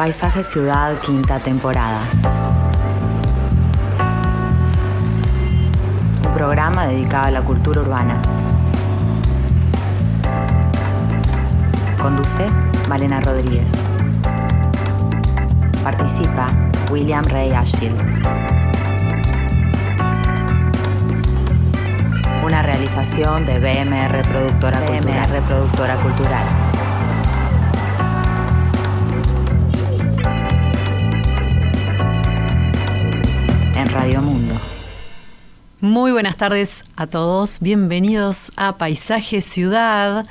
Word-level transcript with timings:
Paisaje 0.00 0.42
Ciudad, 0.42 0.98
quinta 1.02 1.38
temporada. 1.40 2.00
Un 6.26 6.32
programa 6.32 6.86
dedicado 6.86 7.26
a 7.26 7.30
la 7.30 7.42
cultura 7.42 7.82
urbana. 7.82 8.16
Conduce 12.00 12.48
Malena 12.88 13.20
Rodríguez. 13.20 13.70
Participa 15.84 16.48
William 16.90 17.24
Ray 17.24 17.52
Ashfield. 17.52 18.00
Una 22.42 22.62
realización 22.62 23.44
de 23.44 23.58
BMR 23.58 24.22
Productora, 24.22 24.80
BMR 24.80 25.42
Productora 25.46 25.96
Cultural. 25.96 26.59
Radio 33.92 34.22
Mundo. 34.22 34.54
Muy 35.80 36.12
buenas 36.12 36.36
tardes 36.36 36.84
a 36.94 37.08
todos, 37.08 37.58
bienvenidos 37.58 38.52
a 38.56 38.78
Paisaje 38.78 39.40
Ciudad. 39.40 40.26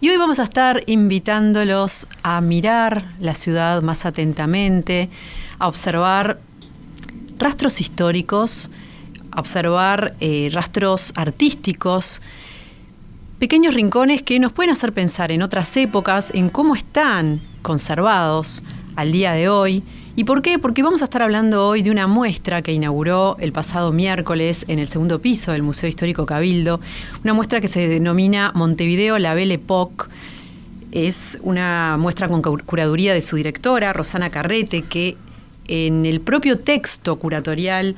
Y 0.00 0.10
hoy 0.10 0.16
vamos 0.18 0.38
a 0.38 0.44
estar 0.44 0.84
invitándolos 0.86 2.06
a 2.22 2.40
mirar 2.40 3.06
la 3.18 3.34
ciudad 3.34 3.82
más 3.82 4.06
atentamente, 4.06 5.10
a 5.58 5.66
observar 5.66 6.38
rastros 7.38 7.80
históricos, 7.80 8.70
a 9.32 9.40
observar 9.40 10.14
eh, 10.20 10.50
rastros 10.52 11.12
artísticos, 11.16 12.22
pequeños 13.40 13.74
rincones 13.74 14.22
que 14.22 14.38
nos 14.38 14.52
pueden 14.52 14.70
hacer 14.70 14.92
pensar 14.92 15.32
en 15.32 15.42
otras 15.42 15.76
épocas, 15.76 16.30
en 16.34 16.50
cómo 16.50 16.76
están 16.76 17.40
conservados 17.62 18.62
al 18.94 19.10
día 19.10 19.32
de 19.32 19.48
hoy. 19.48 19.82
¿Y 20.14 20.24
por 20.24 20.42
qué? 20.42 20.58
Porque 20.58 20.82
vamos 20.82 21.00
a 21.00 21.04
estar 21.04 21.22
hablando 21.22 21.66
hoy 21.66 21.80
de 21.80 21.90
una 21.90 22.06
muestra 22.06 22.60
que 22.60 22.74
inauguró 22.74 23.38
el 23.40 23.50
pasado 23.50 23.92
miércoles 23.92 24.66
en 24.68 24.78
el 24.78 24.88
segundo 24.88 25.20
piso 25.20 25.52
del 25.52 25.62
Museo 25.62 25.88
Histórico 25.88 26.26
Cabildo, 26.26 26.80
una 27.24 27.32
muestra 27.32 27.62
que 27.62 27.68
se 27.68 27.88
denomina 27.88 28.52
Montevideo 28.54 29.18
La 29.18 29.32
Belle 29.32 29.54
Époque. 29.54 30.04
Es 30.90 31.38
una 31.42 31.96
muestra 31.98 32.28
con 32.28 32.42
curaduría 32.42 33.14
de 33.14 33.22
su 33.22 33.36
directora, 33.36 33.94
Rosana 33.94 34.28
Carrete, 34.28 34.82
que 34.82 35.16
en 35.66 36.04
el 36.04 36.20
propio 36.20 36.58
texto 36.58 37.16
curatorial 37.16 37.96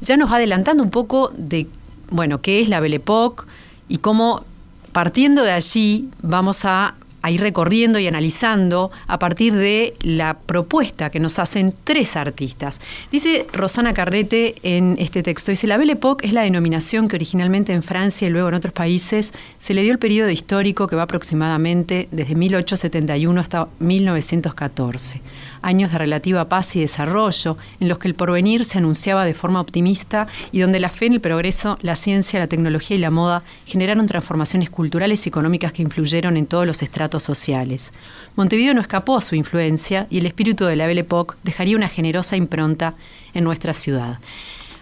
ya 0.00 0.16
nos 0.16 0.32
va 0.32 0.36
adelantando 0.36 0.82
un 0.82 0.90
poco 0.90 1.34
de, 1.36 1.66
bueno, 2.10 2.40
qué 2.40 2.62
es 2.62 2.70
la 2.70 2.80
Belle 2.80 2.96
Époque 2.96 3.44
y 3.90 3.98
cómo 3.98 4.46
partiendo 4.92 5.42
de 5.42 5.52
allí 5.52 6.08
vamos 6.22 6.64
a 6.64 6.94
a 7.22 7.30
ir 7.30 7.40
recorriendo 7.40 7.98
y 7.98 8.06
analizando 8.06 8.90
a 9.06 9.18
partir 9.18 9.54
de 9.54 9.94
la 10.00 10.38
propuesta 10.38 11.10
que 11.10 11.20
nos 11.20 11.38
hacen 11.38 11.74
tres 11.84 12.16
artistas. 12.16 12.80
Dice 13.10 13.46
Rosana 13.52 13.94
Carrete 13.94 14.56
en 14.62 14.96
este 14.98 15.22
texto, 15.22 15.50
dice, 15.50 15.66
la 15.66 15.76
Belle 15.76 15.92
Époque 15.92 16.26
es 16.26 16.32
la 16.32 16.42
denominación 16.42 17.08
que 17.08 17.16
originalmente 17.16 17.72
en 17.72 17.82
Francia 17.82 18.28
y 18.28 18.30
luego 18.30 18.48
en 18.48 18.54
otros 18.54 18.74
países 18.74 19.32
se 19.58 19.74
le 19.74 19.82
dio 19.82 19.92
el 19.92 19.98
periodo 19.98 20.30
histórico 20.30 20.86
que 20.86 20.96
va 20.96 21.02
aproximadamente 21.02 22.08
desde 22.10 22.34
1871 22.34 23.40
hasta 23.40 23.68
1914 23.78 25.20
años 25.62 25.92
de 25.92 25.98
relativa 25.98 26.48
paz 26.48 26.76
y 26.76 26.80
desarrollo, 26.80 27.56
en 27.80 27.88
los 27.88 27.98
que 27.98 28.08
el 28.08 28.14
porvenir 28.14 28.64
se 28.64 28.78
anunciaba 28.78 29.24
de 29.24 29.32
forma 29.32 29.60
optimista 29.60 30.26
y 30.50 30.60
donde 30.60 30.80
la 30.80 30.90
fe 30.90 31.06
en 31.06 31.14
el 31.14 31.20
progreso, 31.20 31.78
la 31.80 31.96
ciencia, 31.96 32.40
la 32.40 32.48
tecnología 32.48 32.96
y 32.96 33.00
la 33.00 33.10
moda 33.10 33.42
generaron 33.64 34.06
transformaciones 34.06 34.70
culturales 34.70 35.24
y 35.24 35.28
económicas 35.28 35.72
que 35.72 35.82
influyeron 35.82 36.36
en 36.36 36.46
todos 36.46 36.66
los 36.66 36.82
estratos 36.82 37.11
sociales. 37.20 37.92
Montevideo 38.36 38.74
no 38.74 38.80
escapó 38.80 39.16
a 39.16 39.22
su 39.22 39.34
influencia 39.34 40.06
y 40.10 40.18
el 40.18 40.26
espíritu 40.26 40.64
de 40.64 40.76
la 40.76 40.86
Belle 40.86 41.00
Époque 41.00 41.34
dejaría 41.42 41.76
una 41.76 41.88
generosa 41.88 42.36
impronta 42.36 42.94
en 43.34 43.44
nuestra 43.44 43.74
ciudad. 43.74 44.18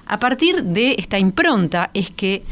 A 0.07 0.19
partir 0.19 0.65
de 0.65 0.97
esta 0.99 1.19
impronta 1.19 1.91
es 1.95 2.11
que 2.11 2.43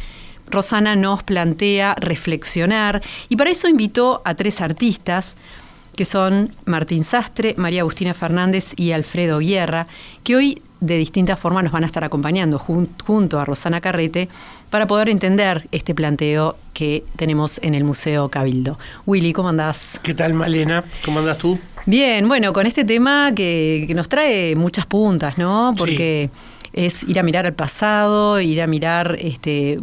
Rosana 0.50 0.96
nos 0.96 1.22
plantea 1.22 1.94
reflexionar 1.96 3.02
y 3.28 3.36
para 3.36 3.50
eso 3.50 3.68
invitó 3.68 4.22
a 4.24 4.34
tres 4.34 4.60
artistas, 4.60 5.36
que 5.96 6.04
son 6.04 6.54
Martín 6.64 7.04
Sastre, 7.04 7.54
María 7.56 7.80
Agustina 7.80 8.14
Fernández 8.14 8.72
y 8.76 8.92
Alfredo 8.92 9.40
Guerra, 9.40 9.88
que 10.22 10.36
hoy 10.36 10.62
de 10.80 10.96
distintas 10.96 11.38
formas 11.38 11.64
nos 11.64 11.72
van 11.72 11.82
a 11.82 11.86
estar 11.86 12.04
acompañando 12.04 12.58
junto 12.58 13.40
a 13.40 13.44
Rosana 13.44 13.80
Carrete 13.80 14.28
para 14.70 14.86
poder 14.86 15.08
entender 15.08 15.68
este 15.72 15.94
planteo 15.94 16.56
que 16.74 17.04
tenemos 17.16 17.60
en 17.62 17.74
el 17.74 17.84
Museo 17.84 18.28
Cabildo. 18.28 18.78
Willy, 19.06 19.32
¿cómo 19.32 19.48
andás? 19.48 20.00
¿Qué 20.02 20.14
tal, 20.14 20.34
Malena? 20.34 20.84
¿Cómo 21.04 21.20
andás 21.20 21.38
tú? 21.38 21.58
Bien, 21.86 22.28
bueno, 22.28 22.52
con 22.52 22.66
este 22.66 22.84
tema 22.84 23.32
que, 23.34 23.90
nos 23.94 24.08
trae 24.08 24.54
muchas 24.54 24.86
puntas, 24.86 25.38
¿no? 25.38 25.74
Porque 25.76 26.30
es 26.72 27.02
ir 27.04 27.18
a 27.18 27.22
mirar 27.22 27.46
al 27.46 27.54
pasado, 27.54 28.40
ir 28.40 28.60
a 28.60 28.66
mirar 28.66 29.16
este, 29.18 29.80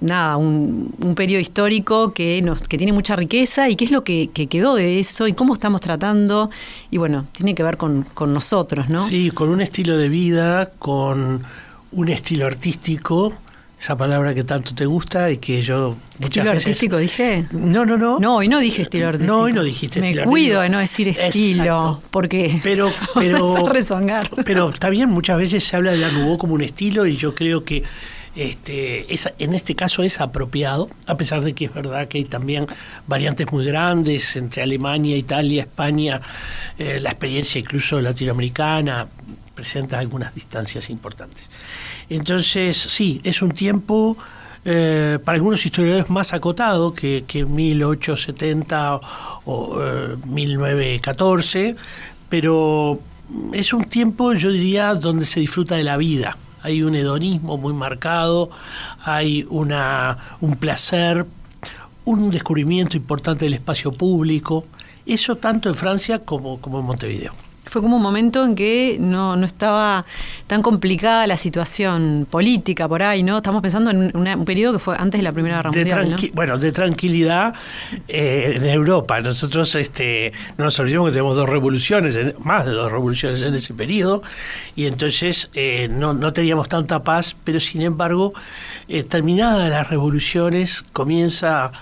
nada, 0.00 0.36
un, 0.36 1.14
periodo 1.16 1.40
histórico 1.40 2.12
que, 2.12 2.42
nos, 2.42 2.62
que 2.62 2.76
tiene 2.76 2.92
mucha 2.92 3.14
riqueza 3.14 3.68
y 3.68 3.76
qué 3.76 3.84
es 3.84 3.90
lo 3.90 4.02
que, 4.02 4.30
quedó 4.32 4.74
de 4.74 4.98
eso 4.98 5.28
y 5.28 5.32
cómo 5.32 5.54
estamos 5.54 5.80
tratando. 5.80 6.50
Y 6.90 6.98
bueno, 6.98 7.24
tiene 7.32 7.54
que 7.54 7.62
ver 7.62 7.76
con, 7.76 8.04
nosotros, 8.26 8.88
¿no? 8.88 9.06
Sí, 9.06 9.30
con 9.30 9.48
un 9.48 9.60
estilo 9.60 9.96
de 9.96 10.08
vida, 10.08 10.72
con 10.78 11.44
un 11.92 12.08
estilo 12.08 12.46
artístico 12.46 13.32
esa 13.78 13.96
palabra 13.96 14.34
que 14.34 14.44
tanto 14.44 14.74
te 14.74 14.86
gusta 14.86 15.30
y 15.30 15.38
que 15.38 15.60
yo 15.62 15.96
estilo 16.20 16.50
artístico 16.50 16.96
dije 16.96 17.46
no 17.50 17.84
no 17.84 17.96
no. 17.96 18.18
No 18.18 18.36
hoy 18.36 18.48
no 18.48 18.60
dije 18.60 18.82
estilo 18.82 19.08
artístico 19.08 19.36
no 19.36 19.42
hoy 19.42 19.52
no 19.52 19.62
dijiste 19.62 20.00
me 20.00 20.22
cuido 20.24 20.60
de 20.60 20.68
no 20.68 20.78
decir 20.78 21.08
estilo 21.08 22.00
porque 22.10 22.60
pero 22.62 22.92
pero 23.14 23.54
pero 24.44 24.70
está 24.70 24.88
bien 24.88 25.10
muchas 25.10 25.38
veces 25.38 25.64
se 25.64 25.76
habla 25.76 25.92
de 25.92 25.98
la 25.98 26.10
Nouveau 26.10 26.38
como 26.38 26.54
un 26.54 26.62
estilo 26.62 27.06
y 27.06 27.16
yo 27.16 27.34
creo 27.34 27.64
que 27.64 27.82
este, 28.36 29.06
en 29.38 29.54
este 29.54 29.76
caso 29.76 30.02
es 30.02 30.20
apropiado, 30.20 30.88
a 31.06 31.16
pesar 31.16 31.42
de 31.42 31.52
que 31.52 31.66
es 31.66 31.74
verdad 31.74 32.08
que 32.08 32.18
hay 32.18 32.24
también 32.24 32.66
variantes 33.06 33.50
muy 33.52 33.64
grandes 33.64 34.34
entre 34.34 34.62
Alemania, 34.62 35.16
Italia, 35.16 35.62
España, 35.62 36.20
eh, 36.76 36.98
la 37.00 37.10
experiencia 37.10 37.60
incluso 37.60 38.00
latinoamericana 38.00 39.06
presenta 39.54 39.98
algunas 39.98 40.34
distancias 40.34 40.90
importantes. 40.90 41.50
Entonces, 42.08 42.76
sí, 42.76 43.20
es 43.24 43.42
un 43.42 43.52
tiempo 43.52 44.16
eh, 44.64 45.18
para 45.24 45.36
algunos 45.36 45.64
historiadores 45.64 46.10
más 46.10 46.32
acotado 46.32 46.94
que, 46.94 47.24
que 47.26 47.44
1870 47.44 49.00
o 49.44 49.78
1914, 50.26 51.68
eh, 51.68 51.76
pero 52.28 53.00
es 53.52 53.72
un 53.72 53.84
tiempo, 53.84 54.32
yo 54.34 54.50
diría, 54.50 54.94
donde 54.94 55.24
se 55.24 55.40
disfruta 55.40 55.76
de 55.76 55.84
la 55.84 55.96
vida 55.96 56.36
hay 56.64 56.82
un 56.82 56.94
hedonismo 56.94 57.58
muy 57.58 57.74
marcado, 57.74 58.48
hay 59.02 59.46
una, 59.50 60.36
un 60.40 60.56
placer, 60.56 61.26
un 62.06 62.30
descubrimiento 62.30 62.96
importante 62.96 63.44
del 63.44 63.52
espacio 63.52 63.92
público, 63.92 64.64
eso 65.04 65.36
tanto 65.36 65.68
en 65.68 65.74
Francia 65.74 66.20
como, 66.20 66.58
como 66.62 66.80
en 66.80 66.86
Montevideo. 66.86 67.34
Fue 67.66 67.80
como 67.80 67.96
un 67.96 68.02
momento 68.02 68.44
en 68.44 68.54
que 68.54 68.96
no, 69.00 69.36
no 69.36 69.46
estaba 69.46 70.04
tan 70.46 70.62
complicada 70.62 71.26
la 71.26 71.36
situación 71.36 72.26
política 72.30 72.88
por 72.88 73.02
ahí, 73.02 73.22
¿no? 73.22 73.38
Estamos 73.38 73.62
pensando 73.62 73.90
en 73.90 74.14
un 74.14 74.44
periodo 74.44 74.74
que 74.74 74.78
fue 74.78 74.96
antes 74.96 75.18
de 75.18 75.22
la 75.22 75.32
Primera 75.32 75.56
Guerra 75.56 75.70
Mundial, 75.72 76.16
Bueno, 76.34 76.58
de 76.58 76.72
tranquilidad 76.72 77.54
eh, 78.08 78.54
en 78.56 78.66
Europa. 78.66 79.20
Nosotros 79.20 79.74
este, 79.74 80.32
no 80.58 80.64
nos 80.64 80.78
olvidemos 80.78 81.08
que 81.08 81.12
tenemos 81.12 81.36
dos 81.36 81.48
revoluciones, 81.48 82.18
más 82.38 82.66
de 82.66 82.72
dos 82.72 82.92
revoluciones 82.92 83.42
en 83.42 83.54
ese 83.54 83.74
periodo, 83.74 84.22
y 84.76 84.86
entonces 84.86 85.48
eh, 85.54 85.88
no, 85.90 86.12
no 86.12 86.32
teníamos 86.32 86.68
tanta 86.68 87.02
paz, 87.02 87.34
pero 87.44 87.60
sin 87.60 87.82
embargo, 87.82 88.34
eh, 88.88 89.04
terminadas 89.04 89.70
las 89.70 89.88
revoluciones, 89.88 90.84
comienza 90.92 91.72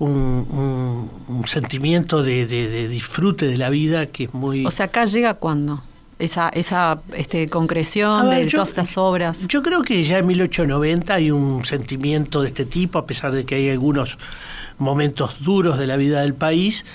un, 0.00 1.44
sentimiento 1.46 2.22
de, 2.22 2.88
disfrute 2.88 3.46
de 3.46 3.56
la 3.56 3.70
vida 3.70 4.06
que 4.06 4.24
es 4.24 4.34
muy... 4.34 4.66
O 4.66 4.70
sea, 4.70 4.86
acá 4.86 5.04
llega 5.04 5.34
cuando 5.34 5.82
esa, 6.18 6.48
esa 6.50 7.00
este, 7.14 7.48
concreción 7.48 8.30
de 8.30 8.46
todas 8.46 8.68
estas 8.68 8.96
obras? 8.98 9.46
Yo 9.46 9.62
creo 9.62 9.82
que 9.82 10.02
ya 10.04 10.18
en 10.18 10.26
1890 10.26 11.14
hay 11.14 11.30
un 11.30 11.64
sentimiento 11.64 12.42
de 12.42 12.48
este 12.48 12.64
tipo, 12.64 12.98
a 12.98 13.06
pesar 13.06 13.32
de 13.32 13.44
que 13.44 13.56
hay 13.56 13.70
algunos 13.70 14.18
momentos 14.78 15.42
duros 15.44 15.78
de 15.78 15.86
la 15.86 15.96
vida 15.96 16.22
del 16.22 16.34
país, 16.34 16.86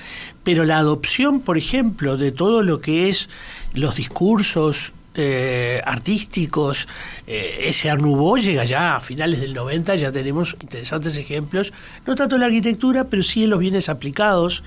pero 0.43 0.63
la 0.63 0.79
adopción, 0.79 1.41
por 1.41 1.57
ejemplo, 1.57 2.17
de 2.17 2.31
todo 2.31 2.63
lo 2.63 2.81
que 2.81 3.09
es 3.09 3.29
los 3.73 3.95
discursos 3.95 4.93
eh, 5.17 5.81
artísticos, 5.85 6.89
eh, 7.25 7.67
ese 7.69 7.89
Art 7.89 8.03
llega 8.41 8.65
ya 8.65 8.97
a 8.97 8.99
finales 8.99 9.39
del 9.39 9.53
90, 9.53 9.95
ya 9.95 10.11
tenemos 10.11 10.57
interesantes 10.61 11.15
ejemplos, 11.15 11.71
no 12.05 12.15
tanto 12.15 12.35
en 12.35 12.41
la 12.41 12.47
arquitectura, 12.47 13.05
pero 13.05 13.23
sí 13.23 13.45
en 13.45 13.51
los 13.51 13.59
bienes 13.59 13.87
aplicados. 13.87 14.63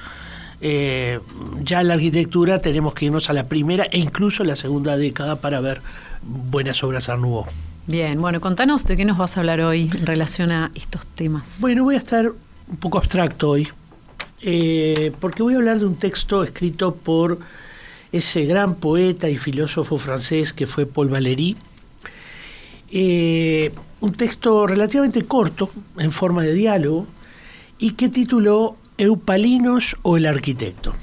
Eh, 0.60 1.20
ya 1.62 1.82
en 1.82 1.88
la 1.88 1.94
arquitectura 1.94 2.60
tenemos 2.60 2.94
que 2.94 3.04
irnos 3.04 3.28
a 3.28 3.34
la 3.34 3.44
primera 3.44 3.84
e 3.84 3.98
incluso 3.98 4.42
la 4.42 4.56
segunda 4.56 4.96
década 4.96 5.36
para 5.36 5.60
ver 5.60 5.82
buenas 6.22 6.82
obras 6.82 7.08
Art 7.10 7.20
Bien, 7.86 8.20
bueno, 8.20 8.40
contanos 8.40 8.84
de 8.86 8.96
qué 8.96 9.04
nos 9.04 9.18
vas 9.18 9.36
a 9.36 9.40
hablar 9.40 9.60
hoy 9.60 9.82
en 9.82 10.06
relación 10.06 10.50
a 10.50 10.70
estos 10.74 11.06
temas. 11.06 11.58
Bueno, 11.60 11.84
voy 11.84 11.94
a 11.94 11.98
estar 11.98 12.32
un 12.68 12.76
poco 12.78 12.98
abstracto 12.98 13.50
hoy, 13.50 13.68
porque 15.20 15.42
voy 15.42 15.54
a 15.54 15.56
hablar 15.58 15.78
de 15.78 15.84
un 15.84 15.96
texto 15.96 16.42
escrito 16.42 16.94
por 16.94 17.38
ese 18.12 18.44
gran 18.44 18.76
poeta 18.76 19.28
y 19.28 19.36
filósofo 19.36 19.98
francés 19.98 20.52
que 20.52 20.66
fue 20.66 20.86
Paul 20.86 21.08
Valéry. 21.08 21.56
Eh, 22.90 23.72
un 24.00 24.12
texto 24.12 24.66
relativamente 24.66 25.22
corto, 25.22 25.70
en 25.98 26.12
forma 26.12 26.42
de 26.42 26.54
diálogo, 26.54 27.06
y 27.78 27.92
que 27.92 28.08
tituló 28.08 28.76
Eupalinos 28.96 29.96
o 30.02 30.16
el 30.16 30.26
arquitecto. 30.26 30.94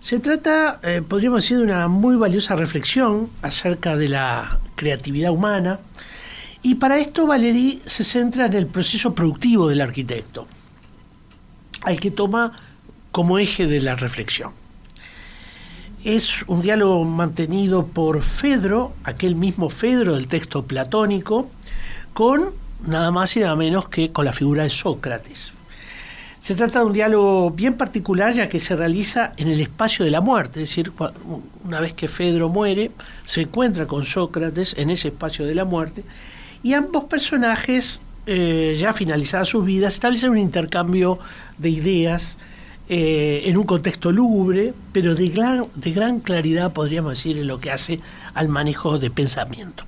Se 0.00 0.20
trata, 0.20 0.80
eh, 0.82 1.02
podríamos 1.06 1.42
decir, 1.42 1.58
de 1.58 1.64
una 1.64 1.88
muy 1.88 2.16
valiosa 2.16 2.56
reflexión 2.56 3.28
acerca 3.42 3.96
de 3.96 4.08
la 4.08 4.60
creatividad 4.76 5.32
humana, 5.32 5.80
y 6.62 6.76
para 6.76 6.98
esto 6.98 7.26
Valéry 7.26 7.82
se 7.84 8.04
centra 8.04 8.46
en 8.46 8.54
el 8.54 8.66
proceso 8.66 9.14
productivo 9.14 9.68
del 9.68 9.80
arquitecto, 9.80 10.48
al 11.82 12.00
que 12.00 12.10
toma 12.10 12.52
como 13.12 13.38
eje 13.38 13.66
de 13.66 13.80
la 13.80 13.94
reflexión. 13.94 14.52
Es 16.04 16.44
un 16.46 16.62
diálogo 16.62 17.04
mantenido 17.04 17.86
por 17.86 18.22
Fedro, 18.22 18.94
aquel 19.02 19.34
mismo 19.34 19.68
Fedro 19.68 20.14
del 20.14 20.28
texto 20.28 20.64
platónico, 20.64 21.50
con 22.12 22.50
nada 22.86 23.10
más 23.10 23.36
y 23.36 23.40
nada 23.40 23.56
menos 23.56 23.88
que 23.88 24.12
con 24.12 24.24
la 24.24 24.32
figura 24.32 24.62
de 24.62 24.70
Sócrates. 24.70 25.52
Se 26.38 26.54
trata 26.54 26.78
de 26.78 26.84
un 26.86 26.92
diálogo 26.92 27.50
bien 27.50 27.74
particular 27.74 28.32
ya 28.32 28.48
que 28.48 28.60
se 28.60 28.76
realiza 28.76 29.32
en 29.36 29.48
el 29.48 29.60
espacio 29.60 30.04
de 30.04 30.12
la 30.12 30.20
muerte, 30.20 30.62
es 30.62 30.68
decir, 30.68 30.92
una 31.64 31.80
vez 31.80 31.94
que 31.94 32.06
Fedro 32.06 32.48
muere, 32.48 32.92
se 33.24 33.42
encuentra 33.42 33.86
con 33.86 34.04
Sócrates 34.04 34.74
en 34.78 34.90
ese 34.90 35.08
espacio 35.08 35.46
de 35.46 35.54
la 35.54 35.64
muerte 35.64 36.04
y 36.62 36.74
ambos 36.74 37.04
personajes, 37.04 37.98
eh, 38.26 38.76
ya 38.78 38.92
finalizadas 38.92 39.48
sus 39.48 39.64
vidas, 39.64 39.94
establecen 39.94 40.30
un 40.30 40.38
intercambio 40.38 41.18
de 41.58 41.70
ideas 41.70 42.36
eh, 42.88 43.42
en 43.44 43.56
un 43.56 43.64
contexto 43.64 44.12
lúgubre, 44.12 44.72
pero 44.92 45.14
de 45.14 45.28
gran, 45.28 46.20
claridad, 46.20 46.72
podríamos 46.72 47.12
decir, 47.12 47.38
en 47.38 47.46
lo 47.46 47.60
que 47.60 47.70
hace 47.70 48.00
al 48.34 48.48
manejo 48.48 48.98
de 48.98 49.10
pensamiento. 49.10 49.84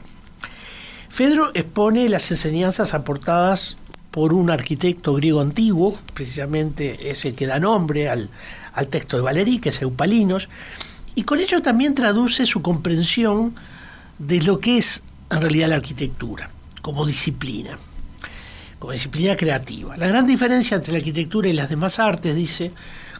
Fedro 1.08 1.50
expone 1.54 2.08
las 2.08 2.30
enseñanzas 2.30 2.94
aportadas 2.94 3.76
por 4.10 4.32
un 4.34 4.50
arquitecto 4.50 5.14
griego 5.14 5.40
antiguo, 5.40 5.98
precisamente 6.14 7.10
es 7.10 7.24
el 7.24 7.34
que 7.34 7.46
da 7.46 7.58
nombre 7.58 8.08
al, 8.08 8.28
al 8.74 8.88
texto 8.88 9.16
de 9.16 9.22
Valerí, 9.22 9.58
que 9.58 9.70
es 9.70 9.80
Eupalinos, 9.82 10.48
y 11.14 11.22
con 11.22 11.40
ello 11.40 11.62
también 11.62 11.94
traduce 11.94 12.46
su 12.46 12.62
comprensión 12.62 13.54
de 14.18 14.42
lo 14.42 14.60
que 14.60 14.78
es 14.78 15.02
en 15.30 15.40
realidad 15.40 15.68
la 15.68 15.76
arquitectura 15.76 16.50
como 16.82 17.06
disciplina, 17.06 17.78
como 18.80 18.94
disciplina 18.94 19.36
creativa. 19.36 19.96
La 19.96 20.08
gran 20.08 20.26
diferencia 20.26 20.74
entre 20.76 20.92
la 20.92 20.98
arquitectura 20.98 21.48
y 21.48 21.52
las 21.52 21.68
demás 21.68 22.00
artes, 22.00 22.34
dice, 22.34 22.72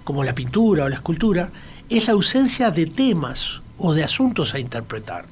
como 0.03 0.25
la 0.25 0.35
pintura 0.35 0.85
o 0.85 0.89
la 0.89 0.97
escultura, 0.97 1.51
es 1.89 2.07
la 2.07 2.15
ausencia 2.15 2.71
de 2.71 2.87
temas 2.87 3.61
o 3.79 3.93
de 3.93 4.03
asuntos 4.03 4.55
a 4.55 4.59
interpretar. 4.59 5.27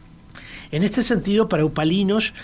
En 0.70 0.82
este 0.82 1.02
sentido, 1.02 1.48
para 1.48 1.62
Eupalinos, 1.62 2.34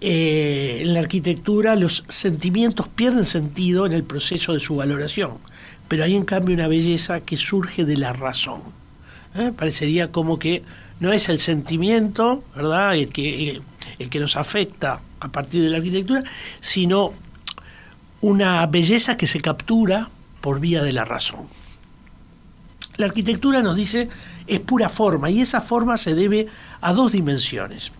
eh, 0.00 0.78
en 0.80 0.94
la 0.94 1.00
arquitectura 1.00 1.76
los 1.76 2.04
sentimientos 2.08 2.88
pierden 2.88 3.24
sentido 3.24 3.84
en 3.84 3.92
el 3.92 4.02
proceso 4.02 4.54
de 4.54 4.60
su 4.60 4.76
valoración, 4.76 5.32
pero 5.88 6.04
hay 6.04 6.16
en 6.16 6.24
cambio 6.24 6.54
una 6.54 6.68
belleza 6.68 7.20
que 7.20 7.36
surge 7.36 7.84
de 7.84 7.98
la 7.98 8.14
razón. 8.14 8.62
¿eh? 9.34 9.52
Parecería 9.54 10.10
como 10.10 10.38
que 10.38 10.62
no 11.00 11.12
es 11.12 11.28
el 11.28 11.38
sentimiento, 11.38 12.42
¿verdad?, 12.54 12.96
el 12.96 13.08
que, 13.08 13.60
el 13.98 14.08
que 14.08 14.20
nos 14.20 14.36
afecta 14.36 15.00
a 15.20 15.28
partir 15.28 15.62
de 15.62 15.68
la 15.68 15.78
arquitectura, 15.78 16.24
sino 16.60 17.12
una 18.26 18.66
belleza 18.66 19.16
que 19.16 19.28
se 19.28 19.40
captura 19.40 20.08
por 20.40 20.58
vía 20.58 20.82
de 20.82 20.92
la 20.92 21.04
razón. 21.04 21.46
La 22.96 23.06
arquitectura 23.06 23.62
nos 23.62 23.76
dice 23.76 24.08
es 24.48 24.58
pura 24.58 24.88
forma 24.88 25.30
y 25.30 25.40
esa 25.40 25.60
forma 25.60 25.96
se 25.96 26.16
debe 26.16 26.48
a 26.80 26.92
dos 26.92 27.12
dimensiones. 27.12 27.92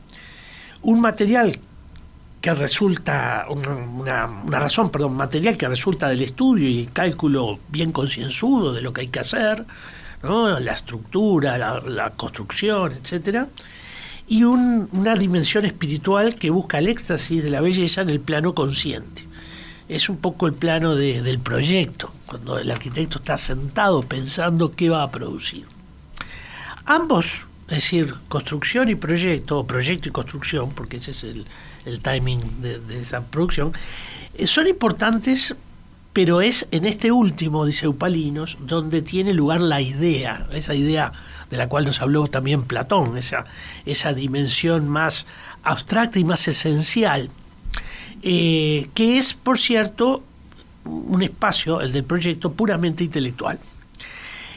Un 0.82 1.00
material 1.00 1.56
que 2.40 2.55
resulta, 2.55 3.46
una, 3.49 4.26
razón, 4.49 4.90
perdón, 4.90 5.14
material 5.14 5.56
que 5.56 5.69
resulta 5.69 6.08
del 6.08 6.23
estudio 6.23 6.69
y 6.69 6.81
el 6.81 6.93
cálculo 6.93 7.61
bien 7.69 7.93
concienzudo 7.93 8.73
de 8.73 8.82
lo 8.82 8.93
que 8.93 9.02
hay 9.02 9.08
que 9.08 9.20
hacer, 9.20 9.64
la 10.23 10.73
estructura, 10.73 11.56
la, 11.56 12.11
construcción, 12.17 12.94
etcétera 13.00 13.46
y 14.28 14.43
una 14.43 15.14
dimensión 15.14 15.67
espiritual 15.67 16.34
que 16.34 16.50
busca 16.50 16.78
el 16.78 16.88
éxtasis 16.88 17.44
de 17.44 17.50
la 17.50 17.61
belleza 17.61 18.00
en 18.00 18.11
el 18.11 18.19
plano 18.19 18.56
consciente. 18.56 19.25
Es 19.88 20.09
un 20.09 20.17
poco 20.17 20.47
el 20.47 20.55
plano 20.55 20.97
del 20.97 21.38
proyecto, 21.38 22.12
cuando 22.27 22.59
el 22.59 22.71
arquitecto 22.71 23.19
está 23.19 23.38
sentado 23.38 24.03
pensando 24.03 24.75
qué 24.75 24.91
va 24.91 25.03
a 25.03 25.11
producir. 25.11 25.67
Ambos, 26.85 27.49
es 27.69 27.83
decir, 27.83 28.15
construcción 28.29 28.88
y 28.88 28.94
proyecto, 28.94 29.59
o 29.59 29.67
proyecto 29.67 30.09
y 30.09 30.12
construcción, 30.12 30.71
porque 30.71 30.97
ese 30.97 31.12
es 31.12 31.25
el, 31.25 32.00
timing 32.00 32.62
de, 32.62 32.81
de, 32.81 33.00
esa 33.00 33.23
producción, 33.23 33.73
eh, 34.35 34.47
son 34.47 34.67
importantes, 34.67 35.55
pero 36.12 36.41
es 36.41 36.67
en 36.71 36.85
este 36.85 37.12
último, 37.12 37.65
dice 37.65 37.87
Eupalinos, 37.87 38.56
donde 38.61 39.03
tiene 39.03 39.35
lugar 39.35 39.61
la 39.61 39.81
idea, 39.81 40.49
esa 40.53 40.75
idea 40.75 41.12
de 41.50 41.56
la 41.56 41.69
cual 41.69 41.85
nos 41.85 42.00
habló 42.00 42.27
también 42.27 42.62
Platón, 42.65 43.17
esa, 43.17 43.44
esa 43.85 44.12
dimensión 44.12 44.88
más 44.88 45.27
abstracta 45.62 46.19
y 46.19 46.25
más 46.25 46.47
esencial, 46.49 47.31
eh, 48.28 48.88
que 48.93 49.19
es, 49.19 49.34
por 49.34 49.56
cierto, 49.56 50.20
un 50.84 51.23
espacio, 51.23 51.81
el 51.81 51.93
del 51.93 52.02
proyecto, 52.02 52.52
puramente 52.52 53.05
intelectual. 53.05 53.61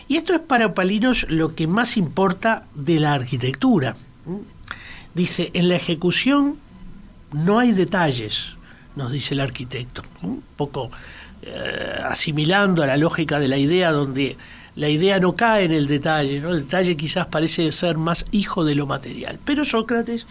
Y 0.08 0.18
esto 0.18 0.34
es 0.34 0.40
para 0.40 0.74
Palinos 0.74 1.28
lo 1.30 1.54
que 1.54 1.68
más 1.68 1.96
importa 1.96 2.66
de 2.74 3.00
la 3.00 3.14
arquitectura. 3.14 3.96
Dice, 5.14 5.52
en 5.54 5.70
la 5.70 5.76
ejecución 5.76 6.58
no 7.32 7.60
hay 7.60 7.74
detalles, 7.74 8.56
nos 8.96 9.12
dice 9.12 9.36
el 9.36 9.40
arquitecto, 9.40 10.02
un 10.24 10.42
poco 10.56 10.90
eh, 11.44 12.02
asimilando 12.04 12.82
a 12.82 12.88
la 12.88 12.98
lógica 12.98 13.40
de 13.40 13.50
la 13.50 13.58
idea 13.58 13.92
donde 13.92 14.36
la 14.78 14.90
idea 14.90 15.20
no 15.20 15.36
cae 15.36 15.66
en 15.66 15.74
el 15.74 15.86
detalle. 15.86 16.38
El 16.38 16.64
detalle 16.64 16.98
quizás 16.98 17.28
parece 17.28 17.72
ser 17.72 18.00
más 18.00 18.26
hijo 18.32 18.66
de 18.66 18.74
lo 18.74 18.88
material. 18.88 19.38
Pero 19.46 19.64
Sócrates 19.64 20.26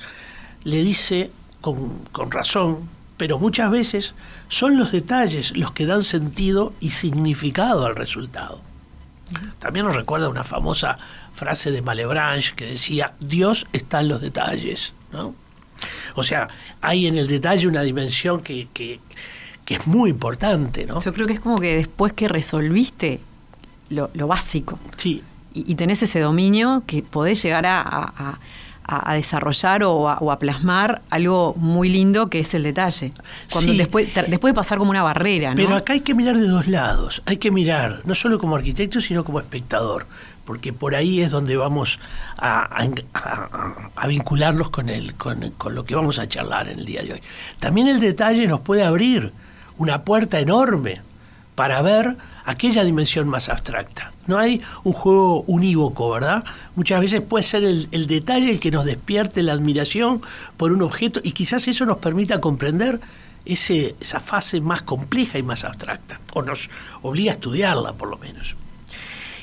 le 0.65 0.83
dice 0.83 1.31
con 1.61 2.31
razón, 2.33 2.98
pero 3.19 3.39
muchas 3.39 3.71
veces 3.71 4.15
son 4.49 4.79
los 4.79 4.93
detalles 4.93 5.55
los 5.55 5.73
que 5.73 5.85
dan 5.85 6.03
sentido 6.03 6.73
y 6.81 6.91
significado 6.91 7.85
al 7.85 7.97
resultado. 7.97 8.63
También 9.59 9.85
nos 9.85 9.95
recuerda 9.95 10.31
una 10.31 10.45
famosa 10.45 10.97
frase 11.35 11.71
de 11.71 11.83
Malebranche 11.83 12.55
que 12.55 12.65
decía, 12.65 13.13
Dios 13.21 13.67
está 13.75 14.01
en 14.01 14.09
los 14.09 14.23
detalles. 14.23 14.95
¿no? 15.13 15.35
O 16.15 16.23
sea, 16.23 16.49
hay 16.81 17.07
en 17.07 17.19
el 17.19 17.27
detalle 17.27 17.69
una 17.69 17.83
dimensión 17.83 18.41
que, 18.41 18.69
que, 18.73 19.01
que, 19.67 19.75
es 19.75 19.87
muy 19.87 20.11
importante. 20.11 20.87
¿no? 20.87 21.01
Yo 21.01 21.13
creo 21.13 21.27
que 21.27 21.35
es 21.35 21.41
como 21.41 21.59
que 21.59 21.77
después 21.77 22.15
que 22.15 22.29
resolviste 22.29 23.21
lo, 23.91 24.09
básico. 24.27 24.79
Sí. 24.97 25.23
Y, 25.55 25.75
tenés 25.75 26.03
ese 26.03 26.21
dominio 26.21 26.85
que 26.87 27.03
podés 27.03 27.43
llegar 27.43 27.67
a, 27.67 28.39
desarrollar 29.15 29.83
o, 29.85 30.09
a, 30.09 30.39
plasmar 30.39 31.03
algo 31.11 31.55
muy 31.57 31.89
lindo 31.89 32.29
que 32.29 32.41
es 32.41 32.55
el 32.55 32.63
detalle. 32.63 33.13
Cuando 33.53 33.73
después, 33.75 34.09
después 34.15 34.53
de 34.53 34.55
pasar 34.55 34.79
como 34.79 34.91
una 34.91 35.03
barrera. 35.03 35.53
Pero 35.55 35.77
acá 35.77 35.93
hay 35.93 36.01
que 36.01 36.15
mirar 36.15 36.37
de 36.37 36.47
dos 36.47 36.67
lados. 36.67 37.23
Hay 37.27 37.37
que 37.37 37.51
mirar 37.51 38.01
no 38.05 38.15
solo 38.15 38.39
como 38.39 38.57
arquitecto, 38.57 39.01
sino 39.01 39.25
como 39.25 39.41
espectador. 39.41 40.07
Porque 40.45 40.73
por 40.73 40.95
ahí 40.95 41.21
es 41.21 41.31
donde 41.31 41.57
vamos 41.57 41.99
a, 42.39 42.87
vincularlos 44.07 44.71
con, 44.71 44.89
el, 44.89 45.15
con, 45.15 45.51
con 45.59 45.75
lo 45.75 45.85
que 45.85 45.95
vamos 45.95 46.19
a 46.19 46.27
charlar 46.27 46.69
en 46.69 46.79
el 46.79 46.87
día 46.87 47.03
de 47.03 47.15
hoy. 47.15 47.23
También 47.61 47.89
el 47.89 48.01
detalle 48.01 48.47
nos 48.47 48.61
puede 48.61 48.83
abrir 48.83 49.33
una 49.77 50.03
puerta 50.05 50.41
enorme 50.41 51.03
para 51.59 51.83
ver 51.83 52.17
aquella 52.45 52.85
dimensión 52.85 53.27
más 53.29 53.49
abstracta. 53.49 54.13
No 54.29 54.39
hay 54.39 54.63
un 54.85 54.93
juego 54.93 55.43
unívoco, 55.49 56.09
¿verdad? 56.09 56.45
Muchas 56.77 57.01
veces 57.01 57.21
puede 57.21 57.43
ser 57.43 57.65
el, 57.65 58.07
detalle 58.07 58.53
el 58.53 58.61
que 58.61 58.71
nos 58.71 58.85
despierte 58.85 59.43
la 59.43 59.55
admiración 59.55 60.23
por 60.57 60.71
un 60.71 60.83
objeto 60.83 61.19
y 61.21 61.33
quizás 61.33 61.67
eso 61.67 61.85
nos 61.85 61.99
permita 61.99 62.41
comprender 62.41 63.01
ese, 63.45 63.97
esa 63.99 64.21
fase 64.21 64.61
más 64.61 64.83
compleja 64.83 65.37
y 65.37 65.43
más 65.43 65.65
abstracta, 65.65 66.21
o 66.33 66.43
nos 66.43 66.71
obliga 67.03 67.33
a 67.33 67.35
estudiarla 67.35 67.93
por 67.95 68.09
lo 68.09 68.19
menos. 68.19 68.55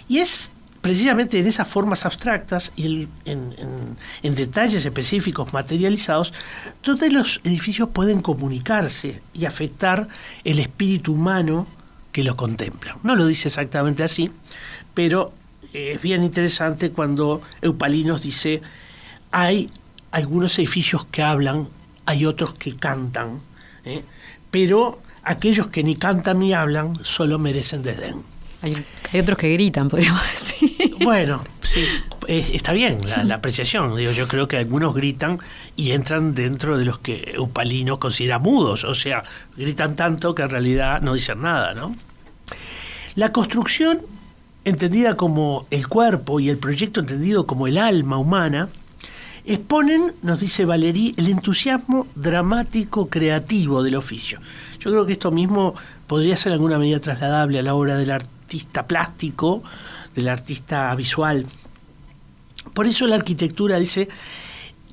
Y 0.07 0.19
es 0.19 0.53
precisamente 0.79 1.38
en 1.38 1.48
esas 1.48 1.67
formas 1.67 2.05
abstractas 2.05 2.72
y 2.77 3.10
en, 3.25 3.98
en, 4.24 4.36
detalles 4.36 4.86
específicos 4.86 5.51
materializados, 5.51 6.31
donde 6.81 7.10
los 7.10 7.41
edificios 7.43 7.89
pueden 7.89 8.22
comunicarse 8.22 9.22
y 9.34 9.43
afectar 9.43 10.07
el 10.45 10.60
espíritu 10.60 11.12
humano 11.12 11.67
que 12.15 12.24
lo 12.24 12.38
contempla. 12.38 12.98
No 13.03 13.13
lo 13.13 13.27
dice 13.27 13.50
exactamente 13.50 14.01
así, 14.01 14.31
pero 14.93 15.34
es 15.74 16.01
bien 16.01 16.24
interesante 16.24 16.91
cuando 16.91 17.41
Eupalinos 17.62 18.22
dice, 18.22 18.62
hay 19.31 19.69
algunos 20.12 20.57
edificios 20.57 21.05
que 21.12 21.24
hablan, 21.24 21.67
hay 22.05 22.25
otros 22.25 22.53
que 22.53 22.77
cantan, 22.77 23.41
¿eh? 23.84 24.01
pero 24.50 25.01
aquellos 25.24 25.67
que 25.67 25.84
ni 25.84 25.98
cantan 25.98 26.39
ni 26.39 26.53
hablan 26.53 27.00
solo 27.03 27.38
merecen 27.38 27.84
desdén. 27.84 28.24
Hay, 28.62 29.19
otros 29.19 29.38
que 29.38 29.51
gritan, 29.51 29.89
podríamos 29.89 30.22
decir. 30.31 30.95
Bueno, 31.03 31.43
sí, 31.60 31.84
eh, 32.29 32.51
está 32.53 32.72
bien 32.72 33.01
la, 33.27 33.36
apreciación. 33.36 33.93
Digo, 33.98 34.13
yo 34.13 34.29
creo 34.29 34.48
que 34.48 34.55
algunos 34.55 34.95
gritan 34.95 35.39
y 35.75 35.91
entran 35.91 36.34
dentro 36.34 36.77
de 36.77 36.86
los 36.86 36.98
que 37.00 37.34
Eupalino 37.36 38.00
considera 38.00 38.39
mudos, 38.39 38.86
o 38.86 38.93
sea, 38.93 39.22
gritan 39.57 39.98
tanto 39.98 40.34
que 40.34 40.43
en 40.43 40.50
realidad 40.50 41.01
no 41.01 41.13
dicen 41.13 41.41
nada, 41.41 41.74
¿no? 41.74 41.93
La 43.15 43.31
construcción, 43.31 44.00
entendida 44.65 45.15
como 45.15 45.65
el 45.72 45.88
cuerpo 45.88 46.41
y 46.41 46.50
el 46.50 46.57
proyecto 46.57 47.00
entendido 47.00 47.48
como 47.48 47.65
el 47.65 47.77
alma 47.77 48.17
humana, 48.17 48.67
exponen, 49.45 50.12
nos 50.22 50.41
dice 50.41 50.65
Valerí, 50.65 51.13
el 51.15 51.29
entusiasmo 51.29 52.07
dramático 52.15 53.07
creativo 53.07 53.84
del 53.84 53.95
oficio. 53.95 54.41
Yo 54.79 54.91
creo 54.91 55.05
que 55.05 55.13
esto 55.13 55.31
mismo 55.31 55.75
podría 56.07 56.36
ser 56.36 56.51
en 56.51 56.53
alguna 56.53 56.77
medida 56.77 57.00
trasladable 57.00 57.60
a 57.60 57.63
la 57.63 57.74
obra 57.74 57.98
del 57.98 58.12
artista 58.12 58.86
plástico, 58.86 59.63
del 60.13 60.27
artista 60.27 60.93
visual. 60.95 61.45
Por 62.74 62.86
eso 62.86 63.07
la 63.07 63.15
arquitectura, 63.15 63.79
dice, 63.79 64.10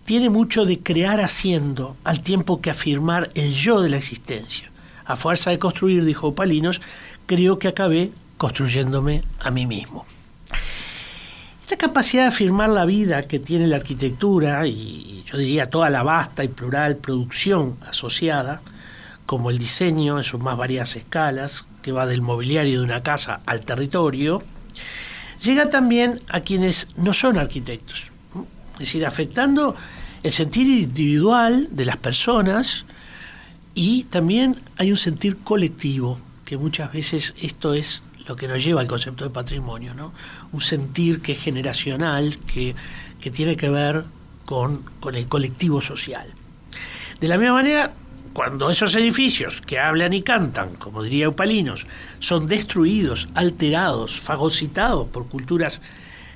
tiene 0.05 0.31
mucho 0.31 0.64
de 0.64 0.79
crear 0.79 1.21
haciendo, 1.21 1.97
al 2.05 2.23
tiempo 2.23 2.61
que 2.61 2.71
afirmar 2.71 3.31
el 3.35 3.52
yo 3.52 3.81
de 3.81 3.91
la 3.91 3.97
existencia. 3.97 4.71
A 5.05 5.17
fuerza 5.17 5.50
de 5.50 5.59
construir, 5.59 6.05
dijo 6.05 6.35
Palinos, 6.35 6.81
creo 7.35 7.59
que 7.59 7.69
acabé 7.69 8.11
construyéndome 8.37 9.23
a 9.41 9.51
mí 9.51 9.65
mismo. 9.65 10.05
Esta 11.62 11.79
capacidad 11.79 12.25
de 12.25 12.29
afirmar 12.29 12.69
la 12.69 12.85
vida 12.85 13.23
que 13.23 13.39
tiene 13.39 13.67
la 13.67 13.77
arquitectura, 13.77 14.67
y 14.67 15.25
yo 15.25 15.39
diría 15.39 15.71
toda 15.71 15.89
la 15.89 16.03
vasta 16.03 16.45
y 16.45 16.49
plural 16.49 16.97
producción 16.97 17.79
asociada, 17.89 18.61
como 19.25 19.49
el 19.49 19.57
diseño 19.57 20.19
en 20.19 20.25
sus 20.25 20.43
más 20.43 20.59
variadas 20.59 20.95
escalas, 20.97 21.65
que 21.81 21.91
va 21.91 22.05
del 22.05 22.21
mobiliario 22.21 22.81
de 22.81 22.85
una 22.85 23.03
casa 23.03 23.41
al 23.47 23.62
territorio, 23.62 24.43
llega 25.43 25.71
también 25.71 26.21
a 26.29 26.41
quienes 26.41 26.89
no 26.99 27.15
son 27.15 27.39
arquitectos, 27.39 28.03
es 28.75 28.79
decir, 28.81 29.07
afectando 29.07 29.75
el 30.23 30.33
sentir 30.33 30.67
individual 30.67 31.69
de 31.71 31.87
las 31.87 31.97
personas 31.97 32.85
y 33.75 34.05
también 34.05 34.61
hay 34.77 34.91
un 34.91 34.99
sentir 34.99 35.39
colectivo, 35.39 36.19
que 36.52 36.59
muchas 36.59 36.92
veces 36.92 37.32
esto 37.40 37.73
es 37.73 38.02
lo 38.26 38.37
que 38.37 38.47
nos 38.47 38.62
lleva 38.62 38.82
al 38.82 38.87
concepto 38.87 39.25
de 39.25 39.30
patrimonio, 39.30 39.94
¿no? 39.94 40.12
un 40.52 40.61
sentir 40.61 41.23
que 41.23 41.32
es 41.32 41.40
generacional, 41.40 42.37
que, 42.40 42.75
tiene 43.30 43.56
que 43.56 43.71
ver 43.71 44.04
con, 44.44 44.82
con 45.00 45.14
el 45.14 45.28
colectivo 45.28 45.80
social. 45.80 46.26
De 47.21 47.26
la 47.26 47.38
misma 47.38 47.54
manera, 47.54 47.94
cuando 48.35 48.68
esos 48.68 48.94
edificios 48.97 49.62
que 49.62 49.78
hablan 49.78 50.12
y 50.12 50.21
cantan, 50.21 50.75
como 50.75 51.02
diría 51.02 51.25
Eupalinos, 51.25 51.87
son 52.18 52.47
destruidos, 52.49 53.28
alterados, 53.32 54.21
fagocitados 54.21 55.09
por 55.09 55.28
culturas 55.28 55.80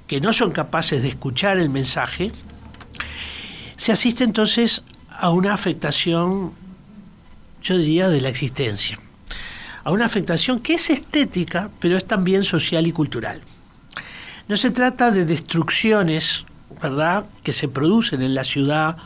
que 0.07 0.19
no 0.23 0.33
son 0.33 0.51
capaces 0.51 1.03
de 1.03 1.09
escuchar 1.09 1.59
el 1.59 1.69
mensaje, 1.69 2.33
se 3.77 3.93
asiste 3.93 4.25
entonces 4.25 4.83
a 5.11 5.29
una 5.29 5.53
afectación, 5.53 6.53
yo 7.61 7.77
diría, 7.77 8.09
de 8.09 8.23
la 8.23 8.31
existencia. 8.31 8.99
A 9.87 9.93
una 9.93 10.05
afectación 10.05 10.59
que 10.59 10.75
es 10.75 10.91
estética, 10.91 11.71
pero 11.79 11.97
es 11.97 12.05
también 12.05 12.43
social 12.43 12.89
y 12.89 12.91
cultural. 12.91 13.41
No 14.49 14.57
se 14.57 14.73
trata 14.73 15.13
de 15.13 15.25
destrucciones, 15.25 16.45
¿verdad?, 16.83 17.25
que 17.45 17.53
se 17.53 17.69
producen 17.69 18.21
en 18.21 18.35
la 18.35 18.43
ciudad 18.43 18.97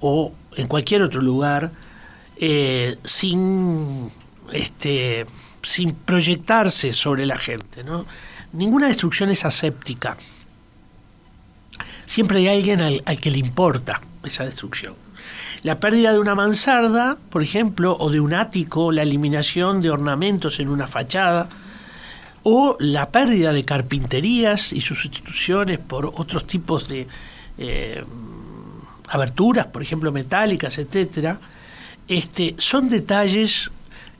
o 0.00 0.34
en 0.54 0.68
cualquier 0.68 1.00
otro 1.00 1.22
lugar, 1.22 1.70
eh, 2.36 2.98
sin, 3.04 4.12
este, 4.52 5.24
sin 5.62 5.94
proyectarse 5.94 6.92
sobre 6.92 7.24
la 7.24 7.38
gente. 7.38 7.82
¿no? 7.82 8.04
Ninguna 8.52 8.88
destrucción 8.88 9.30
es 9.30 9.46
aséptica. 9.46 10.18
Siempre 12.04 12.40
hay 12.40 12.48
alguien 12.48 12.82
al, 12.82 13.02
que 13.18 13.30
le 13.30 13.38
importa 13.38 14.02
esa 14.22 14.44
destrucción. 14.44 14.94
La 15.62 15.80
pérdida 15.80 16.12
de 16.12 16.20
una 16.20 16.34
mansarda, 16.34 17.16
por 17.30 17.42
ejemplo, 17.42 17.96
o 17.98 18.10
de 18.10 18.20
un 18.20 18.34
ático, 18.34 18.92
la 18.92 19.02
eliminación 19.02 19.80
de 19.80 19.90
ornamentos 19.90 20.60
en 20.60 20.68
una 20.68 20.86
fachada, 20.86 21.48
o 22.44 22.76
la 22.78 23.10
pérdida 23.10 23.52
de 23.52 23.64
carpinterías 23.64 24.72
y 24.72 24.80
sustituciones 24.80 25.78
por 25.78 26.06
otros 26.06 26.46
tipos 26.46 26.88
de 26.88 27.08
eh, 27.58 28.04
aberturas, 29.08 29.66
por 29.66 29.82
ejemplo, 29.82 30.12
metálicas, 30.12 30.78
etcétera, 30.78 31.38
este, 32.06 32.54
son 32.58 32.88
detalles 32.88 33.70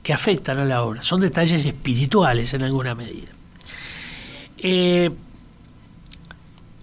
que 0.03 0.13
afectan 0.13 0.57
a 0.59 0.65
la 0.65 0.83
obra, 0.83 1.01
son 1.01 1.21
detalles 1.21 1.65
espirituales 1.65 2.53
en 2.53 2.63
alguna 2.63 2.95
medida. 2.95 3.31
Eh, 4.57 5.09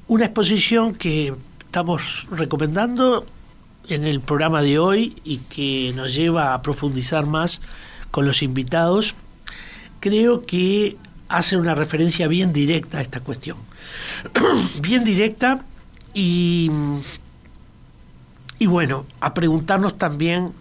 una 0.08 0.24
exposición 0.24 0.94
que 0.94 1.34
estamos 1.60 2.26
recomendando 2.30 3.26
en 3.88 4.06
el 4.06 4.20
programa 4.20 4.62
de 4.62 4.78
hoy 4.78 5.16
y 5.24 5.38
que 5.38 5.92
nos 5.94 6.14
lleva 6.14 6.54
a 6.54 6.62
profundizar 6.62 7.26
más 7.26 7.60
con 8.10 8.26
los 8.26 8.42
invitados, 8.42 9.14
creo 10.00 10.44
que 10.44 10.96
hace 11.28 11.56
una 11.56 11.74
referencia 11.74 12.28
bien 12.28 12.52
directa 12.52 12.98
a 12.98 13.02
esta 13.02 13.20
cuestión. 13.20 13.56
bien 14.80 15.04
directa 15.04 15.64
y, 16.14 16.70
y 18.58 18.66
bueno, 18.66 19.06
a 19.20 19.34
preguntarnos 19.34 19.98
también 19.98 20.52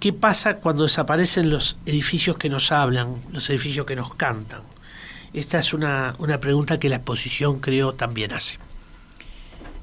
¿Qué 0.00 0.12
pasa 0.12 0.58
cuando 0.58 0.84
desaparecen 0.84 1.50
los 1.50 1.76
edificios 1.84 2.38
que 2.38 2.48
nos 2.48 2.70
hablan, 2.70 3.16
los 3.32 3.50
edificios 3.50 3.84
que 3.84 3.96
nos 3.96 4.14
cantan? 4.14 4.60
Esta 5.32 5.58
es 5.58 5.72
una, 5.74 6.14
pregunta 6.40 6.78
que 6.78 6.88
la 6.88 6.96
exposición 6.96 7.58
creo 7.58 7.94
también 7.94 8.32
hace. 8.32 8.58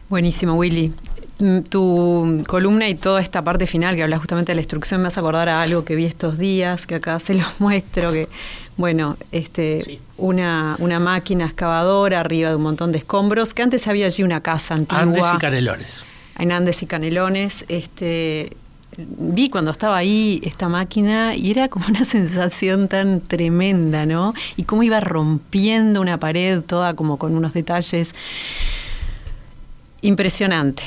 Buenísimo, 0.10 0.56
Willy. 0.56 0.94
Mm, 1.38 1.62
tu 1.63 2.44
columna 2.48 2.88
y 2.88 2.96
toda 2.96 3.20
esta 3.20 3.44
parte 3.44 3.68
final 3.68 3.96
que 3.98 4.04
habla 4.04 4.18
justamente 4.18 4.54
de 4.54 4.56
la 4.56 4.62
instrucción 4.62 5.01
me 5.01 5.10
hace 5.10 5.20
acordar 5.20 5.50
a 5.50 5.62
algo 5.62 5.84
que 5.84 5.96
vi 5.96 6.06
estos 6.06 6.38
días, 6.38 6.88
que 6.88 6.96
acá 6.96 7.20
se 7.20 7.34
los 7.34 7.48
muestro, 7.60 8.12
que, 8.13 8.30
bueno, 8.77 9.18
este, 9.34 10.00
una, 10.18 10.77
una 10.80 11.00
máquina 11.00 11.46
excavadora 11.46 12.22
arriba 12.22 12.50
de 12.50 12.56
un 12.56 12.63
montón 12.63 12.94
de 12.94 13.00
escombros, 13.00 13.54
que 13.54 13.63
antes 13.63 13.86
había 13.88 14.06
allí 14.06 14.24
una 14.24 14.39
casa 14.42 14.75
antigua. 14.75 15.01
Andes 15.01 15.25
y 15.36 15.38
Canelones. 15.38 16.06
En 16.39 16.51
Andes 16.54 16.82
y 16.84 16.86
Canelones, 16.86 17.65
este, 17.68 18.56
vi 18.98 19.50
cuando 19.50 19.72
estaba 19.72 19.98
ahí 19.98 20.39
esta 20.46 20.70
máquina 20.70 21.36
y 21.36 21.51
era 21.51 21.68
como 21.68 21.86
una 21.89 22.06
sensación 22.06 22.88
tan 22.88 23.20
tremenda, 23.20 24.06
¿no? 24.06 24.34
Y 24.56 24.63
cómo 24.63 24.84
iba 24.84 25.01
rompiendo 25.01 26.00
una 26.00 26.18
pared 26.18 26.62
toda 26.62 26.94
como 26.94 27.18
con 27.18 27.36
unos 27.36 27.54
detalles 27.54 28.15
impresionante. 30.01 30.84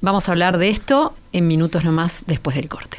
Vamos 0.00 0.28
a 0.28 0.32
hablar 0.32 0.58
de 0.58 0.68
esto 0.68 1.14
en 1.32 1.48
minutos 1.48 1.84
nomás 1.84 2.22
después 2.26 2.54
del 2.54 2.68
corte. 2.68 2.98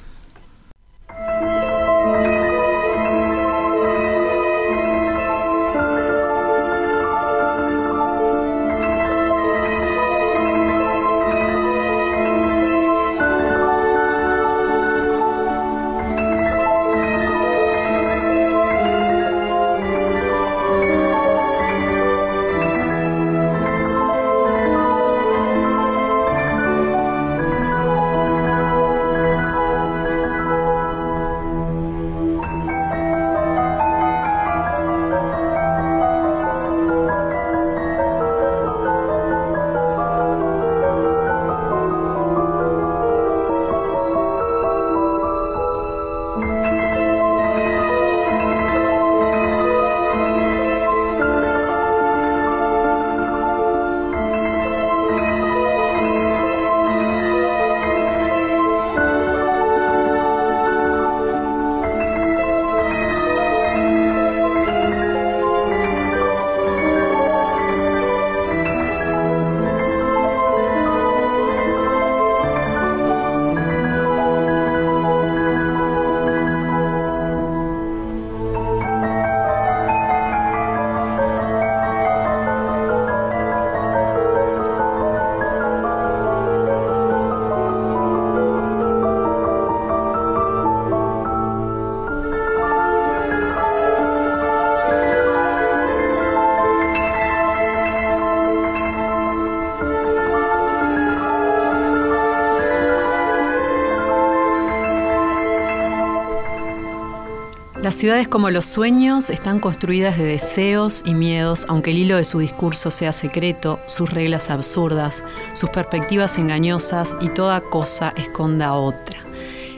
Ciudades 107.99 108.29
como 108.29 108.49
los 108.49 108.65
sueños 108.65 109.29
están 109.29 109.59
construidas 109.59 110.17
de 110.17 110.23
deseos 110.23 111.03
y 111.05 111.13
miedos, 111.13 111.65
aunque 111.67 111.91
el 111.91 111.97
hilo 111.97 112.15
de 112.15 112.23
su 112.23 112.39
discurso 112.39 112.91
sea 112.91 113.11
secreto, 113.11 113.81
sus 113.87 114.09
reglas 114.09 114.49
absurdas, 114.51 115.25
sus 115.53 115.69
perspectivas 115.69 116.37
engañosas 116.37 117.17
y 117.19 117.27
toda 117.27 117.59
cosa 117.59 118.13
esconda 118.15 118.71
otra. 118.75 119.19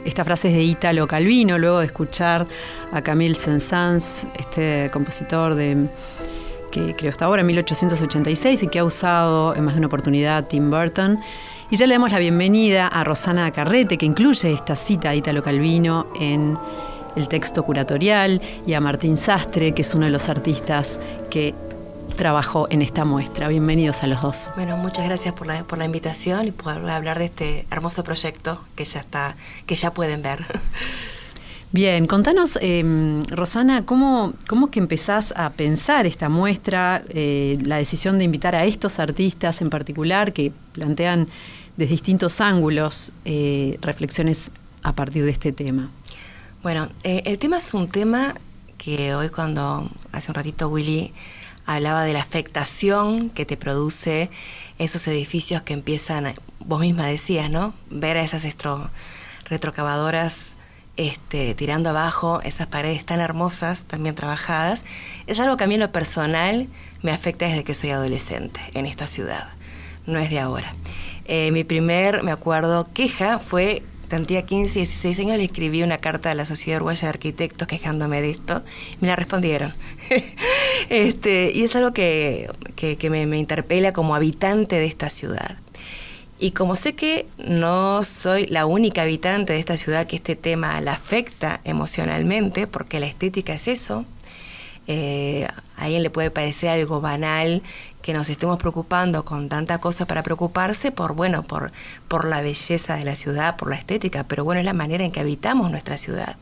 Esta 0.06 0.24
frase 0.24 0.50
es 0.50 0.54
de 0.54 0.62
Italo 0.62 1.08
Calvino, 1.08 1.58
luego 1.58 1.80
de 1.80 1.88
escuchar 1.88 2.46
a 2.92 3.02
Camille 3.02 3.34
Saint-Saëns, 3.34 4.28
este 4.38 4.92
compositor 4.94 5.56
de 5.56 5.88
que 6.72 6.94
creó 6.96 7.10
hasta 7.10 7.26
ahora 7.26 7.42
en 7.42 7.48
1886 7.48 8.62
y 8.62 8.68
que 8.68 8.78
ha 8.78 8.84
usado 8.84 9.56
en 9.56 9.66
más 9.66 9.74
de 9.74 9.80
una 9.80 9.88
oportunidad 9.88 10.46
Tim 10.46 10.70
Burton. 10.70 11.20
Y 11.72 11.76
ya 11.76 11.88
le 11.88 11.96
damos 11.96 12.12
la 12.12 12.20
bienvenida 12.20 12.88
a 12.88 13.04
Rosana 13.04 13.50
Carrete, 13.50 13.98
que 13.98 14.06
incluye 14.06 14.54
esta 14.54 14.76
cita 14.76 15.10
de 15.10 15.16
Italo 15.16 15.42
Calvino 15.42 16.06
en 16.20 16.56
el 17.16 17.28
texto 17.28 17.64
curatorial, 17.64 18.42
y 18.66 18.74
a 18.74 18.82
Martín 18.82 19.18
Sastre, 19.18 19.74
que 19.74 19.82
es 19.82 19.94
uno 19.94 20.06
de 20.06 20.12
los 20.12 20.30
artistas 20.30 21.00
que 21.30 21.54
trabajó 22.16 22.68
en 22.70 22.82
esta 22.82 23.06
muestra. 23.06 23.48
Bienvenidos 23.48 24.04
a 24.04 24.08
los 24.08 24.22
dos. 24.22 24.52
Bueno, 24.56 24.78
muchas 24.78 25.06
gracias 25.06 25.34
por 25.34 25.48
la, 25.48 25.64
por 25.64 25.80
la 25.80 25.86
invitación 25.86 26.48
y 26.48 26.52
por 26.52 26.90
hablar 26.90 27.18
de 27.18 27.26
este 27.26 27.66
hermoso 27.72 28.04
proyecto 28.04 28.62
que 28.76 28.86
ya 28.86 29.00
está, 29.00 29.36
que 29.66 29.76
ya 29.76 29.94
pueden 29.94 30.22
ver. 30.22 30.46
Bien, 31.74 32.06
contanos, 32.06 32.60
em, 32.62 33.24
Rosana, 33.28 33.86
¿cómo, 33.86 34.34
¿cómo 34.50 34.70
que 34.70 34.80
empezás 34.80 35.34
a 35.38 35.52
pensar 35.52 36.06
esta 36.06 36.28
muestra, 36.28 37.02
eh, 37.10 37.58
la 37.64 37.78
decisión 37.78 38.18
de 38.18 38.26
invitar 38.26 38.56
a 38.56 38.66
estos 38.66 39.00
artistas 39.00 39.62
en 39.62 39.70
particular 39.70 40.34
que 40.34 40.52
plantean 40.74 41.30
desde 41.78 41.92
distintos 41.92 42.42
ángulos 42.42 43.14
eh, 43.24 43.78
reflexiones 43.82 44.52
a 44.84 44.92
partir 44.92 45.24
de 45.24 45.32
este 45.32 45.54
tema? 45.54 45.90
Bueno, 46.64 46.90
eh, 47.04 47.24
el 47.26 47.40
tema 47.40 47.58
es 47.58 47.74
un 47.74 47.90
tema 47.90 48.36
que 48.78 49.16
hoy 49.16 49.30
cuando 49.30 49.90
hace 50.12 50.30
un 50.30 50.36
ratito 50.36 50.70
Willy 50.70 51.12
hablaba 51.66 52.04
de 52.04 52.14
la 52.14 52.20
afectación 52.20 53.32
que 53.32 53.48
te 53.48 53.58
produce 53.58 54.30
esos 54.78 55.08
edificios 55.08 55.64
que 55.64 55.74
empiezan, 55.74 56.36
vos 56.60 56.80
misma 56.80 57.08
decías, 57.08 57.50
¿no? 57.50 57.74
Ver 57.90 58.18
a 58.18 58.22
esas 58.22 58.46
retrocavadoras 59.50 60.50
este, 60.98 61.56
tirando 61.56 61.90
abajo 61.90 62.42
esas 62.44 62.68
paredes 62.68 63.06
tan 63.06 63.22
hermosas, 63.22 63.86
tan 63.86 64.04
bien 64.04 64.14
trabajadas, 64.14 64.84
es 65.26 65.40
algo 65.40 65.58
que 65.58 65.64
a 65.64 65.68
mí 65.68 65.74
en 65.74 65.80
lo 65.80 65.92
personal 65.92 66.68
me 67.02 67.12
afecta 67.12 67.48
desde 67.48 67.64
que 67.64 67.74
soy 67.74 67.90
adolescente 67.90 68.62
en 68.76 68.86
esta 68.86 69.08
ciudad, 69.08 69.48
no 70.06 70.20
es 70.20 70.30
de 70.30 70.40
ahora. 70.40 70.76
Eh, 71.26 71.50
mi 71.52 71.64
primer, 71.64 72.22
me 72.22 72.32
acuerdo, 72.32 72.88
queja 72.94 73.40
fue, 73.40 73.82
tendría 74.12 74.46
15, 74.46 74.74
16 74.74 75.20
años, 75.20 75.38
le 75.38 75.46
escribí 75.46 75.84
una 75.84 75.98
carta 75.98 76.32
a 76.32 76.36
la 76.36 76.46
Sociedad 76.46 76.80
Uruguaya 76.80 77.04
de 77.04 77.08
Arquitectos 77.08 77.66
quejándome 77.66 78.22
de 78.22 78.32
esto, 78.32 78.62
me 79.00 79.08
la 79.08 79.16
respondieron. 79.16 79.74
este, 80.90 81.54
y 81.56 81.64
es 81.64 81.74
algo 81.78 81.94
que, 81.94 82.50
me, 83.10 83.26
me 83.26 83.38
interpela 83.38 83.94
como 83.94 84.14
habitante 84.14 84.76
de 84.76 84.86
esta 84.86 85.10
ciudad. 85.10 85.56
Y 86.40 86.52
como 86.52 86.76
sé 86.76 86.94
que 86.94 87.26
no 87.38 88.04
soy 88.04 88.48
la 88.48 88.66
única 88.66 89.04
habitante 89.04 89.54
de 89.54 89.60
esta 89.60 89.78
ciudad 89.78 90.08
que 90.08 90.18
este 90.18 90.36
tema 90.36 90.82
la 90.82 90.92
afecta 90.92 91.62
emocionalmente, 91.64 92.68
porque 92.68 93.00
la 93.00 93.06
estética 93.06 93.54
es 93.54 93.70
eso, 93.70 94.06
eh, 94.88 95.48
a 95.78 95.86
alguien 95.86 96.04
le 96.04 96.10
puede 96.10 96.32
parecer 96.32 96.70
algo 96.70 97.00
banal 97.00 97.62
que 98.02 98.14
nos 98.14 98.30
estemos 98.30 98.58
preocupando 98.58 99.24
con 99.26 99.50
tanta 99.50 99.80
cosa 99.80 100.06
para 100.06 100.24
preocuparse 100.24 100.92
por, 100.92 101.14
bueno, 101.14 101.44
por, 101.44 101.72
por 102.08 102.26
la 102.26 102.42
belleza 102.42 102.96
de 102.96 103.06
la 103.06 103.16
ciudad, 103.16 103.58
por 103.58 103.70
la 103.70 103.76
estética, 103.76 104.26
pero 104.26 104.44
bueno, 104.44 104.60
es 104.60 104.66
la 104.66 104.74
manera 104.74 105.04
en 105.04 105.12
que 105.12 105.20
habitamos 105.20 105.72
nuestra 105.72 105.98
ciudad 105.98 106.38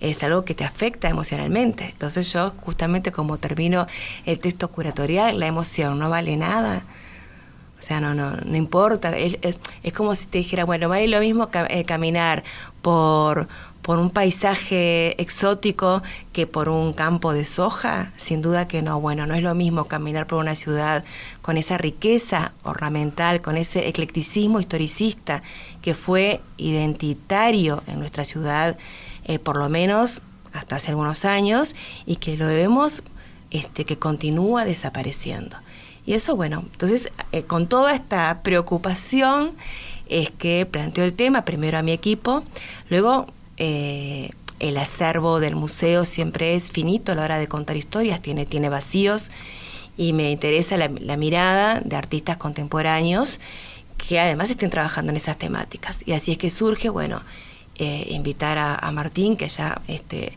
es 0.00 0.22
algo 0.22 0.44
que 0.44 0.54
te 0.54 0.64
afecta 0.64 1.08
emocionalmente. 1.08 1.84
Entonces 1.84 2.32
yo 2.32 2.52
justamente 2.64 3.12
como 3.12 3.36
termino 3.36 3.86
el 4.24 4.40
texto 4.40 4.68
curatorial, 4.68 5.38
la 5.38 5.46
emoción 5.46 5.98
no 5.98 6.08
vale 6.08 6.36
nada. 6.36 6.82
O 7.78 7.82
sea, 7.82 8.00
no, 8.00 8.14
no, 8.14 8.32
no 8.32 8.56
importa. 8.56 9.16
Es, 9.16 9.38
como 9.94 10.14
si 10.14 10.26
te 10.26 10.38
dijera, 10.38 10.64
bueno, 10.64 10.88
vale 10.88 11.08
lo 11.08 11.20
mismo 11.20 11.48
eh, 11.52 11.84
caminar 11.84 12.42
por, 12.82 13.48
por 13.82 13.98
un 13.98 14.10
paisaje 14.10 15.20
exótico 15.20 16.02
que 16.32 16.46
por 16.46 16.68
un 16.68 16.92
campo 16.92 17.32
de 17.32 17.44
soja. 17.44 18.12
Sin 18.16 18.42
duda 18.42 18.68
que 18.68 18.82
no. 18.82 19.00
Bueno, 19.00 19.26
no 19.26 19.34
es 19.34 19.42
lo 19.42 19.54
mismo 19.54 19.86
caminar 19.86 20.26
por 20.26 20.38
una 20.38 20.54
ciudad 20.54 21.04
con 21.42 21.56
esa 21.56 21.78
riqueza 21.78 22.52
ornamental, 22.62 23.40
con 23.40 23.56
ese 23.56 23.88
eclecticismo 23.88 24.60
historicista 24.60 25.42
que 25.82 25.94
fue 25.94 26.40
identitario 26.56 27.82
en 27.86 27.98
nuestra 27.98 28.24
ciudad, 28.24 28.76
eh, 29.24 29.38
por 29.38 29.56
lo 29.56 29.68
menos 29.68 30.22
hasta 30.52 30.76
hace 30.76 30.90
algunos 30.90 31.24
años, 31.24 31.76
y 32.06 32.16
que 32.16 32.36
lo 32.36 32.46
vemos 32.46 33.02
este, 33.50 33.84
que 33.84 33.98
continúa 33.98 34.64
desapareciendo. 34.64 35.56
Y 36.04 36.14
eso, 36.14 36.34
bueno, 36.36 36.64
entonces 36.72 37.12
eh, 37.32 37.44
con 37.44 37.68
toda 37.68 37.94
esta 37.94 38.42
preocupación 38.42 39.52
es 40.08 40.30
que 40.30 40.66
planteo 40.66 41.04
el 41.04 41.12
tema, 41.12 41.44
primero 41.44 41.78
a 41.78 41.82
mi 41.82 41.92
equipo, 41.92 42.42
luego 42.88 43.26
eh, 43.60 44.30
el 44.58 44.78
acervo 44.78 45.38
del 45.38 45.54
museo 45.54 46.06
siempre 46.06 46.54
es 46.54 46.70
finito 46.70 47.12
a 47.12 47.14
la 47.14 47.24
hora 47.24 47.38
de 47.38 47.46
contar 47.46 47.76
historias, 47.76 48.22
tiene, 48.22 48.46
tiene 48.46 48.70
vacíos 48.70 49.30
y 49.98 50.14
me 50.14 50.30
interesa 50.30 50.78
la, 50.78 50.88
mirada 50.88 51.80
de 51.80 51.94
artistas 51.94 52.38
contemporáneos 52.38 53.38
que 53.98 54.18
además 54.18 54.48
estén 54.48 54.70
trabajando 54.70 55.10
en 55.10 55.18
esas 55.18 55.36
temáticas. 55.36 56.02
Y 56.06 56.12
así 56.12 56.32
es 56.32 56.38
que 56.38 56.50
surge, 56.50 56.88
bueno, 56.88 57.22
eh, 57.76 58.06
invitar 58.10 58.56
a, 58.56 58.76
a, 58.76 58.92
Martín, 58.92 59.36
que 59.36 59.48
ya 59.48 59.82
este, 59.88 60.32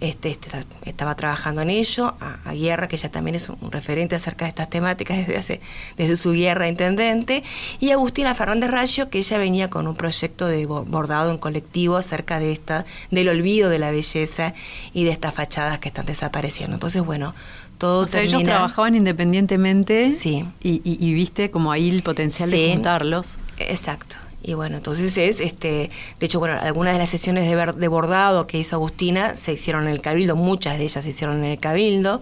este, 0.00 0.30
este, 0.30 0.48
estaba 0.84 1.14
trabajando 1.14 1.62
en 1.62 1.70
ello, 1.70 2.14
a, 2.20 2.52
Guerra, 2.52 2.88
que 2.88 2.96
ya 2.96 3.10
también 3.10 3.34
es 3.34 3.48
un, 3.48 3.70
referente 3.70 4.14
acerca 4.14 4.44
de 4.44 4.50
estas 4.50 4.68
temáticas 4.70 5.18
desde, 5.18 5.36
hace, 5.36 5.60
desde 5.96 6.16
su 6.16 6.32
guerra 6.32 6.68
intendente, 6.68 7.42
y 7.80 7.90
Agustina 7.90 8.34
Fernández 8.34 8.70
Rayo, 8.70 9.08
que 9.10 9.18
ella 9.18 9.38
venía 9.38 9.70
con 9.70 9.86
un 9.86 9.94
proyecto 9.96 10.46
de 10.46 10.66
bordado 10.66 11.30
en 11.30 11.38
colectivo 11.38 11.96
acerca 11.96 12.38
de 12.38 12.52
esta, 12.52 12.84
del 13.10 13.28
olvido 13.28 13.68
de 13.70 13.78
la 13.78 13.90
belleza 13.90 14.54
y 14.92 15.04
de 15.04 15.10
estas 15.10 15.34
fachadas 15.34 15.78
que 15.78 15.88
están 15.88 16.06
desapareciendo. 16.06 16.74
Entonces, 16.74 17.02
bueno, 17.02 17.34
todo 17.78 18.06
o 18.06 18.16
ellos 18.16 18.42
trabajaban 18.42 18.94
independientemente 18.94 20.10
sí. 20.10 20.44
y, 20.62 21.14
viste 21.14 21.50
como 21.50 21.72
ahí 21.72 21.90
el 21.90 22.02
potencial 22.02 22.50
de 22.50 22.72
juntarlos. 22.72 23.38
Exacto. 23.58 24.16
Y 24.46 24.52
bueno, 24.52 24.76
entonces 24.76 25.16
es, 25.16 25.40
este, 25.40 25.90
de 26.20 26.26
hecho, 26.26 26.38
bueno, 26.38 26.58
algunas 26.60 26.92
de 26.92 26.98
las 26.98 27.08
sesiones 27.08 27.50
de, 27.50 27.72
de 27.72 27.88
bordado 27.88 28.46
que 28.46 28.58
hizo 28.58 28.76
Agustina 28.76 29.34
se 29.34 29.54
hicieron 29.54 29.84
en 29.84 29.90
el 29.90 30.02
Cabildo, 30.02 30.36
muchas 30.36 30.76
de 30.76 30.84
ellas 30.84 31.02
se 31.02 31.10
hicieron 31.10 31.38
en 31.38 31.44
el 31.44 31.58
Cabildo. 31.58 32.20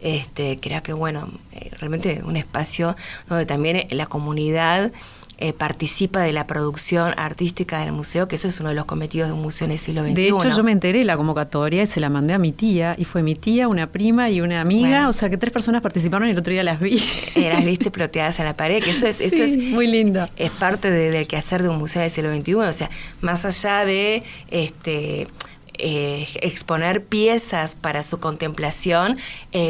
Este, 0.00 0.60
creo 0.60 0.82
que, 0.84 0.92
bueno, 0.92 1.28
eh, 1.52 1.70
realmente 1.78 2.22
un 2.24 2.36
espacio 2.36 2.94
donde 3.28 3.44
también 3.44 3.88
la 3.90 4.06
comunidad 4.06 4.92
eh, 5.40 5.52
participa 5.52 6.22
de 6.22 6.32
la 6.32 6.48
producción 6.48 7.14
artística 7.16 7.78
del 7.78 7.92
museo, 7.92 8.26
que 8.26 8.34
eso 8.34 8.48
es 8.48 8.58
uno 8.58 8.70
de 8.70 8.74
los 8.74 8.86
cometidos 8.86 9.28
de 9.28 9.34
un 9.34 9.40
museo 9.40 9.66
en 9.66 9.70
el 9.70 9.78
siglo 9.78 10.02
XXI. 10.02 10.14
De 10.14 10.26
hecho, 10.26 10.48
yo 10.48 10.64
me 10.64 10.72
enteré 10.72 10.98
de 10.98 11.04
la 11.04 11.16
convocatoria 11.16 11.84
y 11.84 11.86
se 11.86 12.00
la 12.00 12.10
mandé 12.10 12.34
a 12.34 12.38
mi 12.38 12.50
tía, 12.50 12.96
y 12.98 13.04
fue 13.04 13.22
mi 13.22 13.36
tía, 13.36 13.68
una 13.68 13.92
prima 13.92 14.30
y 14.30 14.40
una 14.40 14.60
amiga, 14.60 15.06
o 15.06 15.12
sea 15.12 15.30
que 15.30 15.36
tres 15.36 15.52
personas 15.52 15.80
participaron 15.80 16.26
y 16.26 16.32
el 16.32 16.38
otro 16.38 16.52
día 16.52 16.64
las 16.64 16.80
vi. 16.80 17.00
Eh, 17.36 17.50
las 17.52 17.64
viste 17.64 17.92
ploteadas 17.92 18.40
en 18.40 18.46
la 18.46 18.56
pared, 18.56 18.82
que 18.82 18.90
eso 18.90 19.06
es, 19.06 19.20
eso 19.20 19.44
es 19.44 19.56
muy 19.56 19.86
lindo. 19.86 20.28
Es 20.34 20.50
parte 20.50 20.90
del 20.90 21.24
quehacer 21.28 21.62
de 21.62 21.68
un 21.68 21.78
museo 21.78 22.02
del 22.02 22.10
siglo 22.10 22.34
XXI, 22.34 22.54
o 22.54 22.72
sea, 22.72 22.90
más 23.20 23.44
allá 23.44 23.84
de 23.84 24.24
este 24.50 25.28
eh, 25.74 26.26
exponer 26.42 27.04
piezas 27.04 27.76
para 27.76 28.02
su 28.02 28.18
contemplación, 28.18 29.16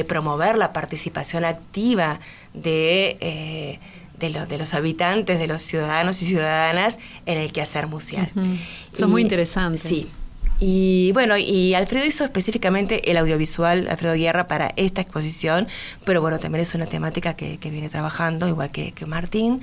promover 0.07 0.57
la 0.57 0.73
participación 0.73 1.45
activa 1.45 2.21
de 2.55 3.79
de, 4.19 4.31
los 4.31 4.49
de 4.49 4.59
los 4.59 4.75
habitantes, 4.75 5.39
de 5.39 5.47
los 5.47 5.63
ciudadanos 5.63 6.23
y 6.23 6.27
ciudadanas 6.27 6.99
en 7.27 7.39
el 7.39 7.53
quehacer 7.53 7.87
museal. 7.87 8.31
Eso 8.93 9.05
es 9.05 9.11
muy 9.11 9.23
interesante. 9.23 9.79
Sí. 9.79 10.09
Y 10.61 11.13
bueno, 11.13 11.37
y 11.37 11.75
Alfredo 11.75 12.05
hizo 12.05 12.25
específicamente 12.25 13.11
el 13.11 13.17
audiovisual, 13.17 13.87
Alfredo 13.89 14.15
Guerra, 14.15 14.49
para 14.49 14.73
esta 14.77 15.01
exposición, 15.01 15.69
pero 16.05 16.21
bueno, 16.21 16.41
también 16.41 16.63
es 16.63 16.75
una 16.75 16.87
temática 16.87 17.35
que, 17.35 17.59
viene 17.71 17.89
trabajando, 17.89 18.49
igual 18.49 18.71
que, 18.71 18.93
Martín. 19.07 19.61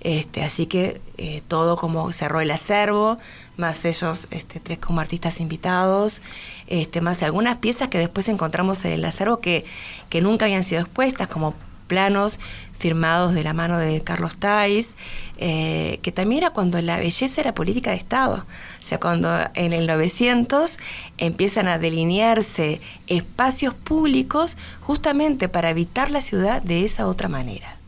Este, 0.00 0.42
así 0.42 0.66
que 0.66 1.00
eh, 1.16 1.40
todo 1.48 1.78
como 1.78 2.12
cerró 2.12 2.42
el 2.42 2.50
acervo, 2.50 3.16
más 3.56 3.86
ellos 3.86 4.28
este, 4.32 4.60
tres 4.60 4.78
como 4.78 5.00
artistas 5.00 5.40
invitados, 5.40 6.20
este, 6.66 7.00
más 7.00 7.22
algunas 7.22 7.56
piezas 7.56 7.88
que 7.88 7.96
después 7.96 8.28
encontramos 8.28 8.84
en 8.84 8.92
el 8.92 9.04
acervo 9.06 9.40
que, 9.40 9.64
que 10.10 10.20
nunca 10.20 10.44
habían 10.44 10.62
sido 10.62 10.82
expuestas, 10.82 11.28
como 11.28 11.54
planos 11.86 12.40
firmados 12.72 13.34
de 13.34 13.44
la 13.44 13.54
mano 13.54 13.78
de 13.78 14.02
Carlos 14.02 14.36
Tais, 14.36 14.94
eh, 15.38 16.00
que 16.02 16.12
también 16.12 16.42
era 16.42 16.50
cuando 16.50 16.80
la 16.80 16.98
belleza 16.98 17.40
era 17.40 17.54
política 17.54 17.90
de 17.90 17.96
Estado. 17.96 18.44
O 18.80 18.86
sea, 18.86 18.98
cuando 18.98 19.28
en 19.54 19.72
el 19.72 19.86
900 19.86 20.78
empiezan 21.18 21.68
a 21.68 21.78
delinearse 21.78 22.80
espacios 23.06 23.74
públicos 23.74 24.56
justamente 24.80 25.48
para 25.48 25.70
habitar 25.70 26.10
la 26.10 26.20
ciudad 26.20 26.62
de 26.62 26.84
esa 26.84 27.06
otra 27.06 27.28
manera. 27.28 27.78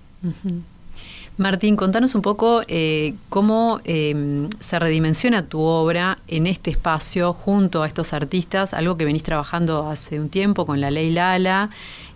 Martín, 1.38 1.76
contanos 1.76 2.14
un 2.14 2.22
poco 2.22 2.62
eh, 2.66 3.14
cómo 3.28 3.80
em, 3.84 4.48
se 4.58 4.78
redimensiona 4.78 5.46
tu 5.46 5.60
obra 5.60 6.16
en 6.28 6.46
este 6.46 6.70
espacio 6.70 7.34
junto 7.34 7.82
a 7.82 7.86
estos 7.86 8.14
artistas, 8.14 8.72
algo 8.72 8.96
que 8.96 9.04
venís 9.04 9.22
trabajando 9.22 9.86
hace 9.86 10.18
un 10.18 10.30
tiempo 10.30 10.64
con 10.64 10.80
la 10.80 10.90
ley 10.90 11.10
Lala, 11.10 11.68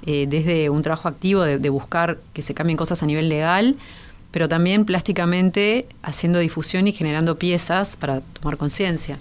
eh, 0.06 0.26
desde 0.28 0.70
un 0.70 0.82
trabajo 0.82 1.08
activo 1.08 1.42
de, 1.42 1.68
buscar 1.68 2.18
que 2.32 2.42
se 2.42 2.54
cambien 2.54 2.76
cosas 2.76 3.02
a 3.02 3.06
nivel 3.06 3.28
legal, 3.28 3.76
pero 4.30 4.48
también 4.48 4.84
plásticamente 4.84 5.86
haciendo 6.02 6.38
difusión 6.38 6.86
y 6.88 6.92
generando 6.92 7.36
piezas 7.36 7.96
para 7.96 8.20
tomar 8.20 8.56
conciencia. 8.56 9.18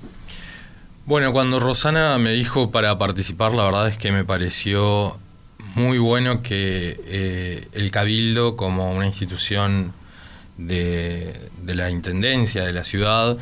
Bueno, 1.05 1.31
cuando 1.31 1.59
Rosana 1.59 2.17
me 2.19 2.31
dijo 2.33 2.69
para 2.71 2.97
participar, 2.97 3.53
la 3.53 3.63
verdad 3.63 3.87
es 3.87 3.97
que 3.97 4.11
me 4.11 4.23
pareció 4.23 5.17
muy 5.75 5.97
bueno 5.97 6.41
que 6.43 6.99
eh, 7.05 7.67
el 7.73 7.91
Cabildo, 7.91 8.55
como 8.55 8.91
una 8.93 9.07
institución 9.07 9.93
de, 10.57 11.49
la 11.65 11.89
Intendencia 11.89 12.63
de 12.63 12.73
la 12.73 12.83
ciudad, 12.83 13.37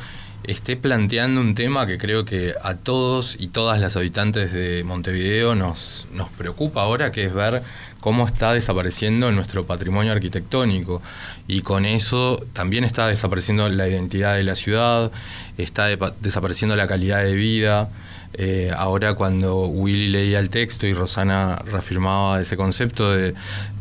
esté 0.48 0.76
planteando 0.76 1.42
un 1.42 1.54
tema 1.54 1.86
que 1.86 1.98
creo 1.98 2.24
que 2.24 2.54
a 2.62 2.74
todos 2.74 3.36
y 3.38 3.48
todas 3.48 3.80
las 3.80 3.96
habitantes 3.96 4.50
de 4.50 4.82
Montevideo 4.82 5.54
nos, 5.54 6.06
nos 6.12 6.30
preocupa 6.30 6.82
ahora, 6.82 7.12
que 7.12 7.26
es 7.26 7.34
ver 7.34 7.62
cómo 8.00 8.26
está 8.26 8.54
desapareciendo 8.54 9.30
nuestro 9.30 9.66
patrimonio 9.66 10.12
arquitectónico. 10.12 11.02
Y 11.46 11.60
con 11.60 11.84
eso 11.84 12.42
también 12.54 12.84
está 12.84 13.06
desapareciendo 13.08 13.68
la 13.68 13.88
identidad 13.88 14.36
de 14.36 14.44
la 14.44 14.54
ciudad, 14.54 15.12
está 15.58 15.88
desapareciendo 16.20 16.76
la 16.76 16.86
calidad 16.86 17.22
de 17.22 17.34
vida. 17.34 17.90
Eh, 18.34 18.70
ahora 18.76 19.14
cuando 19.14 19.66
Willy 19.66 20.08
leía 20.08 20.38
el 20.38 20.50
texto 20.50 20.86
y 20.86 20.92
Rosana 20.92 21.56
reafirmaba 21.56 22.40
ese 22.40 22.56
concepto 22.56 23.10
de, 23.10 23.34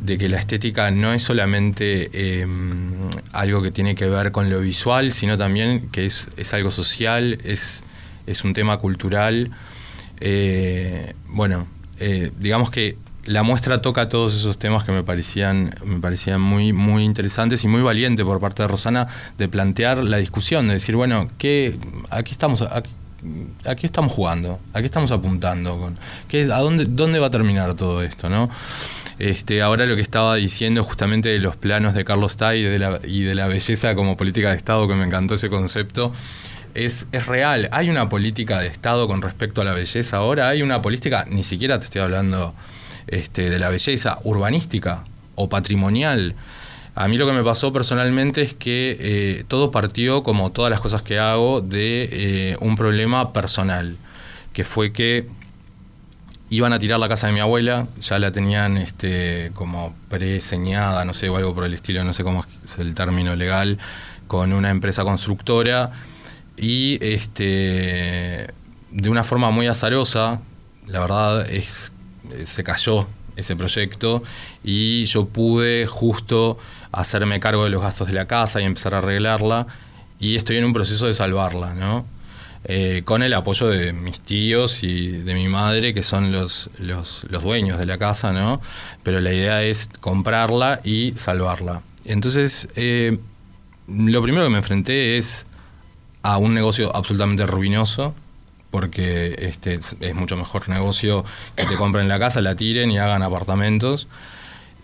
que 0.06 0.30
la 0.30 0.38
estética 0.38 0.90
no 0.90 1.14
es 1.14 1.22
solamente 1.22 2.42
em, 2.42 3.10
algo 3.34 3.62
que 3.62 3.72
tiene 3.72 3.94
que 3.94 4.08
ver 4.08 4.32
con 4.32 4.50
lo 4.50 4.60
visual, 4.62 5.12
sino 5.12 5.38
también 5.38 5.90
que 5.90 6.06
es, 6.06 6.54
algo 6.54 6.72
social, 6.72 7.38
es, 7.44 7.84
un 8.44 8.54
tema 8.54 8.78
cultural. 8.78 9.52
Eh, 10.20 11.14
bueno, 11.28 11.68
eh, 12.00 12.32
digamos 12.40 12.70
que 12.70 12.98
la 13.26 13.44
muestra 13.44 13.82
toca 13.82 14.08
todos 14.08 14.34
esos 14.34 14.58
temas 14.58 14.86
que 14.86 14.94
me 14.94 15.04
parecían, 15.04 15.76
me 15.84 16.00
parecían 16.00 16.40
muy, 16.40 16.72
muy 16.72 17.04
interesantes 17.04 17.64
y 17.66 17.68
muy 17.68 17.82
valiente 17.82 18.24
por 18.24 18.40
parte 18.40 18.64
de 18.64 18.70
Rosana 18.70 19.08
de 19.38 19.50
plantear 19.50 20.02
la 20.04 20.18
discusión, 20.18 20.68
de 20.68 20.76
decir, 20.76 20.96
bueno, 20.96 21.30
¿qué, 21.38 21.78
aquí 22.10 22.32
estamos, 22.32 22.64
estamos 23.84 24.12
jugando, 24.12 24.60
aquí 24.74 24.86
estamos 24.86 25.12
apuntando, 25.12 25.78
con, 25.80 25.98
¿qué, 26.28 26.44
¿a 26.44 26.60
dónde, 26.60 26.86
dónde 26.86 27.20
va 27.20 27.28
a 27.28 27.32
terminar 27.32 27.76
todo 27.76 28.02
esto? 28.04 28.30
¿no? 28.30 28.50
Este, 29.20 29.62
ahora 29.62 29.86
lo 29.86 29.96
que 29.96 30.02
estaba 30.02 30.36
diciendo 30.36 30.84
justamente 30.84 31.30
de 31.30 31.40
los 31.40 31.56
planos 31.56 31.96
de 31.96 32.06
Carlos 32.06 32.38
Tay 32.38 32.60
y 32.60 32.64
de 32.64 32.80
la, 32.80 33.00
y 33.04 33.24
de 33.24 33.34
la 33.34 33.48
belleza 33.48 33.96
como 33.96 34.16
política 34.16 34.52
de 34.52 34.58
Estado, 34.58 34.88
que 34.88 34.94
me 34.94 35.06
encantó 35.06 35.34
ese 35.34 35.50
concepto, 35.50 36.14
es, 36.76 37.08
es, 37.12 37.26
real. 37.26 37.70
Hay 37.72 37.90
una 37.90 38.10
política 38.10 38.60
de 38.60 38.68
Estado 38.68 39.08
con 39.08 39.24
respecto 39.24 39.62
a 39.62 39.66
la 39.66 39.74
belleza 39.74 40.18
ahora, 40.18 40.50
hay 40.50 40.62
una 40.62 40.82
política, 40.84 41.26
ni 41.28 41.44
siquiera 41.44 41.80
te 41.80 41.86
estoy 41.86 42.02
hablando 42.02 42.54
este, 43.08 43.50
de 43.50 43.58
la 43.58 43.70
belleza 43.70 44.20
urbanística 44.24 45.04
o 45.36 45.50
patrimonial. 45.50 46.36
A 47.00 47.08
mí 47.08 47.16
lo 47.16 47.28
que 47.28 47.32
me 47.32 47.44
pasó 47.44 47.72
personalmente 47.72 48.42
es 48.42 48.56
que 48.56 48.98
eh, 49.00 49.44
todo 49.48 49.70
partió, 49.70 50.24
como 50.24 50.52
todas 50.52 50.72
las 50.72 50.82
cosas 50.82 51.04
que 51.04 51.20
hago, 51.20 51.62
de 51.62 52.10
eh, 52.12 52.58
un 52.60 52.76
problema 52.76 53.34
personal, 53.34 53.98
que 54.52 54.64
fue 54.64 54.92
que 54.92 55.28
iban 56.50 56.74
a 56.74 56.80
tirar 56.80 57.00
la 57.00 57.08
casa 57.08 57.28
de 57.28 57.34
mi 57.34 57.40
abuela, 57.40 57.86
ya 58.00 58.18
la 58.18 58.32
tenían 58.32 58.78
este, 58.78 59.52
como 59.54 59.94
preseñada, 60.10 61.06
no 61.06 61.14
sé, 61.14 61.30
o 61.30 61.38
algo 61.38 61.54
por 61.54 61.66
el 61.66 61.76
estilo, 61.76 62.04
no 62.04 62.16
sé 62.16 62.24
cómo 62.24 62.44
es 62.66 62.80
el 62.80 62.96
término 62.96 63.36
legal, 63.36 63.78
con 64.26 64.52
una 64.52 64.72
empresa 64.72 65.04
constructora 65.04 65.92
y 66.58 66.98
este, 67.06 68.48
de 68.90 69.10
una 69.10 69.24
forma 69.24 69.52
muy 69.52 69.68
azarosa, 69.68 70.42
la 70.88 71.00
verdad 71.00 71.48
es 71.48 71.92
se 72.44 72.64
cayó 72.64 73.06
ese 73.36 73.56
proyecto 73.56 74.24
y 74.64 75.06
yo 75.06 75.28
pude 75.28 75.86
justo 75.86 76.58
hacerme 77.00 77.40
cargo 77.40 77.64
de 77.64 77.70
los 77.70 77.82
gastos 77.82 78.08
de 78.08 78.14
la 78.14 78.26
casa 78.26 78.62
y 78.62 78.64
empezar 78.64 78.96
a 78.96 79.00
arreglarla 79.00 79.68
y 80.20 80.36
estoy 80.36 80.58
en 80.58 80.66
un 80.66 80.74
proceso 80.74 81.06
de 81.06 81.14
salvarla, 81.14 81.74
¿no? 81.74 82.06
Eh, 82.64 83.04
con 83.06 83.24
el 83.24 83.34
apoyo 83.34 83.68
de 83.68 83.94
mis 83.94 84.20
tíos 84.20 84.84
y 84.84 85.10
de 85.10 85.34
mi 85.36 85.48
madre, 85.48 85.94
que 85.94 86.04
son 86.04 86.32
los, 86.32 86.70
los, 86.80 87.26
dueños 87.30 87.78
de 87.78 87.86
la 87.86 87.98
casa, 87.98 88.34
¿no? 88.34 88.60
Pero 89.04 89.22
la 89.22 89.32
idea 89.32 89.64
es 89.64 89.90
comprarla 90.00 90.82
y 90.84 91.14
salvarla. 91.16 91.82
Entonces, 92.04 92.68
eh, 92.76 93.20
lo 93.88 94.22
primero 94.22 94.44
que 94.46 94.50
me 94.50 94.58
enfrenté 94.58 95.18
es 95.18 95.46
a 96.24 96.38
un 96.38 96.54
negocio 96.54 96.94
absolutamente 96.94 97.46
ruinoso, 97.46 98.16
porque 98.72 99.36
este, 99.40 99.76
es, 99.76 99.96
mucho 100.14 100.36
mejor 100.36 100.68
negocio 100.68 101.24
que 101.56 101.66
te 101.66 101.76
compren 101.76 102.08
la 102.10 102.20
casa, 102.20 102.42
la 102.42 102.56
tiren 102.56 102.92
y 102.92 102.98
hagan 102.98 103.24
apartamentos. 103.24 104.08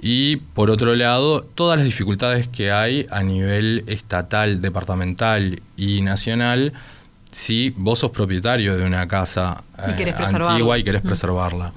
Y 0.06 0.36
por 0.36 0.70
otro 0.70 0.94
lado, 0.96 1.44
todas 1.56 1.78
las 1.78 1.86
dificultades 1.86 2.50
que 2.50 2.74
hay 2.74 3.08
a 3.10 3.24
nivel 3.24 3.86
estatal, 3.88 4.62
departamental 4.62 5.62
y 5.78 6.02
nacional, 6.02 6.74
si 7.32 7.74
vos 7.78 8.00
sos 8.00 8.12
propietario 8.12 8.76
de 8.76 8.84
una 8.84 9.08
casa 9.08 9.64
eh, 9.78 10.14
antigua 10.26 10.78
y 10.78 10.84
querés 10.84 11.04
preservarla. 11.04 11.72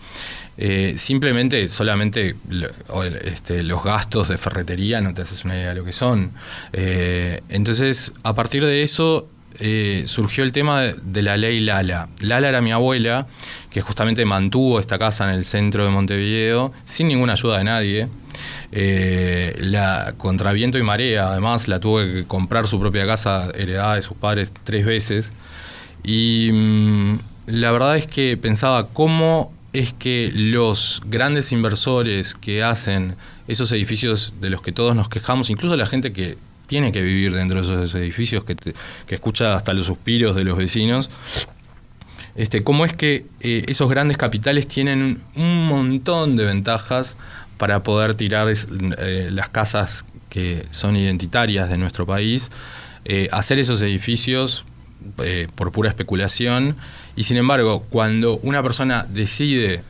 Eh, 0.58 0.94
simplemente, 0.96 1.68
solamente 1.68 2.34
este, 3.22 3.62
los 3.62 3.84
gastos 3.84 4.26
de 4.28 4.38
ferretería 4.38 5.00
no 5.00 5.14
te 5.14 5.22
haces 5.22 5.44
una 5.44 5.54
idea 5.54 5.68
de 5.68 5.74
lo 5.76 5.84
que 5.84 5.92
son. 5.92 6.32
Eh, 6.72 7.42
entonces, 7.48 8.12
a 8.24 8.34
partir 8.34 8.64
de 8.64 8.82
eso, 8.82 9.28
eh, 9.60 10.04
surgió 10.06 10.44
el 10.44 10.52
tema 10.52 10.82
de, 10.82 11.22
la 11.22 11.36
ley 11.36 11.60
Lala. 11.60 12.08
Lala 12.20 12.48
era 12.48 12.60
mi 12.60 12.72
abuela, 12.72 13.26
que 13.70 13.80
justamente 13.80 14.24
mantuvo 14.24 14.80
esta 14.80 14.98
casa 14.98 15.24
en 15.24 15.30
el 15.30 15.44
centro 15.44 15.84
de 15.84 15.90
Montevideo 15.90 16.72
sin 16.84 17.08
ninguna 17.08 17.32
ayuda 17.32 17.58
de 17.58 17.64
nadie. 17.64 18.08
Eh, 18.72 19.56
la 19.60 20.14
contra 20.18 20.52
viento 20.52 20.78
y 20.78 20.82
marea, 20.82 21.30
además, 21.30 21.68
la 21.68 21.80
tuvo 21.80 21.98
que 22.00 22.24
comprar 22.26 22.66
su 22.66 22.78
propia 22.80 23.06
casa 23.06 23.50
heredada 23.54 23.94
de 23.94 24.02
sus 24.02 24.16
padres 24.16 24.52
tres 24.64 24.84
veces. 24.84 25.32
Y 26.04 26.50
mm, 26.52 27.18
la 27.46 27.72
verdad 27.72 27.96
es 27.96 28.06
que 28.06 28.36
pensaba 28.36 28.88
cómo 28.88 29.52
es 29.72 29.92
que 29.92 30.30
los 30.34 31.02
grandes 31.06 31.52
inversores 31.52 32.34
que 32.34 32.62
hacen 32.62 33.16
esos 33.48 33.70
edificios 33.72 34.34
de 34.40 34.50
los 34.50 34.62
que 34.62 34.72
todos 34.72 34.96
nos 34.96 35.08
quejamos, 35.08 35.50
incluso 35.50 35.76
la 35.76 35.86
gente 35.86 36.12
que 36.12 36.38
tiene 36.66 36.92
que 36.92 37.00
vivir 37.00 37.32
dentro 37.32 37.60
de 37.60 37.62
esos 37.62 37.94
edificios, 37.94 38.44
que, 38.44 38.56
escucha 39.08 39.54
hasta 39.54 39.72
los 39.72 39.86
suspiros 39.86 40.36
de 40.36 40.44
los 40.44 40.56
vecinos. 40.56 41.10
Este, 42.34 42.62
¿Cómo 42.62 42.84
es 42.84 42.92
que 42.92 43.26
eh, 43.40 43.64
esos 43.68 43.88
grandes 43.88 44.16
capitales 44.16 44.68
tienen 44.68 45.22
un 45.34 45.66
montón 45.66 46.36
de 46.36 46.44
ventajas 46.44 47.16
para 47.56 47.82
poder 47.82 48.14
tirar 48.14 48.48
eh, 48.50 49.28
las 49.32 49.48
casas 49.48 50.04
que 50.28 50.66
son 50.70 50.96
identitarias 50.96 51.70
de 51.70 51.78
nuestro 51.78 52.06
país, 52.06 52.50
eh, 53.04 53.28
hacer 53.32 53.58
esos 53.58 53.80
edificios 53.82 54.64
por 55.54 55.72
pura 55.72 55.88
especulación? 55.88 56.76
Y 57.14 57.24
sin 57.24 57.36
embargo, 57.36 57.86
cuando 57.88 58.38
una 58.38 58.62
persona 58.62 59.06
decide 59.08 59.82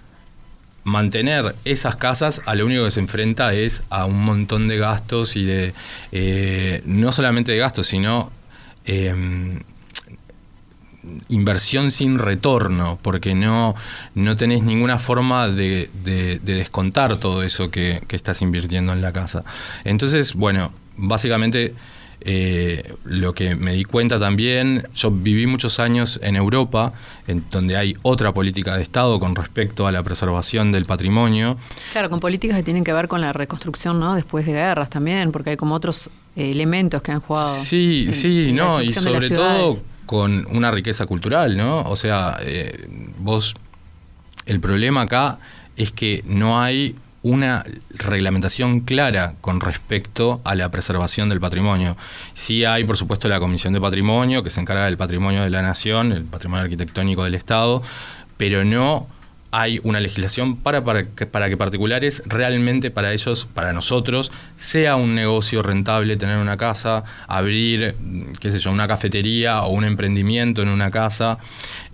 mantener 0.86 1.56
esas 1.64 1.96
casas 1.96 2.40
a 2.46 2.54
lo 2.54 2.64
único 2.64 2.84
que 2.84 2.92
se 2.92 3.00
enfrenta 3.00 3.52
es 3.52 3.82
a 3.90 4.06
un 4.06 4.24
montón 4.24 4.68
de 4.68 4.78
gastos 4.78 5.34
y 5.34 5.44
de, 5.44 5.74
eh, 6.12 6.80
no 6.84 7.10
solamente 7.10 7.50
de 7.50 7.58
gastos, 7.58 7.88
sino 7.88 8.30
em, 8.84 9.62
inversión 11.28 11.90
sin 11.90 12.20
retorno, 12.20 13.00
porque 13.02 13.34
no, 13.34 13.74
no 14.14 14.36
tenés 14.36 14.62
ninguna 14.62 14.98
forma 14.98 15.48
de, 15.48 15.90
descontar 16.44 17.16
todo 17.16 17.42
eso 17.42 17.68
que, 17.68 18.00
que 18.06 18.14
estás 18.14 18.40
invirtiendo 18.40 18.92
en 18.92 19.02
la 19.02 19.12
casa. 19.12 19.42
Entonces, 19.82 20.34
bueno, 20.34 20.72
básicamente 20.96 21.74
eh, 22.20 22.94
lo 23.04 23.34
que 23.34 23.54
me 23.54 23.72
di 23.72 23.84
cuenta 23.84 24.18
también, 24.18 24.88
yo 24.94 25.10
viví 25.10 25.46
muchos 25.46 25.78
años 25.78 26.18
en 26.22 26.36
Europa, 26.36 26.92
en 27.26 27.44
donde 27.50 27.76
hay 27.76 27.96
otra 28.02 28.32
política 28.32 28.76
de 28.76 28.82
Estado 28.82 29.20
con 29.20 29.34
respecto 29.34 29.86
a 29.86 29.92
la 29.92 30.02
preservación 30.02 30.72
del 30.72 30.86
patrimonio. 30.86 31.58
Claro, 31.92 32.10
con 32.10 32.20
políticas 32.20 32.56
que 32.56 32.62
tienen 32.62 32.84
que 32.84 32.92
ver 32.92 33.08
con 33.08 33.20
la 33.20 33.32
reconstrucción, 33.32 34.00
¿no? 34.00 34.14
Después 34.14 34.46
de 34.46 34.52
guerras 34.52 34.90
también, 34.90 35.30
porque 35.32 35.50
hay 35.50 35.56
como 35.56 35.74
otros 35.74 36.08
eh, 36.36 36.50
elementos 36.50 37.02
que 37.02 37.12
han 37.12 37.20
jugado. 37.20 37.54
Sí, 37.54 38.12
sí, 38.12 38.52
no, 38.52 38.82
y 38.82 38.92
sobre 38.92 39.30
todo 39.30 39.80
con 40.06 40.46
una 40.50 40.70
riqueza 40.70 41.06
cultural, 41.06 41.56
¿no? 41.56 41.82
O 41.82 41.96
sea, 41.96 42.38
eh, 42.40 42.88
vos, 43.18 43.54
el 44.46 44.60
problema 44.60 45.02
acá 45.02 45.38
es 45.76 45.92
que 45.92 46.24
no 46.26 46.60
hay 46.60 46.94
una 47.26 47.64
reglamentación 47.90 48.80
clara 48.80 49.34
con 49.40 49.60
respecto 49.60 50.40
a 50.44 50.54
la 50.54 50.70
preservación 50.70 51.28
del 51.28 51.40
patrimonio. 51.40 51.96
Sí 52.34 52.64
hay, 52.64 52.84
por 52.84 52.96
supuesto, 52.96 53.28
la 53.28 53.40
Comisión 53.40 53.72
de 53.72 53.80
Patrimonio, 53.80 54.44
que 54.44 54.50
se 54.50 54.60
encarga 54.60 54.84
del 54.84 54.96
patrimonio 54.96 55.42
de 55.42 55.50
la 55.50 55.60
nación, 55.60 56.12
el 56.12 56.22
patrimonio 56.22 56.62
arquitectónico 56.62 57.24
del 57.24 57.34
Estado, 57.34 57.82
pero 58.36 58.64
no 58.64 59.08
hay 59.50 59.80
una 59.82 59.98
legislación 59.98 60.56
para, 60.56 60.84
para, 60.84 61.04
que, 61.04 61.56
particulares 61.56 62.22
realmente 62.26 62.92
para 62.92 63.12
ellos, 63.12 63.48
para 63.52 63.72
nosotros, 63.72 64.30
sea 64.54 64.94
un 64.94 65.16
negocio 65.16 65.62
rentable 65.62 66.16
tener 66.16 66.38
una 66.38 66.56
casa, 66.56 67.02
abrir, 67.26 67.96
qué 68.38 68.52
sé 68.52 68.60
yo, 68.60 68.70
una 68.70 68.86
cafetería 68.86 69.62
o 69.62 69.72
un 69.72 69.84
emprendimiento 69.84 70.62
en 70.62 70.68
una 70.68 70.92
casa. 70.92 71.38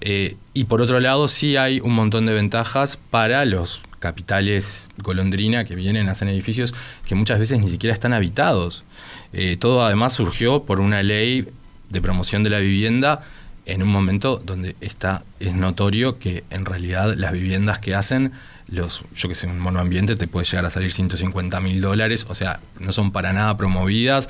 Eh, 0.03 0.37
y 0.53 0.65
por 0.65 0.83
otro 0.83 1.01
lado, 1.01 1.27
sí 1.27 1.57
hay 1.57 1.81
un 1.81 1.95
montón 1.95 2.27
de 2.27 2.35
ventajas 2.35 2.99
para 2.99 3.47
los 3.47 3.81
capitales 4.03 4.91
golondrina 4.99 5.65
que 5.65 5.77
vienen, 5.77 6.09
hacen 6.09 6.29
edificios 6.29 6.75
que 7.07 7.15
muchas 7.15 7.39
veces 7.39 7.61
ni 7.61 7.69
siquiera 7.69 7.95
están 7.95 8.13
habitados. 8.13 8.83
Eh, 9.33 9.57
todo 9.59 9.87
además 9.87 10.13
surgió 10.13 10.65
por 10.65 10.81
una 10.81 11.03
ley 11.03 11.49
de 11.89 12.03
promoción 12.03 12.43
de 12.43 12.51
la 12.51 12.59
vivienda 12.59 13.23
en 13.65 13.83
un 13.83 13.89
momento 13.89 14.43
donde 14.45 14.75
está, 14.81 15.23
es 15.39 15.55
notorio 15.55 16.19
que 16.19 16.43
en 16.51 16.65
realidad 16.65 17.15
las 17.17 17.33
viviendas 17.33 17.79
que 17.79 17.95
hacen, 17.95 18.33
los, 18.67 19.05
yo 19.15 19.29
que 19.29 19.37
sé, 19.37 19.47
un 19.47 19.61
monoambiente 19.61 20.17
te 20.17 20.27
puede 20.27 20.45
llegar 20.47 20.67
a 20.67 20.71
salir 20.71 20.91
150 20.91 21.61
mil 21.61 21.81
dólares, 21.81 22.27
o 22.29 22.35
sea, 22.35 22.59
no 22.81 22.91
son 22.91 23.13
para 23.13 23.33
nada 23.33 23.57
promovidas. 23.57 24.29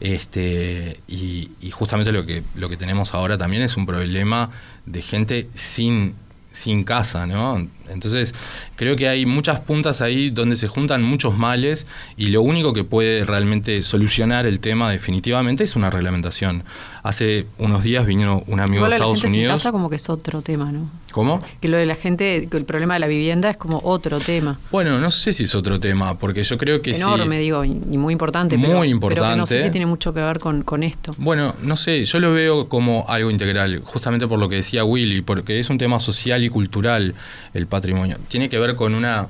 Este, 0.00 1.00
y, 1.06 1.52
y, 1.60 1.70
justamente 1.70 2.10
lo 2.10 2.26
que, 2.26 2.42
lo 2.56 2.68
que 2.68 2.76
tenemos 2.76 3.14
ahora 3.14 3.38
también 3.38 3.62
es 3.62 3.76
un 3.76 3.86
problema 3.86 4.50
de 4.84 5.00
gente 5.00 5.48
sin 5.54 6.16
sin 6.52 6.84
casa, 6.84 7.26
¿no? 7.26 7.66
Entonces, 7.88 8.34
creo 8.76 8.96
que 8.96 9.08
hay 9.08 9.26
muchas 9.26 9.60
puntas 9.60 10.00
ahí 10.00 10.30
donde 10.30 10.56
se 10.56 10.68
juntan 10.68 11.02
muchos 11.02 11.36
males 11.36 11.86
y 12.16 12.26
lo 12.26 12.42
único 12.42 12.72
que 12.72 12.84
puede 12.84 13.24
realmente 13.24 13.82
solucionar 13.82 14.46
el 14.46 14.60
tema 14.60 14.90
definitivamente 14.90 15.64
es 15.64 15.76
una 15.76 15.90
reglamentación. 15.90 16.64
Hace 17.02 17.46
unos 17.58 17.82
días 17.82 18.06
vino 18.06 18.44
un 18.46 18.60
amigo 18.60 18.86
de 18.86 18.94
Estados 18.94 19.24
Unidos. 19.24 19.50
Sin 19.50 19.56
casa 19.56 19.72
como 19.72 19.90
que 19.90 19.96
es 19.96 20.08
otro 20.08 20.42
tema, 20.42 20.70
¿no? 20.70 20.88
¿Cómo? 21.12 21.42
Que 21.60 21.68
lo 21.68 21.76
de 21.76 21.84
la 21.84 21.96
gente, 21.96 22.48
el 22.50 22.64
problema 22.64 22.94
de 22.94 23.00
la 23.00 23.06
vivienda 23.06 23.50
es 23.50 23.56
como 23.56 23.80
otro 23.84 24.18
tema. 24.18 24.58
Bueno, 24.70 24.98
no 24.98 25.10
sé 25.10 25.32
si 25.32 25.44
es 25.44 25.54
otro 25.54 25.78
tema, 25.78 26.18
porque 26.18 26.42
yo 26.42 26.56
creo 26.56 26.80
que 26.80 26.92
Enorme, 26.92 27.38
digo, 27.38 27.64
y 27.64 27.74
muy 27.74 28.12
importante. 28.12 28.56
Muy 28.56 28.88
importante. 28.88 29.28
Pero 29.28 29.36
no 29.36 29.46
sé 29.46 29.62
si 29.62 29.70
tiene 29.70 29.86
mucho 29.86 30.14
que 30.14 30.20
ver 30.20 30.38
con, 30.38 30.62
con 30.62 30.82
esto. 30.82 31.14
Bueno, 31.18 31.54
no 31.62 31.76
sé, 31.76 32.04
yo 32.04 32.18
lo 32.18 32.32
veo 32.32 32.68
como 32.68 33.04
algo 33.08 33.30
integral, 33.30 33.82
justamente 33.84 34.26
por 34.26 34.38
lo 34.38 34.48
que 34.48 34.56
decía 34.56 34.84
Willy, 34.84 35.20
porque 35.20 35.58
es 35.58 35.68
un 35.70 35.78
tema 35.78 35.98
social 36.00 36.42
y 36.44 36.48
cultural 36.48 37.14
el 37.52 37.66
patrimonio. 37.72 38.18
Tiene 38.28 38.48
que 38.48 38.58
ver 38.58 38.76
con 38.76 38.94
una, 38.94 39.26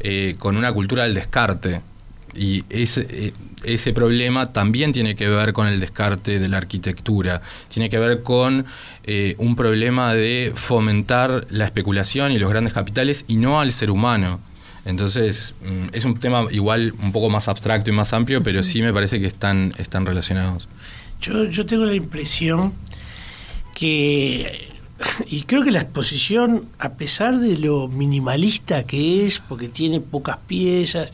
eh, 0.00 0.34
con 0.38 0.56
una 0.56 0.72
cultura 0.72 1.04
del 1.04 1.14
descarte. 1.14 1.82
Y 2.34 2.64
ese, 2.68 3.06
eh, 3.08 3.32
ese 3.62 3.92
problema 3.92 4.50
también 4.52 4.92
tiene 4.92 5.14
que 5.14 5.28
ver 5.28 5.52
con 5.52 5.68
el 5.68 5.78
descarte 5.78 6.40
de 6.40 6.48
la 6.48 6.56
arquitectura, 6.56 7.40
tiene 7.68 7.88
que 7.88 7.98
ver 7.98 8.22
con 8.22 8.66
eh, 9.04 9.36
un 9.38 9.54
problema 9.54 10.14
de 10.14 10.50
fomentar 10.54 11.46
la 11.50 11.64
especulación 11.64 12.32
y 12.32 12.38
los 12.38 12.50
grandes 12.50 12.72
capitales 12.72 13.24
y 13.28 13.36
no 13.36 13.60
al 13.60 13.70
ser 13.70 13.92
humano. 13.92 14.40
Entonces, 14.84 15.54
mm, 15.64 15.94
es 15.94 16.04
un 16.04 16.18
tema 16.18 16.46
igual 16.50 16.92
un 17.00 17.12
poco 17.12 17.30
más 17.30 17.46
abstracto 17.46 17.90
y 17.90 17.92
más 17.92 18.12
amplio, 18.12 18.42
pero 18.42 18.62
sí 18.62 18.82
me 18.82 18.92
parece 18.92 19.20
que 19.20 19.26
están, 19.26 19.72
están 19.78 20.04
relacionados. 20.04 20.68
Yo, 21.20 21.44
yo 21.44 21.64
tengo 21.64 21.84
la 21.84 21.94
impresión 21.94 22.74
que, 23.74 24.73
y 25.26 25.42
creo 25.42 25.62
que 25.62 25.70
la 25.70 25.80
exposición, 25.80 26.68
a 26.78 26.90
pesar 26.90 27.38
de 27.38 27.58
lo 27.58 27.88
minimalista 27.88 28.84
que 28.84 29.26
es, 29.26 29.40
porque 29.40 29.68
tiene 29.68 30.00
pocas 30.00 30.38
piezas, 30.46 31.12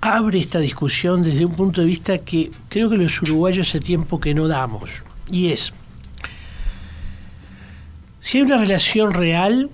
abre 0.00 0.38
esta 0.38 0.58
discusión 0.58 1.22
desde 1.22 1.44
un 1.44 1.54
punto 1.54 1.80
de 1.80 1.86
vista 1.86 2.18
que 2.18 2.50
creo 2.68 2.88
que 2.90 2.96
los 2.96 3.20
uruguayos 3.22 3.68
hace 3.68 3.80
tiempo 3.80 4.20
que 4.20 4.34
no 4.34 4.48
damos. 4.48 5.02
Y 5.30 5.52
es, 5.52 5.72
si 8.20 8.38
hay 8.38 8.44
una 8.44 8.58
relación 8.58 9.12
real 9.12 9.70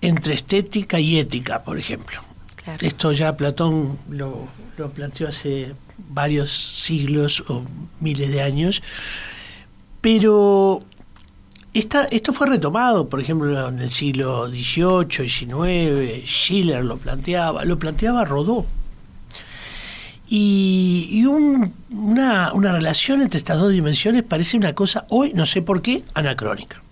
entre 0.00 0.34
estética 0.34 1.00
y 1.00 1.18
ética, 1.18 1.62
por 1.64 1.78
ejemplo. 1.78 2.20
Esto 2.80 3.12
ya 3.12 3.34
Platón 3.34 3.98
lo, 4.10 4.46
lo, 4.76 4.90
planteó 4.90 5.28
hace 5.28 5.74
varios 6.10 6.52
siglos 6.52 7.42
o 7.48 7.62
miles 7.98 8.30
de 8.30 8.42
años, 8.42 8.82
pero 10.02 10.82
esto 11.74 12.32
fue 12.32 12.46
retomado, 12.46 13.08
por 13.08 13.20
ejemplo, 13.20 13.68
en 13.68 13.80
el 13.80 13.90
siglo 13.90 14.48
XVIII, 14.48 15.28
XIX, 15.28 16.26
Schiller 16.26 16.84
lo 16.84 16.96
planteaba, 16.96 17.64
lo 17.64 17.78
planteaba 17.78 18.24
Rodó 18.24 18.66
y, 20.30 21.24
una, 21.24 22.52
relación 22.52 23.22
entre 23.22 23.38
estas 23.38 23.58
dos 23.58 23.72
dimensiones 23.72 24.22
parece 24.24 24.56
una 24.56 24.74
cosa 24.74 25.06
hoy, 25.08 25.32
no 25.34 25.46
sé 25.46 25.62
por 25.62 25.80
qué, 25.80 26.04
anacrónica. 26.14 26.82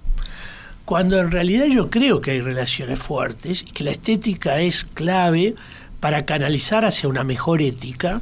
Cuando 0.85 1.19
en 1.19 1.31
realidad 1.31 1.67
yo 1.67 1.91
creo 1.91 2.21
que 2.21 2.31
hay 2.31 2.41
relaciones 2.41 2.99
fuertes 2.99 3.63
y 3.63 3.73
que 3.73 3.85
la 3.85 3.91
estética 3.91 4.61
es 4.61 4.85
clave 4.85 5.55
para 6.01 6.25
canalizar 6.25 6.85
hacia 6.85 7.09
una 7.09 7.25
mejor 7.25 7.61
ética 7.61 8.21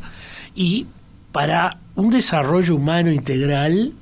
y 0.54 0.86
para 1.30 1.76
un 1.94 2.10
desarrollo 2.10 2.74
humano 2.74 3.12
integral 3.12 3.92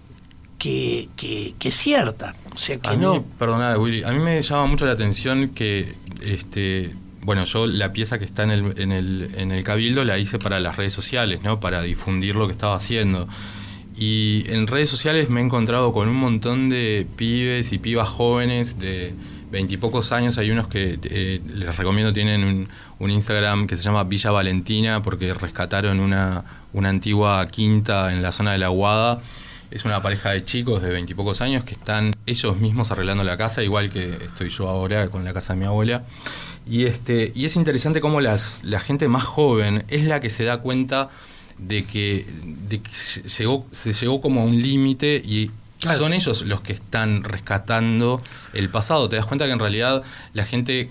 que, 0.58 1.08
que 1.16 1.68
es 1.68 1.74
cierta. 1.74 2.34
O 2.54 2.58
sea, 2.58 2.78
que 2.78 2.96
no... 2.96 3.24
perdona, 3.38 3.78
Willy, 3.78 4.02
a 4.04 4.12
mí 4.12 4.18
me 4.18 4.40
llama 4.40 4.66
mucho 4.66 4.84
la 4.86 4.92
atención 4.92 5.50
que 5.50 5.94
este, 6.22 6.94
bueno, 7.22 7.44
yo 7.44 7.66
la 7.66 7.92
pieza 7.92 8.18
que 8.18 8.24
está 8.24 8.42
en 8.42 8.50
el, 8.50 8.74
en, 8.80 8.92
el, 8.92 9.30
en 9.36 9.52
el 9.52 9.64
Cabildo 9.64 10.04
la 10.04 10.18
hice 10.18 10.38
para 10.38 10.60
las 10.60 10.76
redes 10.76 10.92
sociales, 10.92 11.40
¿no? 11.42 11.60
Para 11.60 11.82
difundir 11.82 12.34
lo 12.34 12.46
que 12.46 12.52
estaba 12.52 12.74
haciendo. 12.74 13.28
Y 13.96 14.44
en 14.48 14.66
redes 14.66 14.90
sociales 14.90 15.30
me 15.30 15.40
he 15.40 15.44
encontrado 15.44 15.92
con 15.92 16.08
un 16.08 16.16
montón 16.16 16.68
de 16.68 17.06
pibes 17.16 17.72
y 17.72 17.78
pibas 17.78 18.08
jóvenes 18.08 18.78
de 18.78 19.14
veintipocos 19.50 20.10
años. 20.10 20.38
Hay 20.38 20.50
unos 20.50 20.66
que 20.66 20.98
eh, 21.04 21.40
les 21.54 21.76
recomiendo, 21.76 22.12
tienen 22.12 22.42
un, 22.42 22.68
un, 22.98 23.10
Instagram 23.10 23.66
que 23.66 23.76
se 23.76 23.84
llama 23.84 24.02
Villa 24.04 24.30
Valentina 24.30 25.02
porque 25.02 25.34
rescataron 25.34 26.00
una, 26.00 26.42
una 26.72 26.88
antigua 26.88 27.46
quinta 27.48 28.12
en 28.12 28.22
la 28.22 28.32
zona 28.32 28.52
de 28.52 28.58
la 28.58 28.68
Guada. 28.68 29.20
Es 29.72 29.86
una 29.86 30.02
pareja 30.02 30.30
de 30.30 30.44
chicos 30.44 30.82
de 30.82 30.90
veintipocos 30.90 31.40
años 31.40 31.64
que 31.64 31.72
están 31.72 32.14
ellos 32.26 32.58
mismos 32.58 32.90
arreglando 32.90 33.24
la 33.24 33.38
casa, 33.38 33.62
igual 33.62 33.88
que 33.90 34.18
estoy 34.22 34.50
yo 34.50 34.68
ahora 34.68 35.08
con 35.08 35.24
la 35.24 35.32
casa 35.32 35.54
de 35.54 35.60
mi 35.60 35.64
abuela. 35.64 36.04
Y, 36.68 36.84
este, 36.84 37.32
y 37.34 37.46
es 37.46 37.56
interesante 37.56 38.02
cómo 38.02 38.20
las, 38.20 38.60
la 38.64 38.80
gente 38.80 39.08
más 39.08 39.24
joven 39.24 39.84
es 39.88 40.04
la 40.04 40.20
que 40.20 40.28
se 40.28 40.44
da 40.44 40.58
cuenta 40.58 41.08
de 41.56 41.86
que, 41.86 42.26
llegó, 43.38 43.66
se 43.70 43.94
llegó 43.94 44.20
como 44.20 44.42
a 44.42 44.44
un 44.44 44.60
límite 44.60 45.22
y 45.24 45.50
son 45.78 46.12
ellos 46.12 46.42
los 46.42 46.60
que 46.60 46.74
están 46.74 47.24
rescatando 47.24 48.20
el 48.52 48.68
pasado. 48.68 49.08
Te 49.08 49.16
das 49.16 49.24
cuenta 49.24 49.46
que 49.46 49.52
en 49.52 49.58
realidad 49.58 50.02
la 50.34 50.44
gente 50.44 50.90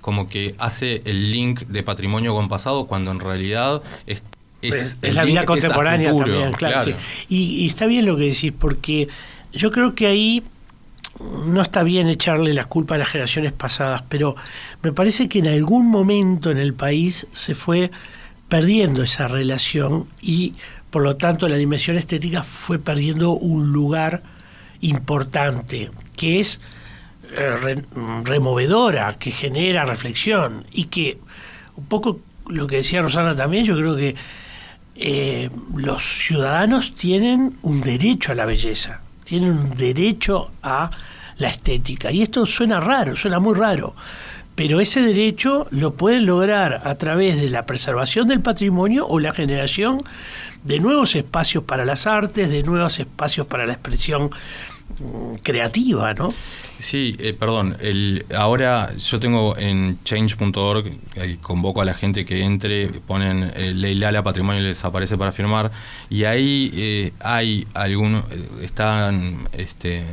como 0.00 0.28
que 0.28 0.54
hace 0.58 1.02
el 1.04 1.32
link 1.32 1.62
de 1.62 1.82
patrimonio 1.82 2.32
con 2.34 2.48
pasado 2.48 2.86
cuando 2.86 3.10
en 3.10 3.18
realidad 3.18 3.82
es... 4.06 4.22
Es, 4.60 4.96
la 5.02 5.24
vida 5.24 5.44
contemporánea 5.44 6.12
también, 6.12 6.52
claro. 6.52 6.92
Y, 7.28 7.62
y 7.62 7.66
está 7.66 7.86
bien 7.86 8.06
lo 8.06 8.16
que 8.16 8.24
decís, 8.24 8.52
porque 8.58 9.08
yo 9.52 9.70
creo 9.70 9.94
que 9.94 10.06
ahí 10.06 10.42
no 11.20 11.62
está 11.62 11.82
bien 11.82 12.08
echarle 12.08 12.54
la 12.54 12.64
culpa 12.64 12.94
a 12.94 12.98
las 12.98 13.08
generaciones 13.08 13.52
pasadas, 13.52 14.02
pero 14.08 14.36
me 14.82 14.92
parece 14.92 15.28
que 15.28 15.40
en 15.40 15.48
algún 15.48 15.90
momento 15.90 16.50
en 16.50 16.58
el 16.58 16.74
país 16.74 17.26
se 17.32 17.54
fue 17.54 17.90
perdiendo 18.48 19.02
esa 19.02 19.28
relación 19.28 20.06
y 20.20 20.54
por 20.90 21.02
lo 21.02 21.16
tanto 21.16 21.48
la 21.48 21.56
dimensión 21.56 21.98
estética 21.98 22.42
fue 22.42 22.78
perdiendo 22.78 23.32
un 23.32 23.72
lugar 23.72 24.22
importante, 24.80 25.90
que 26.16 26.40
es 26.40 26.60
eh, 27.32 27.84
removedora, 28.24 29.14
que 29.18 29.30
genera 29.30 29.84
reflexión 29.84 30.66
y 30.72 30.84
que 30.84 31.18
un 31.76 31.86
poco 31.86 32.20
lo 32.48 32.66
que 32.66 32.76
decía 32.76 33.02
Rosana 33.02 33.36
también, 33.36 33.64
yo 33.64 33.76
creo 33.76 33.96
que 33.96 34.14
eh, 34.98 35.50
los 35.74 36.02
ciudadanos 36.02 36.94
tienen 36.94 37.56
un 37.62 37.80
derecho 37.80 38.32
a 38.32 38.34
la 38.34 38.44
belleza 38.44 39.00
tienen 39.28 39.50
un 39.50 39.70
derecho 39.76 40.50
a 40.62 40.90
la 41.36 41.48
estética. 41.48 42.10
Y 42.10 42.22
esto 42.22 42.46
suena 42.46 42.80
raro, 42.80 43.14
suena 43.14 43.38
muy 43.38 43.54
raro, 43.54 43.94
pero 44.54 44.80
ese 44.80 45.02
derecho 45.02 45.66
lo 45.70 45.94
pueden 45.94 46.24
lograr 46.24 46.80
a 46.84 46.94
través 46.94 47.38
de 47.38 47.50
la 47.50 47.66
preservación 47.66 48.26
del 48.26 48.40
patrimonio 48.40 49.06
o 49.06 49.20
la 49.20 49.34
generación 49.34 50.02
de 50.64 50.80
nuevos 50.80 51.14
espacios 51.14 51.64
para 51.64 51.84
las 51.84 52.06
artes, 52.06 52.48
de 52.48 52.62
nuevos 52.62 52.98
espacios 52.98 53.46
para 53.46 53.66
la 53.66 53.74
expresión 53.74 54.30
creativa, 55.42 56.14
¿no? 56.14 56.32
Sí, 56.78 57.16
eh, 57.18 57.34
perdón. 57.34 57.76
El, 57.80 58.24
ahora 58.36 58.94
yo 58.96 59.18
tengo 59.18 59.56
en 59.56 59.98
change.org, 60.04 60.92
convoco 61.40 61.82
a 61.82 61.84
la 61.84 61.94
gente 61.94 62.24
que 62.24 62.42
entre, 62.42 62.88
ponen 62.88 63.50
eh, 63.54 63.72
Ley 63.74 63.94
Lala 63.96 64.22
Patrimonio 64.22 64.62
les 64.62 64.84
aparece 64.84 65.18
para 65.18 65.32
firmar, 65.32 65.72
y 66.08 66.24
ahí 66.24 66.70
eh, 66.74 67.12
hay 67.20 67.66
algunos, 67.74 68.24
eh, 68.30 68.48
están 68.62 69.48
este, 69.52 70.04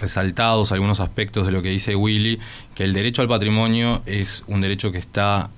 resaltados 0.00 0.70
algunos 0.70 1.00
aspectos 1.00 1.46
de 1.46 1.52
lo 1.52 1.60
que 1.60 1.70
dice 1.70 1.96
Willy, 1.96 2.38
que 2.74 2.84
el 2.84 2.92
derecho 2.92 3.22
al 3.22 3.28
patrimonio 3.28 4.02
es 4.06 4.44
un 4.46 4.60
derecho 4.60 4.92
que 4.92 4.98
está 4.98 5.50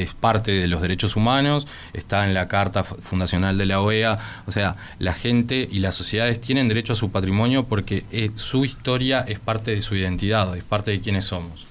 es 0.00 0.14
parte 0.14 0.52
de 0.52 0.66
los 0.68 0.80
derechos 0.80 1.16
humanos, 1.16 1.66
está 1.92 2.26
en 2.26 2.34
la 2.34 2.48
Carta 2.48 2.84
Fundacional 2.84 3.58
de 3.58 3.66
la 3.66 3.80
OEA, 3.80 4.18
o 4.46 4.52
sea, 4.52 4.76
la 4.98 5.12
gente 5.12 5.68
y 5.70 5.80
las 5.80 5.94
sociedades 5.94 6.40
tienen 6.40 6.68
derecho 6.68 6.92
a 6.92 6.96
su 6.96 7.10
patrimonio 7.10 7.64
porque 7.64 8.04
su 8.36 8.64
historia 8.64 9.24
es 9.26 9.38
parte 9.38 9.72
de 9.72 9.82
su 9.82 9.94
identidad, 9.94 10.56
es 10.56 10.64
parte 10.64 10.90
de 10.90 11.00
quienes 11.00 11.26
somos. 11.26 11.66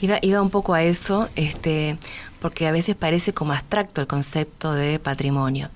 Iba, 0.00 0.18
iba 0.22 0.42
un 0.42 0.50
poco 0.50 0.74
a 0.74 0.82
eso, 0.82 1.28
este, 1.36 1.98
porque 2.40 2.66
a 2.66 2.72
veces 2.72 2.94
parece 2.94 3.32
como 3.32 3.52
abstracto 3.52 4.00
el 4.00 4.06
concepto 4.06 4.72
de 4.72 4.98
patrimonio. 4.98 5.70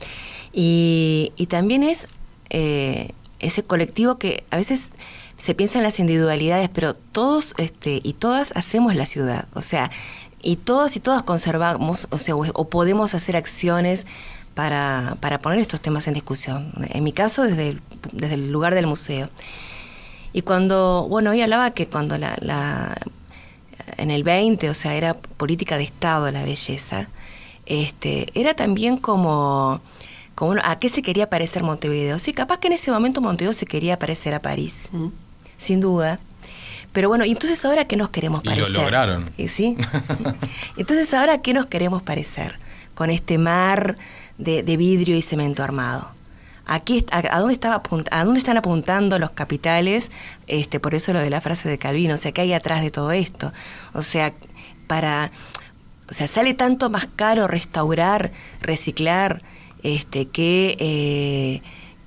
Y, 0.52 1.32
también 1.48 1.82
es 1.82 2.06
eh, 2.50 3.12
ese 3.38 3.62
colectivo 3.62 4.18
que 4.18 4.44
a 4.50 4.56
veces 4.56 4.90
se 5.36 5.54
piensa 5.54 5.78
en 5.78 5.84
las 5.84 5.98
individualidades, 5.98 6.68
pero 6.68 6.94
todos 6.94 7.54
este, 7.56 8.00
y 8.02 8.12
todas 8.14 8.52
hacemos 8.56 8.94
la 8.94 9.06
ciudad. 9.06 9.46
O 9.54 9.62
sea, 9.62 9.90
y 10.42 10.56
todos 10.56 10.96
y 10.96 11.00
todas 11.00 11.22
conservamos, 11.22 12.08
o 12.10 12.18
sea, 12.18 12.34
o 12.34 12.68
podemos 12.68 13.14
hacer 13.14 13.36
acciones 13.36 14.06
para, 14.54 15.16
para 15.20 15.40
poner 15.40 15.58
estos 15.58 15.80
temas 15.80 16.06
en 16.06 16.14
discusión. 16.14 16.72
En 16.90 17.04
mi 17.04 17.12
caso, 17.12 17.42
desde 17.42 17.68
el, 17.68 17.82
desde 18.12 18.34
el 18.34 18.52
lugar 18.52 18.74
del 18.74 18.86
museo. 18.86 19.28
Y 20.32 20.42
cuando, 20.42 21.06
bueno, 21.08 21.30
hoy 21.30 21.42
hablaba 21.42 21.72
que 21.72 21.86
cuando 21.86 22.18
la, 22.18 22.36
la, 22.40 22.96
en 23.96 24.10
el 24.10 24.22
20, 24.22 24.70
o 24.70 24.74
sea, 24.74 24.94
era 24.94 25.14
política 25.14 25.76
de 25.76 25.84
Estado 25.84 26.30
la 26.30 26.44
belleza, 26.44 27.08
este, 27.66 28.26
era 28.34 28.54
también 28.54 28.96
como 28.96 29.80
¿A 30.62 30.78
qué 30.78 30.88
se 30.88 31.02
quería 31.02 31.28
parecer 31.28 31.62
Montevideo? 31.62 32.18
Sí, 32.18 32.32
capaz 32.32 32.58
que 32.58 32.68
en 32.68 32.72
ese 32.72 32.90
momento 32.90 33.20
Montevideo 33.20 33.52
se 33.52 33.66
quería 33.66 33.98
parecer 33.98 34.32
a 34.32 34.40
París, 34.40 34.78
sin 35.58 35.80
duda. 35.80 36.18
Pero 36.92 37.08
bueno, 37.08 37.24
¿y 37.24 37.30
entonces 37.30 37.64
ahora 37.64 37.84
qué 37.84 37.96
nos 37.96 38.10
queremos 38.10 38.42
parecer? 38.42 38.70
Y 38.70 38.72
lo 38.72 38.80
lograron. 38.80 39.30
¿Y 39.36 39.48
sí? 39.48 39.76
entonces 40.76 41.12
ahora 41.14 41.40
qué 41.40 41.54
nos 41.54 41.66
queremos 41.66 42.02
parecer 42.02 42.58
con 42.94 43.10
este 43.10 43.38
mar 43.38 43.96
de, 44.38 44.62
vidrio 44.76 45.16
y 45.16 45.22
cemento 45.22 45.62
armado. 45.62 46.10
Aquí, 46.66 47.04
a, 47.10 47.38
dónde 47.38 47.54
estaba 47.54 47.82
¿A 48.10 48.24
dónde 48.24 48.38
están 48.38 48.56
apuntando 48.56 49.18
los 49.18 49.30
capitales? 49.30 50.10
Este, 50.46 50.80
por 50.80 50.94
eso 50.94 51.12
lo 51.12 51.20
de 51.20 51.30
la 51.30 51.40
frase 51.40 51.68
de 51.68 51.78
Calvino, 51.78 52.14
o 52.14 52.16
sea, 52.16 52.32
¿qué 52.32 52.42
hay 52.42 52.52
atrás 52.52 52.82
de 52.82 52.90
todo 52.90 53.10
esto? 53.12 53.52
O 53.92 54.02
sea, 54.02 54.34
para, 54.86 55.30
o 56.08 56.14
sea, 56.14 56.26
sale 56.26 56.54
tanto 56.54 56.90
más 56.90 57.08
caro 57.16 57.48
restaurar, 57.48 58.32
reciclar, 58.60 59.42
este, 59.82 60.28
que, 60.28 60.76
eh, 60.78 61.62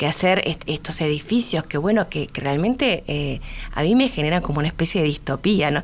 hacer 0.07 0.43
estos 0.65 1.01
edificios 1.01 1.63
que, 1.63 1.77
bueno, 1.77 2.09
que, 2.09 2.29
realmente 2.33 3.03
eh, 3.07 3.41
a 3.73 3.81
mí 3.83 3.95
me 3.95 4.09
genera 4.09 4.41
como 4.41 4.59
una 4.59 4.67
especie 4.67 5.01
de 5.01 5.07
distopía, 5.07 5.71
¿no? 5.71 5.81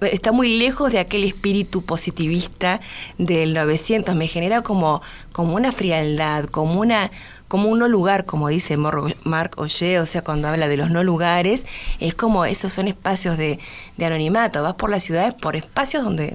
Está 0.00 0.32
muy 0.32 0.58
lejos 0.58 0.92
de 0.92 0.98
aquel 0.98 1.24
espíritu 1.24 1.82
positivista 1.82 2.80
del 3.18 3.54
900, 3.54 4.14
me 4.14 4.28
genera 4.28 4.62
como, 4.62 5.02
como 5.32 5.54
una 5.54 5.72
frialdad, 5.72 6.44
como 6.46 6.80
una 6.80 7.10
como 7.48 7.68
un 7.68 7.80
no 7.80 7.86
lugar, 7.86 8.24
como 8.24 8.48
dice 8.48 8.78
Marc 8.78 9.58
Oye, 9.58 10.00
o 10.00 10.06
sea, 10.06 10.24
cuando 10.24 10.48
habla 10.48 10.68
de 10.68 10.78
los 10.78 10.90
no 10.90 11.04
lugares, 11.04 11.66
es 12.00 12.14
como 12.14 12.46
esos 12.46 12.72
son 12.72 12.88
espacios 12.88 13.36
de, 13.36 13.58
de 13.98 14.06
anonimato, 14.06 14.62
vas 14.62 14.72
por 14.72 14.88
las 14.88 15.02
ciudades 15.02 15.34
por 15.34 15.54
espacios 15.54 16.02
donde 16.02 16.34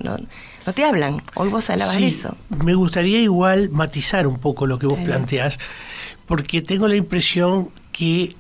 no 0.68 0.74
te 0.74 0.84
hablan. 0.84 1.24
Hoy 1.36 1.48
vos 1.48 1.70
hablabas 1.70 1.98
de 1.98 2.08
eso. 2.08 2.36
Me 2.50 2.76
gustaría 2.76 3.22
igual 3.22 3.70
matizar 3.70 4.28
un 4.28 4.38
poco 4.38 4.68
lo 4.68 4.78
que 4.78 4.86
vos 4.86 5.00
planteás, 5.00 5.58
porque 6.26 6.62
tengo 6.62 6.90
la 6.90 6.98
impresión 6.98 7.70
que 7.94 8.36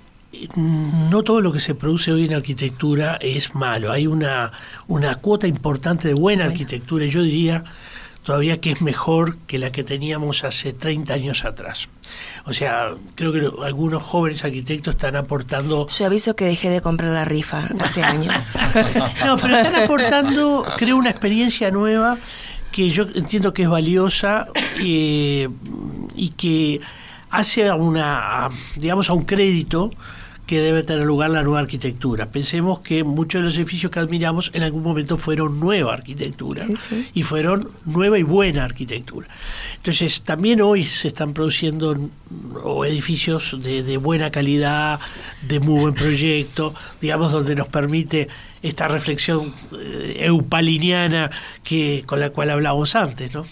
mm, 0.55 1.09
no 1.09 1.23
todo 1.23 1.39
lo 1.39 1.53
que 1.53 1.61
se 1.61 1.73
produce 1.73 2.11
hoy 2.11 2.25
en 2.25 2.33
arquitectura 2.33 3.17
es 3.21 3.55
malo. 3.55 3.93
Hay 3.93 4.07
una, 4.07 4.51
una 4.89 5.15
cuota 5.15 5.47
importante 5.47 6.09
de 6.09 6.15
buena 6.15 6.43
arquitectura, 6.43 7.05
y 7.05 7.11
yo 7.11 7.21
diría 7.21 7.63
todavía 8.27 8.59
que 8.59 8.71
es 8.71 8.81
mejor 8.81 9.37
que 9.47 9.57
la 9.57 9.71
que 9.71 9.85
teníamos 9.85 10.43
hace 10.43 10.73
30 10.73 11.13
años 11.13 11.45
atrás. 11.45 11.87
O 12.43 12.51
sea, 12.51 12.93
creo 13.15 13.31
que 13.31 13.49
algunos 13.65 14.03
jóvenes 14.03 14.43
arquitectos 14.43 14.95
están 14.95 15.15
aportando... 15.15 15.87
Yo 15.87 16.05
aviso 16.05 16.35
que 16.35 16.43
dejé 16.43 16.69
de 16.69 16.81
comprar 16.81 17.11
la 17.11 17.23
rifa 17.23 17.69
hace 17.79 18.03
años. 18.03 18.57
no, 19.25 19.37
pero 19.37 19.55
están 19.55 19.75
aportando, 19.77 20.65
creo, 20.75 20.97
una 20.97 21.09
experiencia 21.09 21.71
nueva 21.71 22.17
que 22.73 22.89
yo 22.89 23.03
entiendo 23.15 23.53
que 23.53 23.63
es 23.63 23.69
valiosa 23.69 24.49
eh, 24.77 25.47
y 26.13 26.29
que 26.31 26.81
hace 27.29 27.69
a 27.69 27.75
una, 27.75 28.49
digamos, 28.75 29.09
a 29.09 29.13
un 29.13 29.23
crédito 29.23 29.91
que 30.47 30.61
debe 30.61 30.81
tener 30.81 31.05
lugar 31.05 31.29
la 31.29 31.43
nueva 31.43 31.59
arquitectura. 31.59 32.31
Pensemos 32.31 32.79
que 32.79 33.03
muchos 33.03 33.41
de 33.41 33.45
los 33.45 33.57
edificios 33.57 33.91
que 33.91 33.99
admiramos 33.99 34.49
en 34.53 34.63
algún 34.63 34.81
momento 34.81 35.17
fueron 35.17 35.59
nueva 35.59 35.93
arquitectura 35.93 36.65
y 37.13 37.23
fueron 37.23 37.69
nueva 37.85 38.17
y 38.17 38.23
buena 38.23 38.63
arquitectura. 38.63 39.27
Entonces, 39.75 40.21
también 40.21 40.61
hoy 40.61 40.85
se 40.85 41.09
están 41.09 41.33
produciendo 41.33 42.09
edificios 42.85 43.61
de, 43.61 43.97
buena 43.97 44.31
calidad, 44.31 45.01
de 45.41 45.59
muy 45.59 45.81
buen 45.81 45.93
proyecto, 45.93 46.73
digamos, 47.01 47.33
donde 47.33 47.53
nos 47.53 47.67
permite 47.67 48.29
esta 48.61 48.87
reflexión 48.87 49.53
eh, 49.73 50.15
eupaliniana 50.21 51.29
que, 51.61 52.03
con 52.05 52.21
la 52.21 52.29
cual 52.29 52.51
hablábamos 52.51 52.95
antes, 52.95 53.33
¿no? 53.33 53.45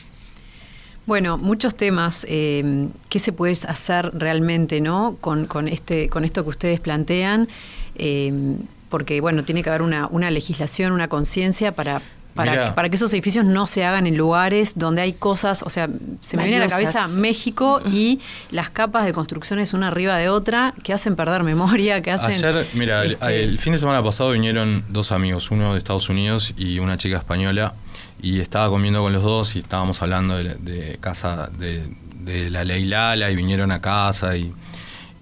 Bueno, 1.05 1.37
muchos 1.37 1.75
temas. 1.75 2.25
Eh, 2.27 2.87
¿Qué 3.09 3.19
se 3.19 3.31
puede 3.31 3.53
hacer 3.53 4.11
realmente, 4.13 4.81
no, 4.81 5.17
con, 5.21 5.67
este, 5.67 6.09
con 6.09 6.25
esto 6.25 6.43
que 6.43 6.49
ustedes 6.49 6.79
plantean? 6.79 7.47
Eh, 7.95 8.33
porque 8.89 9.21
bueno, 9.21 9.43
tiene 9.43 9.61
que 9.61 9.69
haber 9.69 9.83
una, 9.83 10.07
una 10.07 10.31
legislación, 10.31 10.91
una 10.93 11.07
conciencia 11.07 11.73
para 11.73 12.01
para, 12.35 12.75
para, 12.75 12.89
que 12.89 12.97
esos 12.97 13.11
edificios 13.13 13.45
no 13.45 13.65
se 13.65 13.85
hagan 13.85 14.07
en 14.07 14.17
lugares 14.17 14.73
donde 14.77 15.01
hay 15.01 15.13
cosas, 15.13 15.63
o 15.63 15.69
sea, 15.69 15.89
se 16.19 16.35
me 16.35 16.43
viene 16.43 16.61
a 16.61 16.65
la 16.65 16.69
cabeza 16.69 17.07
México 17.07 17.81
y 17.91 18.19
las 18.51 18.69
capas 18.69 19.05
de 19.05 19.13
construcciones 19.13 19.73
una 19.73 19.87
arriba 19.87 20.17
de 20.17 20.27
otra 20.29 20.73
que 20.83 20.91
hacen 20.91 21.15
perder 21.15 21.43
memoria, 21.43 22.01
que 22.01 22.11
hacen... 22.11 22.31
Ayer, 22.31 22.67
mira, 22.73 23.05
este 23.05 23.43
el, 23.43 23.57
fin 23.57 23.73
de 23.73 23.79
semana 23.79 24.03
pasado 24.03 24.31
vinieron 24.31 24.83
dos 24.89 25.13
amigos, 25.13 25.49
uno 25.49 25.71
de 25.71 25.77
Estados 25.77 26.09
Unidos 26.09 26.53
y 26.57 26.79
una 26.79 26.97
chica 26.97 27.17
española, 27.17 27.73
y 28.21 28.41
estaba 28.41 28.69
comiendo 28.69 29.01
con 29.01 29.13
los 29.13 29.23
dos 29.23 29.55
y 29.55 29.59
estábamos 29.59 30.01
hablando 30.01 30.35
de, 30.35 30.97
casa, 30.99 31.49
de, 31.57 31.87
de, 32.19 32.49
la 32.49 32.65
ley 32.65 32.83
Lala, 32.83 33.31
y 33.31 33.35
vinieron 33.35 33.71
a 33.71 33.79
casa 33.79 34.35
y 34.35 34.53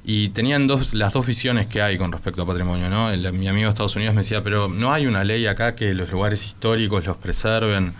y 0.06 0.30
tenían 0.30 0.68
dos, 0.68 0.94
las 0.94 1.14
dos 1.14 1.26
visiones 1.26 1.68
que 1.68 1.82
hay 1.82 1.98
con 1.98 2.12
respecto 2.12 2.42
a 2.42 2.46
patrimonio. 2.46 2.90
¿no? 2.90 3.10
mi 3.32 3.48
amigo 3.48 3.68
de 3.68 3.70
Estados 3.70 3.96
Unidos 3.96 4.14
me 4.14 4.22
decía, 4.22 4.44
pero 4.44 4.68
no 4.68 4.92
hay 4.92 5.06
una 5.06 5.24
ley 5.24 5.48
acá 5.48 5.76
que 5.76 5.94
los 5.94 6.12
lugares 6.12 6.46
históricos 6.46 7.06
los 7.06 7.18
preserven. 7.18 7.94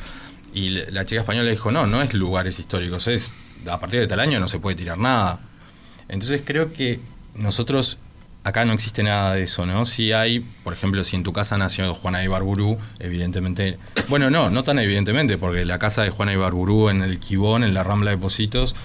Y 0.54 0.70
la 0.70 1.06
chica 1.06 1.22
española 1.22 1.50
dijo, 1.50 1.72
no, 1.72 1.88
no 1.88 2.02
es 2.02 2.14
lugares 2.14 2.60
históricos, 2.60 3.08
es 3.08 3.34
a 3.68 3.80
partir 3.80 4.02
de 4.02 4.08
tal 4.08 4.20
año 4.20 4.40
no 4.40 4.48
se 4.48 4.60
puede 4.60 4.76
tirar 4.76 4.98
nada. 4.98 5.40
Entonces 6.10 6.44
creo 6.46 6.74
que 6.74 7.00
nosotros, 7.36 7.98
acá 8.44 8.66
no 8.66 8.74
existe 8.74 9.02
nada 9.02 9.34
de 9.34 9.44
eso, 9.44 9.66
¿no? 9.66 9.86
Si 9.86 10.12
hay, 10.12 10.42
por 10.64 10.74
ejemplo, 10.74 11.04
si 11.04 11.16
en 11.16 11.24
tu 11.24 11.34
casa 11.34 11.58
nació 11.58 11.94
Juana 11.94 12.24
Ibarburú, 12.24 12.78
evidentemente, 13.00 13.80
bueno, 14.10 14.30
no, 14.30 14.50
no 14.50 14.64
tan 14.64 14.78
evidentemente, 14.78 15.38
porque 15.38 15.66
la 15.66 15.80
casa 15.80 16.04
de 16.04 16.10
Juana 16.10 16.34
Ibarburú 16.34 16.90
en 16.90 17.02
el 17.02 17.20
Quibón, 17.20 17.64
en 17.64 17.74
la 17.74 17.84
Rambla 17.84 18.12
de 18.12 18.18
Positos, 18.18 18.76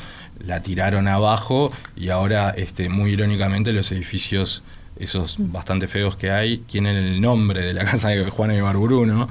la 0.41 0.63
tiraron 0.63 1.09
abajo 1.09 1.73
y 1.97 2.11
ahora, 2.11 2.51
este, 2.51 2.89
muy 2.89 3.13
irónicamente, 3.13 3.73
los 3.73 3.91
edificios 3.93 4.63
esos 4.99 5.37
bastante 5.39 5.87
feos 5.87 6.17
que 6.17 6.31
hay 6.31 6.59
tienen 6.59 6.97
el 6.97 7.21
nombre 7.21 7.63
de 7.63 7.73
la 7.73 7.85
casa 7.85 8.09
de 8.09 8.25
Juana 8.31 8.55
de 8.55 8.63
Barburú, 8.63 9.07
¿no? 9.07 9.29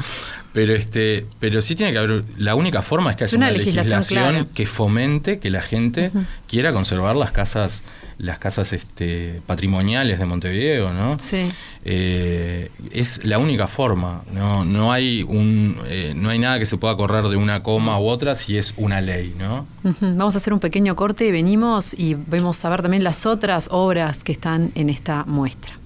Pero 0.53 0.73
este, 0.73 1.25
pero 1.39 1.61
sí 1.61 1.75
tiene 1.75 1.91
que 1.91 1.99
haber 1.99 2.23
la 2.37 2.55
única 2.55 2.81
forma 2.81 3.11
es 3.11 3.17
que 3.17 3.23
haya 3.25 3.37
una, 3.37 3.51
legislación, 3.51 4.45
que 4.53 4.65
fomente 4.65 5.39
que 5.39 5.49
la 5.49 5.61
gente 5.61 6.11
quiera 6.47 6.71
conservar 6.71 7.15
las 7.15 7.31
casas 7.31 7.83
las 8.17 8.39
casas 8.39 8.73
este, 8.73 9.41
patrimoniales 9.45 10.19
de 10.19 10.25
Montevideo, 10.25 10.93
¿no? 10.93 11.19
Sí. 11.19 11.49
Eh, 11.85 12.71
es 12.91 13.23
la 13.23 13.37
única 13.37 13.67
forma, 13.67 14.23
no, 14.33 14.65
no, 14.65 14.91
hay 14.91 15.23
un, 15.23 15.77
eh, 15.85 16.13
no 16.15 16.29
hay 16.29 16.39
nada 16.39 16.59
que 16.59 16.65
se 16.65 16.77
pueda 16.77 16.97
correr 16.97 17.25
de 17.25 17.35
una 17.35 17.63
coma 17.63 17.99
u 17.99 18.07
otra 18.07 18.35
si 18.35 18.57
es 18.57 18.73
una 18.77 19.01
ley, 19.01 19.35
¿no? 19.37 19.65
Vamos 20.01 20.35
a 20.35 20.37
hacer 20.37 20.53
un 20.53 20.59
pequeño 20.59 20.95
corte 20.95 21.31
venimos 21.31 21.93
y 21.93 22.15
vemos 22.15 22.63
a 22.65 22.69
ver 22.69 22.81
también 22.81 23.03
las 23.03 23.25
otras 23.25 23.69
obras 23.71 24.23
que 24.23 24.31
están 24.31 24.71
en 24.75 24.89
esta 24.89 25.23
muestra. 25.25 25.77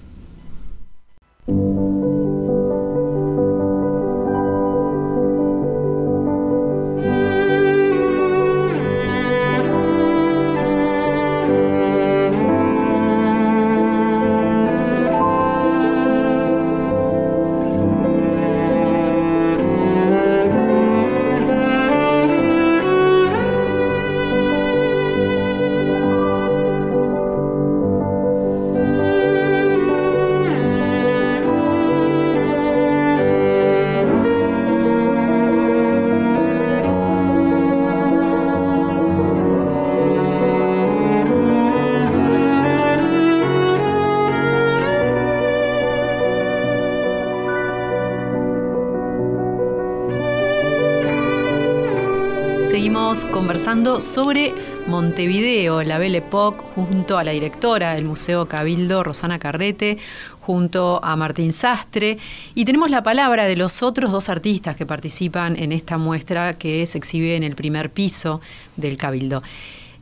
Conversando 53.12 54.00
sobre 54.00 54.54
Montevideo, 54.86 55.82
la 55.82 55.98
Belle 55.98 56.18
Époque, 56.18 56.62
junto 56.74 57.18
a 57.18 57.24
la 57.24 57.32
directora 57.32 57.92
del 57.92 58.06
Museo 58.06 58.46
Cabildo, 58.46 59.02
Rosana 59.02 59.38
Carrete, 59.38 59.98
junto 60.40 60.98
a 61.04 61.14
Martín 61.14 61.52
Sastre. 61.52 62.16
Y 62.54 62.64
tenemos 62.64 62.88
la 62.90 63.02
palabra 63.02 63.44
de 63.44 63.56
los 63.56 63.82
otros 63.82 64.12
dos 64.12 64.30
artistas 64.30 64.76
que 64.76 64.86
participan 64.86 65.58
en 65.58 65.72
esta 65.72 65.98
muestra 65.98 66.54
que 66.54 66.86
se 66.86 66.96
exhibe 66.96 67.36
en 67.36 67.42
el 67.42 67.54
primer 67.54 67.90
piso 67.90 68.40
del 68.76 68.96
Cabildo. 68.96 69.42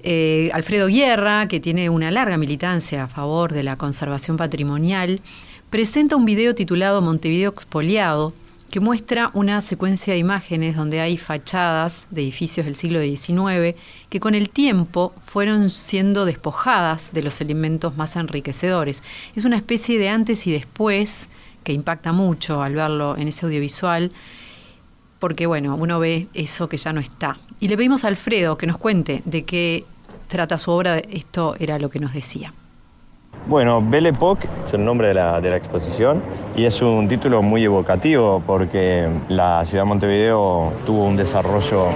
Eh, 0.05 0.49
Alfredo 0.53 0.87
Guerra, 0.87 1.49
que 1.49 1.59
tiene 1.59 1.91
una 1.91 2.13
larga 2.13 2.39
militancia 2.39 3.03
a 3.03 3.09
favor 3.09 3.53
de 3.53 3.65
la 3.65 3.75
conservación 3.75 4.37
patrimonial, 4.37 5.21
presenta 5.69 6.15
un 6.15 6.27
video 6.27 6.55
titulado 6.55 7.03
Montevideo 7.03 7.51
expoliado, 7.51 8.33
que 8.71 8.81
muestra 8.81 9.31
una 9.35 9.61
secuencia 9.61 10.13
de 10.13 10.19
imágenes 10.19 10.77
donde 10.77 11.01
hay 11.01 11.19
fachadas 11.19 12.07
de 12.11 12.23
edificios 12.23 12.67
del 12.67 12.77
siglo 12.77 13.01
XIX 13.03 13.77
que 14.09 14.21
con 14.21 14.35
el 14.35 14.49
tiempo 14.49 15.13
fueron 15.21 15.71
siendo 15.71 16.25
despojadas 16.25 17.13
de 17.13 17.23
los 17.23 17.41
elementos 17.41 17.97
más 17.97 18.17
enriquecedores. 18.17 19.03
Es 19.35 19.45
una 19.45 19.57
especie 19.57 19.99
de 19.99 20.09
antes 20.09 20.47
y 20.47 20.53
después 20.53 21.29
que 21.65 21.73
impacta 21.73 22.13
mucho 22.13 22.63
al 22.63 22.75
verlo 22.75 23.17
en 23.17 23.29
ese 23.29 23.45
audiovisual, 23.45 24.13
porque 25.19 25.47
bueno, 25.47 25.77
uno 25.77 25.99
ve 25.99 26.29
eso 26.33 26.69
que 26.69 26.77
ya 26.77 26.93
no 26.93 27.01
está. 27.01 27.39
Y 27.59 27.69
le 27.69 27.77
pedimos 27.77 28.05
a 28.05 28.09
Alfredo 28.09 28.57
que 28.57 28.67
nos 28.67 28.79
cuente 28.79 29.23
de 29.25 29.45
qué 29.45 29.85
trata 30.29 30.59
su 30.59 30.71
obra, 30.71 30.99
esto 30.99 31.57
era 31.59 31.79
lo 31.79 31.91
que 31.91 31.99
nos 31.99 32.15
decía. 32.15 32.55
Bueno, 33.51 33.83
Belle 33.83 34.11
Époque 34.11 34.49
es 34.65 34.75
el 34.75 34.85
nombre 34.85 35.09
de 35.09 35.15
la, 35.15 35.41
exposición 35.57 36.23
y 36.55 36.67
es 36.67 36.81
un 36.83 37.09
título 37.09 37.43
muy 37.43 37.65
evocativo 37.65 38.41
porque 38.47 39.09
la 39.29 39.65
ciudad 39.65 39.83
de 39.83 39.89
Montevideo 39.89 40.73
tuvo 40.87 41.05
un 41.05 41.17
desarrollo 41.17 41.87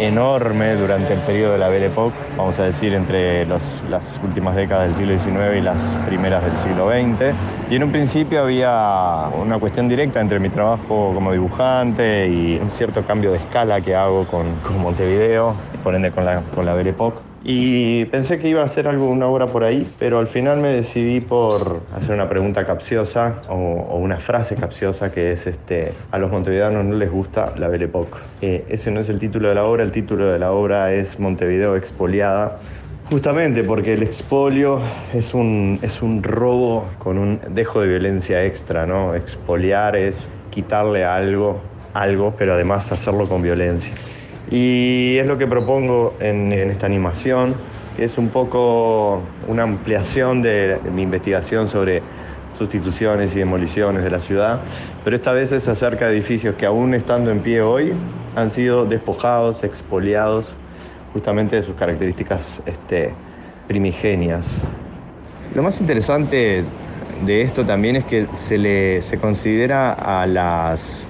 enorme 0.00 0.74
durante 0.74 1.12
el 1.12 1.20
periodo 1.20 1.52
de 1.52 1.58
la 1.58 1.68
Belle 1.68 1.88
Époque, 1.88 2.16
vamos 2.38 2.58
a 2.58 2.62
decir 2.62 2.94
entre 2.94 3.44
las 3.44 4.18
últimas 4.24 4.56
décadas 4.56 4.86
del 4.86 4.94
siglo 4.94 5.18
XIX 5.18 5.58
y 5.58 5.60
las 5.60 5.96
primeras 6.06 6.42
del 6.44 6.56
siglo 6.56 6.88
XX. 6.88 7.34
Y 7.70 7.76
en 7.76 7.84
un 7.84 7.92
principio 7.92 8.40
había 8.40 9.28
una 9.38 9.58
cuestión 9.58 9.90
directa 9.90 10.18
entre 10.18 10.40
mi 10.40 10.48
trabajo 10.48 11.12
como 11.12 11.30
dibujante 11.30 12.26
y 12.26 12.56
un 12.58 12.72
cierto 12.72 13.04
cambio 13.04 13.32
de 13.32 13.36
escala 13.36 13.82
que 13.82 13.94
hago 13.94 14.26
con, 14.28 14.46
Montevideo, 14.80 15.54
por 15.84 15.94
ende 15.94 16.10
con 16.10 16.24
la, 16.24 16.40
con 16.54 16.64
la 16.64 16.72
Belle 16.72 16.88
Époque 16.88 17.31
y 17.44 18.04
pensé 18.06 18.38
que 18.38 18.48
iba 18.48 18.62
a 18.62 18.66
hacer 18.66 18.86
algo, 18.86 19.10
una 19.10 19.26
obra 19.26 19.46
por 19.46 19.64
ahí, 19.64 19.90
pero 19.98 20.18
al 20.18 20.28
final 20.28 20.58
me 20.58 20.68
decidí 20.68 21.20
por 21.20 21.80
hacer 21.94 22.14
una 22.14 22.28
pregunta 22.28 22.64
capciosa 22.64 23.40
o, 23.48 23.96
una 23.96 24.18
frase 24.18 24.54
capciosa 24.54 25.10
que 25.10 25.32
es 25.32 25.46
este, 25.46 25.92
a 26.10 26.18
los 26.18 26.30
montevideanos 26.30 26.84
no 26.84 26.96
les 26.96 27.10
gusta 27.10 27.52
la 27.56 27.68
Belle 27.68 27.86
Époque. 27.86 28.18
Eh, 28.42 28.64
ese 28.68 28.90
no 28.90 29.00
es 29.00 29.08
el 29.08 29.18
título 29.18 29.48
de 29.48 29.56
la 29.56 29.64
obra, 29.64 29.82
el 29.82 29.90
título 29.90 30.26
de 30.26 30.38
la 30.38 30.52
obra 30.52 30.92
es 30.92 31.18
Montevideo 31.18 31.76
expoliada. 31.76 32.58
Justamente 33.10 33.64
porque 33.64 33.94
el 33.94 34.02
expolio 34.02 34.80
es 35.12 35.34
un, 35.34 35.78
es 35.82 36.00
un 36.00 36.22
robo 36.22 36.86
con 36.98 37.18
un 37.18 37.40
dejo 37.50 37.80
de 37.80 37.88
violencia 37.88 38.44
extra, 38.44 38.86
¿no? 38.86 39.14
Expoliar 39.14 39.96
es 39.96 40.30
quitarle 40.50 41.04
algo, 41.04 41.60
algo, 41.92 42.34
pero 42.38 42.54
además 42.54 42.90
hacerlo 42.92 43.28
con 43.28 43.42
violencia. 43.42 43.92
Y 44.50 45.16
es 45.18 45.26
lo 45.26 45.38
que 45.38 45.46
propongo 45.46 46.14
en, 46.20 46.52
esta 46.52 46.86
animación, 46.86 47.54
que 47.96 48.04
es 48.04 48.18
un 48.18 48.28
poco 48.28 49.22
una 49.48 49.62
ampliación 49.62 50.42
de, 50.42 50.78
mi 50.92 51.02
investigación 51.02 51.68
sobre 51.68 52.02
sustituciones 52.56 53.34
y 53.34 53.38
demoliciones 53.38 54.04
de 54.04 54.10
la 54.10 54.20
ciudad, 54.20 54.60
pero 55.04 55.16
esta 55.16 55.32
vez 55.32 55.52
es 55.52 55.68
acerca 55.68 56.06
de 56.06 56.16
edificios 56.16 56.54
que 56.56 56.66
aún 56.66 56.94
estando 56.94 57.30
en 57.30 57.40
pie 57.40 57.62
hoy 57.62 57.92
han 58.36 58.50
sido 58.50 58.84
despojados, 58.84 59.64
expoliados 59.64 60.54
justamente 61.12 61.56
de 61.56 61.62
sus 61.62 61.74
características 61.76 62.62
este, 62.66 63.14
primigenias. 63.68 64.62
Lo 65.54 65.62
más 65.62 65.80
interesante 65.80 66.64
de 67.24 67.42
esto 67.42 67.64
también 67.64 67.96
es 67.96 68.04
que 68.04 68.26
se 68.34 68.58
le 68.58 69.02
se 69.02 69.18
considera 69.18 69.92
a 69.92 70.26
las 70.26 71.06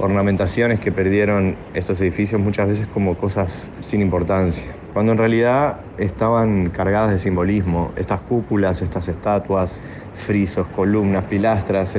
ornamentaciones 0.00 0.80
que 0.80 0.90
perdieron 0.90 1.56
estos 1.74 2.00
edificios 2.00 2.40
muchas 2.40 2.68
veces 2.68 2.86
como 2.88 3.16
cosas 3.16 3.70
sin 3.80 4.00
importancia, 4.00 4.64
cuando 4.92 5.12
en 5.12 5.18
realidad 5.18 5.80
estaban 5.98 6.70
cargadas 6.70 7.12
de 7.12 7.18
simbolismo. 7.18 7.92
Estas 7.96 8.20
cúpulas, 8.22 8.82
estas 8.82 9.08
estatuas, 9.08 9.80
frisos, 10.26 10.66
columnas, 10.68 11.26
pilastras, 11.26 11.94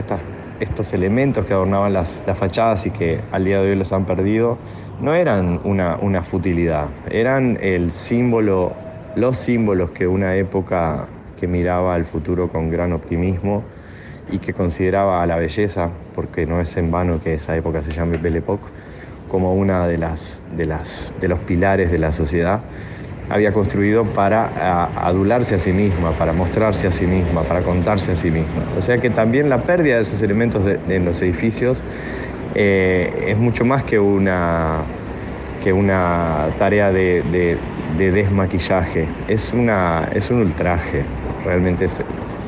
estos 0.60 0.94
elementos 0.94 1.46
que 1.46 1.54
adornaban 1.54 1.94
las, 1.94 2.24
fachadas 2.36 2.86
y 2.86 2.92
que 2.92 3.20
al 3.32 3.46
día 3.46 3.62
de 3.62 3.72
hoy 3.72 3.76
los 3.76 3.94
han 3.94 4.06
perdido, 4.06 4.58
no 5.00 5.14
eran 5.14 5.60
una, 5.64 5.98
una 5.98 6.24
futilidad, 6.24 6.88
eran 7.10 7.58
el 7.62 7.92
símbolo, 7.92 8.74
los 9.16 9.38
símbolos 9.38 9.92
que 9.92 10.08
una 10.08 10.36
época 10.36 11.08
que 11.40 11.48
miraba 11.48 11.96
al 11.96 12.06
futuro 12.06 12.50
con 12.50 12.70
gran 12.70 12.94
optimismo 12.94 13.64
y 14.30 14.40
que 14.40 14.54
consideraba 14.54 15.24
a 15.24 15.26
la 15.26 15.38
belleza, 15.38 15.90
porque 16.14 16.46
no 16.46 16.62
es 16.62 16.76
en 16.78 16.92
vano 16.92 17.22
que 17.22 17.36
esa 17.36 17.56
época 17.56 17.82
se 17.82 17.92
llame 17.92 18.18
Belle 18.18 18.40
Époque, 18.40 18.66
como 19.30 19.54
una 19.54 19.88
de, 19.88 19.98
las, 19.98 20.42
de, 20.56 20.66
las, 20.66 21.14
de 21.22 21.28
los 21.28 21.40
pilares 21.40 21.92
de 21.92 21.98
la 21.98 22.12
sociedad, 22.12 22.62
había 23.30 23.54
construido 23.54 24.04
para 24.04 24.86
adularse 25.08 25.56
a 25.56 25.60
sí 25.60 25.72
misma, 25.72 26.12
para 26.12 26.34
mostrarse 26.34 26.88
a 26.88 26.92
sí 26.92 27.06
misma, 27.06 27.44
para 27.44 27.62
contarse 27.62 28.12
a 28.12 28.16
sí 28.16 28.30
misma. 28.30 28.66
O 28.78 28.82
sea 28.82 28.98
que 28.98 29.10
también 29.10 29.50
la 29.50 29.60
pérdida 29.60 29.96
de 29.96 30.02
esos 30.02 30.22
elementos 30.22 30.62
en 30.90 31.06
los 31.06 31.22
edificios 31.22 31.84
eh, 32.56 33.28
es 33.28 33.38
mucho 33.38 33.64
más 33.64 33.86
que 33.86 34.00
una, 34.00 34.84
que 35.64 35.72
una 35.72 36.50
tarea 36.58 36.92
de, 36.92 37.58
desmaquillaje, 37.98 39.08
es, 39.28 39.54
una, 39.54 40.10
es 40.14 40.30
un 40.30 40.42
ultraje, 40.42 41.06
realmente 41.46 41.88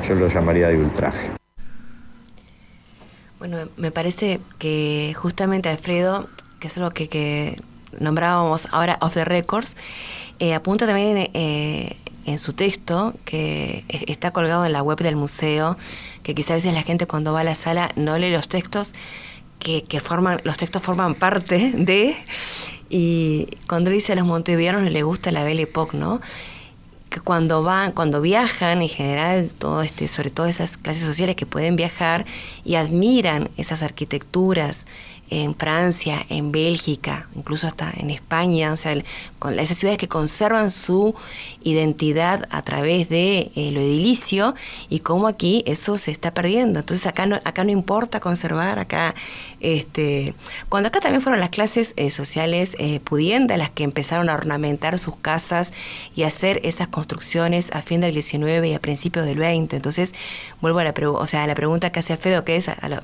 yo 0.07 0.15
lo 0.15 0.27
llamaría 0.27 0.67
de 0.67 0.77
ultraje. 0.77 1.42
Bueno, 3.43 3.67
me 3.75 3.91
parece 3.91 4.39
que 4.57 5.13
justamente 5.17 5.67
Alfredo, 5.67 6.29
que 6.61 6.67
es 6.67 6.77
algo 6.77 6.91
que, 6.91 7.61
nombrábamos 7.99 8.69
ahora 8.71 8.97
off 9.01 9.15
the 9.15 9.25
records, 9.25 9.75
eh, 10.39 10.53
apunta 10.53 10.87
también 10.87 11.29
eh, 11.33 11.97
en 12.25 12.39
su 12.39 12.53
texto, 12.53 13.13
que 13.25 13.83
está 13.89 14.31
colgado 14.31 14.65
en 14.65 14.71
la 14.71 14.81
web 14.81 14.97
del 14.99 15.17
museo, 15.17 15.77
que 16.23 16.33
quizás 16.33 16.51
a 16.51 16.53
veces 16.53 16.73
la 16.73 16.83
gente 16.83 17.05
cuando 17.05 17.33
va 17.33 17.41
a 17.41 17.43
la 17.43 17.53
sala 17.53 17.91
no 17.97 18.17
lee 18.17 18.31
los 18.31 18.47
textos, 18.47 18.93
que, 19.59 19.99
forman, 19.99 20.39
los 20.45 20.55
textos 20.55 20.81
forman 20.81 21.13
parte 21.13 21.73
de, 21.75 22.15
y 22.87 23.49
cuando 23.67 23.91
dice 23.91 24.13
a 24.13 24.15
los 24.15 24.25
montevideanos 24.25 24.89
les 24.89 25.03
gusta 25.03 25.33
la 25.33 25.43
Belle 25.43 25.63
Époque, 25.63 25.97
¿no? 25.97 26.21
Que 27.13 27.21
cuando 27.21 27.61
van, 27.61 27.91
cuando 27.91 28.21
viajan 28.21 28.81
en 28.81 28.89
general, 28.89 29.51
todo 29.57 29.83
este, 29.83 30.07
sobre 30.07 30.31
todo 30.31 30.47
esas 30.47 30.77
clases 30.77 31.05
sociales 31.05 31.35
que 31.35 31.45
pueden 31.45 31.75
viajar 31.75 32.25
y 32.65 32.75
admiran 32.75 33.49
esas 33.55 33.83
arquitecturas, 33.83 34.85
en 35.41 35.55
Francia, 35.55 36.25
en 36.29 36.51
Bélgica, 36.51 37.27
incluso 37.35 37.67
hasta 37.67 37.91
en 37.97 38.09
España, 38.09 38.71
o 38.71 38.77
sea, 38.77 38.95
con 39.39 39.57
esas 39.59 39.77
ciudades 39.77 39.97
que 39.97 40.07
conservan 40.07 40.69
su 40.71 41.15
identidad 41.63 42.47
a 42.51 42.61
través 42.61 43.09
de 43.09 43.51
eh, 43.55 43.71
lo 43.71 43.81
edilicio 43.81 44.53
y 44.89 44.99
cómo 44.99 45.27
aquí 45.27 45.63
eso 45.65 45.97
se 45.97 46.11
está 46.11 46.33
perdiendo. 46.33 46.79
Entonces 46.79 47.07
acá 47.07 47.25
no, 47.25 47.39
acá 47.43 47.63
no 47.63 47.71
importa 47.71 48.19
conservar, 48.19 48.79
acá, 48.79 49.15
este, 49.59 50.33
cuando 50.69 50.87
acá 50.89 50.99
también 50.99 51.21
fueron 51.21 51.39
las 51.39 51.49
clases 51.49 51.93
eh, 51.97 52.09
sociales 52.09 52.75
eh, 52.79 52.99
pudientes 52.99 53.57
las 53.57 53.69
que 53.69 53.83
empezaron 53.83 54.29
a 54.29 54.35
ornamentar 54.35 54.99
sus 54.99 55.15
casas 55.15 55.73
y 56.15 56.23
hacer 56.23 56.59
esas 56.63 56.87
construcciones 56.87 57.71
a 57.73 57.81
fin 57.81 58.01
del 58.01 58.13
19 58.13 58.69
y 58.69 58.73
a 58.73 58.79
principios 58.79 59.25
del 59.25 59.39
20. 59.39 59.75
Entonces, 59.75 60.13
vuelvo 60.61 60.79
a 60.79 60.83
la, 60.83 60.93
o 60.93 61.27
sea, 61.27 61.43
a 61.43 61.47
la 61.47 61.55
pregunta 61.55 61.91
que 61.91 61.99
hace 61.99 62.13
Alfredo, 62.13 62.43
que 62.43 62.55
es 62.55 62.69
a, 62.69 62.89
lo, 62.89 63.01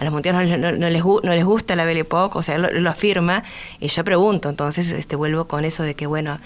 a 0.00 0.04
los 0.04 0.12
monteros 0.14 0.42
no, 0.58 0.72
les, 0.72 1.04
no 1.04 1.34
les 1.34 1.44
gusta 1.44 1.76
la 1.76 1.84
Belle 1.84 2.00
Époque, 2.00 2.38
o 2.38 2.42
sea, 2.42 2.56
lo, 2.56 2.72
lo, 2.72 2.88
afirma, 2.88 3.42
y 3.80 3.88
yo 3.88 4.02
pregunto, 4.02 4.48
entonces 4.48 4.88
este, 4.90 5.14
vuelvo 5.14 5.44
con 5.44 5.66
eso 5.66 5.82
de 5.82 5.94
que, 5.94 6.06
bueno, 6.06 6.40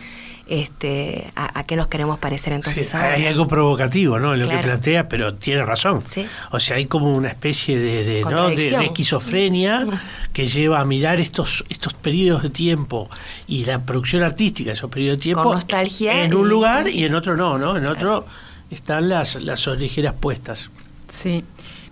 este, 0.48 1.30
a, 1.36 1.62
qué 1.64 1.76
nos 1.76 1.86
queremos 1.86 2.18
parecer 2.18 2.52
entonces 2.52 2.92
Hay 2.96 3.26
algo 3.26 3.46
provocativo, 3.46 4.18
¿no? 4.18 4.34
En 4.34 4.40
lo 4.40 4.48
que 4.48 4.59
plantea, 4.59 5.09
pero 5.09 5.34
tiene 5.34 5.64
razón. 5.64 6.02
O 6.50 6.59
sea, 6.59 6.76
hay 6.76 6.86
como 6.86 7.12
una 7.12 7.28
especie 7.28 7.78
de, 7.78 8.05
de, 8.05 8.84
esquizofrenia 8.84 9.86
que 10.32 10.48
lleva 10.48 10.80
a 10.80 10.84
mirar 10.84 11.20
estos, 11.20 11.64
estos 11.68 11.94
periodos 11.94 12.42
de 12.42 12.50
tiempo 12.50 13.09
y 13.46 13.64
la 13.64 13.80
producción 13.82 14.24
artística, 14.24 14.72
esos 14.72 14.90
periodos 14.90 15.18
de 15.18 15.22
tiempo, 15.22 15.44
nostalgia 15.44 16.24
en 16.24 16.34
un 16.34 16.48
lugar 16.48 16.88
y 16.88 17.05
en 17.05 17.14
otro 17.14 17.36
no, 17.36 17.57
¿no? 17.57 17.76
En 17.76 17.86
otro 17.86 18.26
están 18.68 19.09
las, 19.09 19.36
las 19.36 19.68
orejeras 19.68 20.14
puestas. 20.14 20.70
Sí. 21.07 21.44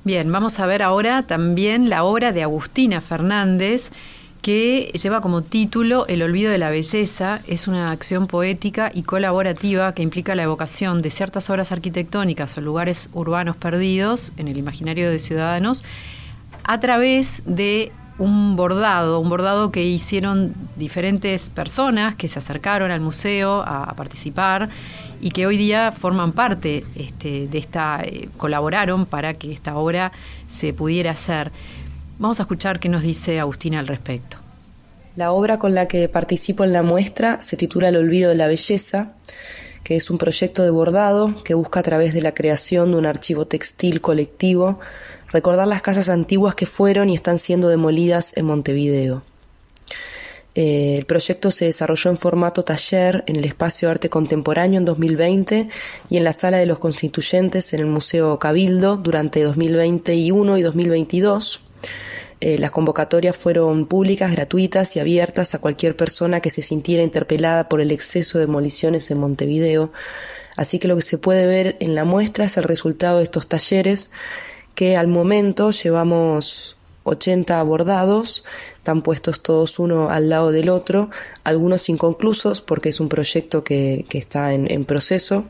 Bien, 0.04 0.32
vamos 0.32 0.58
a 0.58 0.66
ver 0.66 0.82
ahora 0.82 1.28
también 1.28 1.88
la 1.88 2.02
obra 2.02 2.32
de 2.32 2.42
Agustina 2.42 3.00
Fernández, 3.00 3.92
que 4.42 4.90
lleva 5.00 5.20
como 5.20 5.42
título 5.42 6.08
El 6.08 6.22
olvido 6.22 6.50
de 6.50 6.58
la 6.58 6.70
belleza. 6.70 7.38
Es 7.46 7.68
una 7.68 7.92
acción 7.92 8.26
poética 8.26 8.90
y 8.92 9.02
colaborativa 9.04 9.94
que 9.94 10.02
implica 10.02 10.34
la 10.34 10.42
evocación 10.42 11.02
de 11.02 11.10
ciertas 11.10 11.48
obras 11.50 11.70
arquitectónicas 11.70 12.58
o 12.58 12.60
lugares 12.60 13.10
urbanos 13.12 13.56
perdidos 13.56 14.32
en 14.38 14.48
el 14.48 14.56
imaginario 14.56 15.08
de 15.08 15.20
ciudadanos 15.20 15.84
a 16.64 16.80
través 16.80 17.44
de 17.46 17.92
un 18.18 18.56
bordado, 18.56 19.20
un 19.20 19.28
bordado 19.28 19.70
que 19.70 19.84
hicieron 19.84 20.52
diferentes 20.76 21.48
personas 21.48 22.16
que 22.16 22.26
se 22.26 22.40
acercaron 22.40 22.90
al 22.90 23.00
museo 23.00 23.62
a, 23.64 23.94
participar 23.94 24.68
y 25.22 25.30
que 25.30 25.46
hoy 25.46 25.56
día 25.56 25.92
forman 25.92 26.32
parte 26.32 26.84
este, 26.96 27.46
de 27.46 27.58
esta, 27.58 28.02
eh, 28.02 28.28
colaboraron 28.36 29.06
para 29.06 29.34
que 29.34 29.52
esta 29.52 29.76
obra 29.76 30.12
se 30.48 30.74
pudiera 30.74 31.12
hacer. 31.12 31.52
Vamos 32.18 32.40
a 32.40 32.42
escuchar 32.42 32.80
qué 32.80 32.88
nos 32.90 33.02
dice 33.02 33.40
Agustina 33.40 33.78
al 33.78 33.86
respecto. 33.86 34.36
La 35.16 35.32
obra 35.32 35.58
con 35.58 35.74
la 35.74 35.88
que 35.88 36.08
participo 36.08 36.64
en 36.64 36.72
la 36.72 36.82
muestra 36.82 37.40
se 37.40 37.56
titula 37.56 37.88
El 37.88 37.96
olvido 37.96 38.30
de 38.30 38.36
la 38.36 38.48
belleza, 38.48 39.12
que 39.84 39.96
es 39.96 40.10
un 40.10 40.18
proyecto 40.18 40.64
de 40.64 40.70
bordado 40.70 41.32
que 41.44 41.54
busca 41.54 41.80
a 41.80 41.82
través 41.82 42.12
de 42.14 42.22
la 42.22 42.34
creación 42.34 42.90
de 42.90 42.98
un 42.98 43.06
archivo 43.06 43.46
textil 43.46 44.00
colectivo 44.00 44.80
recordar 45.32 45.66
las 45.66 45.82
casas 45.82 46.08
antiguas 46.08 46.54
que 46.54 46.66
fueron 46.66 47.08
y 47.08 47.14
están 47.14 47.38
siendo 47.38 47.68
demolidas 47.68 48.36
en 48.36 48.44
Montevideo. 48.44 49.22
Eh, 50.54 50.96
el 50.98 51.06
proyecto 51.06 51.50
se 51.50 51.64
desarrolló 51.64 52.10
en 52.10 52.18
formato 52.18 52.62
taller 52.62 53.24
en 53.26 53.36
el 53.36 53.44
Espacio 53.44 53.88
Arte 53.88 54.10
Contemporáneo 54.10 54.78
en 54.78 54.84
2020 54.84 55.68
y 56.10 56.16
en 56.16 56.24
la 56.24 56.32
Sala 56.32 56.58
de 56.58 56.66
los 56.66 56.78
Constituyentes 56.78 57.72
en 57.72 57.80
el 57.80 57.86
Museo 57.86 58.38
Cabildo 58.38 58.96
durante 58.96 59.42
2021 59.42 60.58
y 60.58 60.62
2022. 60.62 61.60
Eh, 62.40 62.58
las 62.58 62.72
convocatorias 62.72 63.36
fueron 63.36 63.86
públicas, 63.86 64.32
gratuitas 64.32 64.96
y 64.96 65.00
abiertas 65.00 65.54
a 65.54 65.60
cualquier 65.60 65.96
persona 65.96 66.40
que 66.40 66.50
se 66.50 66.60
sintiera 66.60 67.02
interpelada 67.02 67.68
por 67.68 67.80
el 67.80 67.92
exceso 67.92 68.38
de 68.38 68.46
demoliciones 68.46 69.10
en 69.10 69.18
Montevideo. 69.18 69.92
Así 70.56 70.78
que 70.78 70.88
lo 70.88 70.96
que 70.96 71.02
se 71.02 71.18
puede 71.18 71.46
ver 71.46 71.76
en 71.80 71.94
la 71.94 72.04
muestra 72.04 72.44
es 72.44 72.56
el 72.56 72.64
resultado 72.64 73.18
de 73.18 73.24
estos 73.24 73.48
talleres 73.48 74.10
que 74.74 74.96
al 74.96 75.06
momento 75.06 75.70
llevamos 75.70 76.76
80 77.04 77.58
abordados, 77.58 78.44
están 78.82 79.02
puestos 79.02 79.44
todos 79.44 79.78
uno 79.78 80.10
al 80.10 80.28
lado 80.28 80.50
del 80.50 80.68
otro, 80.68 81.08
algunos 81.44 81.88
inconclusos 81.88 82.62
porque 82.62 82.88
es 82.88 82.98
un 82.98 83.08
proyecto 83.08 83.62
que, 83.62 84.04
está 84.10 84.54
en, 84.54 84.84
proceso 84.86 85.44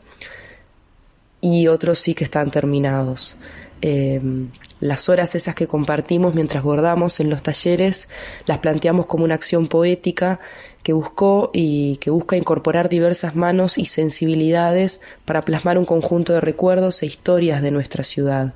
y 1.41 1.65
otros 1.65 1.97
sí 1.97 2.13
que 2.13 2.25
están 2.25 2.51
terminados. 2.51 3.35
Em, 3.81 4.51
las 4.81 5.09
horas 5.09 5.33
esas 5.33 5.55
que 5.55 5.65
compartimos 5.65 6.35
mientras 6.35 6.61
bordamos 6.61 7.19
en 7.19 7.31
los 7.31 7.41
talleres 7.41 8.07
las 8.45 8.59
planteamos 8.59 9.07
como 9.07 9.23
una 9.23 9.33
acción 9.33 9.67
poética 9.67 10.39
que 10.83 10.93
buscó 10.93 11.49
y 11.55 11.97
que 11.97 12.11
busca 12.11 12.37
incorporar 12.37 12.87
diversas 12.87 13.35
manos 13.35 13.79
y 13.79 13.87
sensibilidades 13.87 15.01
para 15.25 15.41
plasmar 15.41 15.79
un 15.79 15.85
conjunto 15.85 16.33
de 16.33 16.39
recuerdos 16.39 17.01
e 17.01 17.07
historias 17.07 17.63
de 17.63 17.71
nuestra 17.71 18.03
ciudad. 18.03 18.53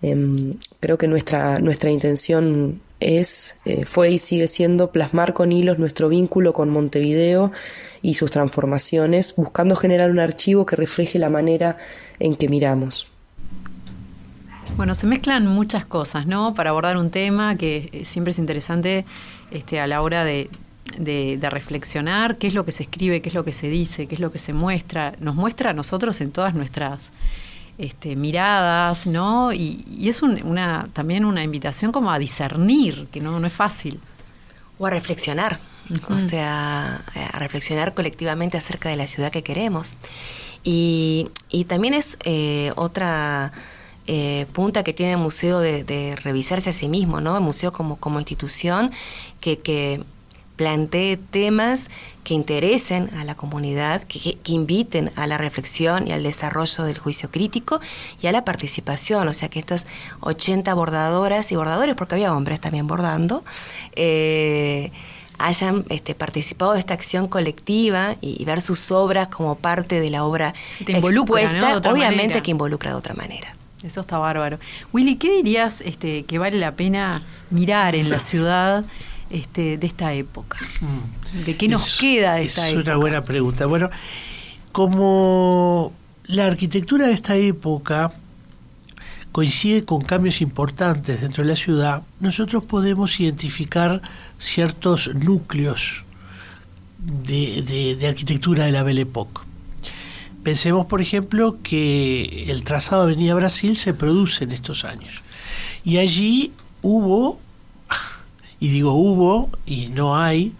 Em, 0.00 0.54
creo 0.80 0.96
que 0.96 1.08
nuestra, 1.08 1.58
nuestra 1.58 1.90
intención 1.90 2.80
es, 3.02 3.56
eh, 3.64 3.84
fue 3.84 4.10
y 4.10 4.18
sigue 4.18 4.46
siendo 4.46 4.90
plasmar 4.90 5.32
con 5.32 5.52
hilos 5.52 5.78
nuestro 5.78 6.08
vínculo 6.08 6.52
con 6.52 6.70
Montevideo 6.70 7.52
y 8.00 8.14
sus 8.14 8.30
transformaciones, 8.30 9.34
buscando 9.36 9.76
generar 9.76 10.10
un 10.10 10.18
archivo 10.18 10.66
que 10.66 10.76
refleje 10.76 11.18
la 11.18 11.28
manera 11.28 11.76
en 12.18 12.36
que 12.36 12.48
miramos. 12.48 13.08
Bueno, 14.76 14.94
se 14.94 15.06
mezclan 15.06 15.46
muchas 15.46 15.84
cosas, 15.84 16.26
¿no? 16.26 16.54
Para 16.54 16.70
abordar 16.70 16.96
un 16.96 17.10
tema 17.10 17.56
que 17.56 17.90
eh, 17.92 18.04
siempre 18.04 18.30
es 18.30 18.38
interesante 18.38 19.04
este, 19.50 19.80
a 19.80 19.86
la 19.86 20.00
hora 20.00 20.24
de, 20.24 20.48
de, 20.98 21.38
reflexionar 21.50 22.38
qué 22.38 22.46
es 22.46 22.54
lo 22.54 22.64
que 22.64 22.72
se 22.72 22.84
escribe, 22.84 23.20
qué 23.20 23.28
es 23.28 23.34
lo 23.34 23.44
que 23.44 23.52
se 23.52 23.68
dice, 23.68 24.06
qué 24.06 24.14
es 24.14 24.20
lo 24.20 24.32
que 24.32 24.38
se 24.38 24.52
muestra. 24.52 25.14
Nos 25.20 25.34
muestra 25.34 25.70
a 25.70 25.72
nosotros 25.72 26.20
en 26.20 26.32
todas 26.32 26.54
nuestras 26.54 27.10
este, 27.78 28.16
miradas, 28.16 29.06
¿no? 29.06 29.52
Y, 29.52 30.08
es 30.08 30.22
una, 30.22 30.88
también 30.92 31.24
una 31.24 31.42
invitación 31.42 31.92
como 31.92 32.10
a 32.10 32.18
discernir, 32.18 33.08
que 33.12 33.20
no, 33.20 33.38
no 33.40 33.46
es 33.46 33.52
fácil. 33.52 34.00
O 34.78 34.86
a 34.86 34.90
reflexionar, 34.90 35.60
o 36.08 36.18
sea, 36.18 37.02
a 37.32 37.38
reflexionar 37.38 37.94
colectivamente 37.94 38.56
acerca 38.56 38.88
de 38.88 38.96
la 38.96 39.06
ciudad 39.06 39.30
que 39.30 39.42
queremos. 39.42 39.94
Y, 40.64 41.30
también 41.68 41.94
es 41.94 42.18
eh, 42.24 42.72
otra 42.76 43.52
eh, 44.06 44.46
punta 44.52 44.82
que 44.82 44.92
tiene 44.92 45.12
el 45.12 45.18
museo 45.18 45.60
de, 45.60 46.16
revisarse 46.22 46.70
a 46.70 46.72
sí 46.72 46.88
mismo, 46.88 47.20
¿no? 47.20 47.36
El 47.36 47.42
museo 47.42 47.72
como, 47.72 47.96
como 47.96 48.18
institución 48.18 48.90
que, 49.40 49.58
que 49.60 50.02
plantee 50.56 51.16
temas 51.16 51.88
que 52.24 52.34
interesen 52.34 53.10
a 53.16 53.24
la 53.24 53.34
comunidad, 53.34 54.02
que, 54.02 54.38
inviten 54.46 55.10
a 55.16 55.26
la 55.26 55.38
reflexión 55.38 56.06
y 56.06 56.12
al 56.12 56.22
desarrollo 56.22 56.84
del 56.84 56.98
juicio 56.98 57.30
crítico 57.30 57.80
y 58.20 58.26
a 58.26 58.32
la 58.32 58.44
participación. 58.44 59.28
O 59.28 59.32
sea, 59.32 59.48
que 59.48 59.58
estas 59.58 59.86
80 60.20 60.72
bordadoras 60.74 61.50
y 61.52 61.56
bordadores, 61.56 61.94
porque 61.96 62.14
había 62.14 62.34
hombres 62.34 62.60
también 62.60 62.86
bordando, 62.86 63.44
eh, 63.96 64.92
hayan 65.38 65.84
este, 65.88 66.14
participado 66.14 66.74
de 66.74 66.78
esta 66.78 66.94
acción 66.94 67.26
colectiva 67.26 68.14
y, 68.20 68.44
ver 68.44 68.60
sus 68.60 68.92
obras 68.92 69.28
como 69.28 69.56
parte 69.56 70.00
de 70.00 70.10
la 70.10 70.24
obra 70.24 70.54
expuesta, 70.86 71.78
obviamente 71.78 72.42
que 72.42 72.50
involucra 72.50 72.92
de 72.92 72.96
otra 72.96 73.14
manera. 73.14 73.56
Eso 73.82 74.00
está 74.00 74.18
bárbaro. 74.18 74.60
Willy, 74.92 75.16
¿qué 75.16 75.32
dirías 75.32 75.80
este, 75.80 76.24
que 76.24 76.38
vale 76.38 76.58
la 76.58 76.72
pena 76.72 77.22
mirar 77.50 77.96
en 77.96 78.10
la 78.10 78.20
ciudad? 78.20 78.84
Este, 79.32 79.78
de 79.78 79.86
esta 79.86 80.12
época? 80.12 80.58
Mm. 80.80 81.44
¿De 81.44 81.56
qué 81.56 81.68
nos 81.68 81.98
queda 81.98 82.34
de 82.34 82.44
esta 82.44 82.68
época? 82.68 82.80
Es 82.80 82.86
una 82.86 82.96
buena 82.96 83.24
pregunta. 83.24 83.66
Bueno, 83.66 83.90
como 84.70 85.92
la 86.26 86.46
arquitectura 86.46 87.06
de 87.06 87.14
esta 87.14 87.36
época 87.36 88.12
coincide 89.32 89.84
con 89.84 90.02
cambios 90.02 90.42
importantes 90.42 91.20
dentro 91.20 91.42
de 91.42 91.50
la 91.50 91.56
ciudad, 91.56 92.02
nosotros 92.20 92.64
podemos 92.64 93.18
identificar 93.18 94.02
ciertos 94.38 95.14
núcleos 95.14 96.04
de, 96.98 97.96
de 97.98 98.06
arquitectura 98.06 98.66
de 98.66 98.72
la 98.72 98.82
Belle 98.82 99.02
Époque. 99.02 99.40
Pensemos, 100.42 100.86
por 100.86 101.00
ejemplo, 101.00 101.58
que 101.62 102.46
el 102.48 102.64
trazado 102.64 103.06
de 103.06 103.12
Avenida 103.12 103.34
Brasil 103.34 103.76
se 103.76 103.94
produce 103.94 104.44
en 104.44 104.52
estos 104.52 104.84
años. 104.84 105.22
Y 105.84 105.98
allí 105.98 106.52
hubo 106.82 107.40
y 108.62 108.68
digo 108.68 108.92
hubo 108.92 109.50
y 109.66 109.88
no 109.88 110.16
hay, 110.16 110.52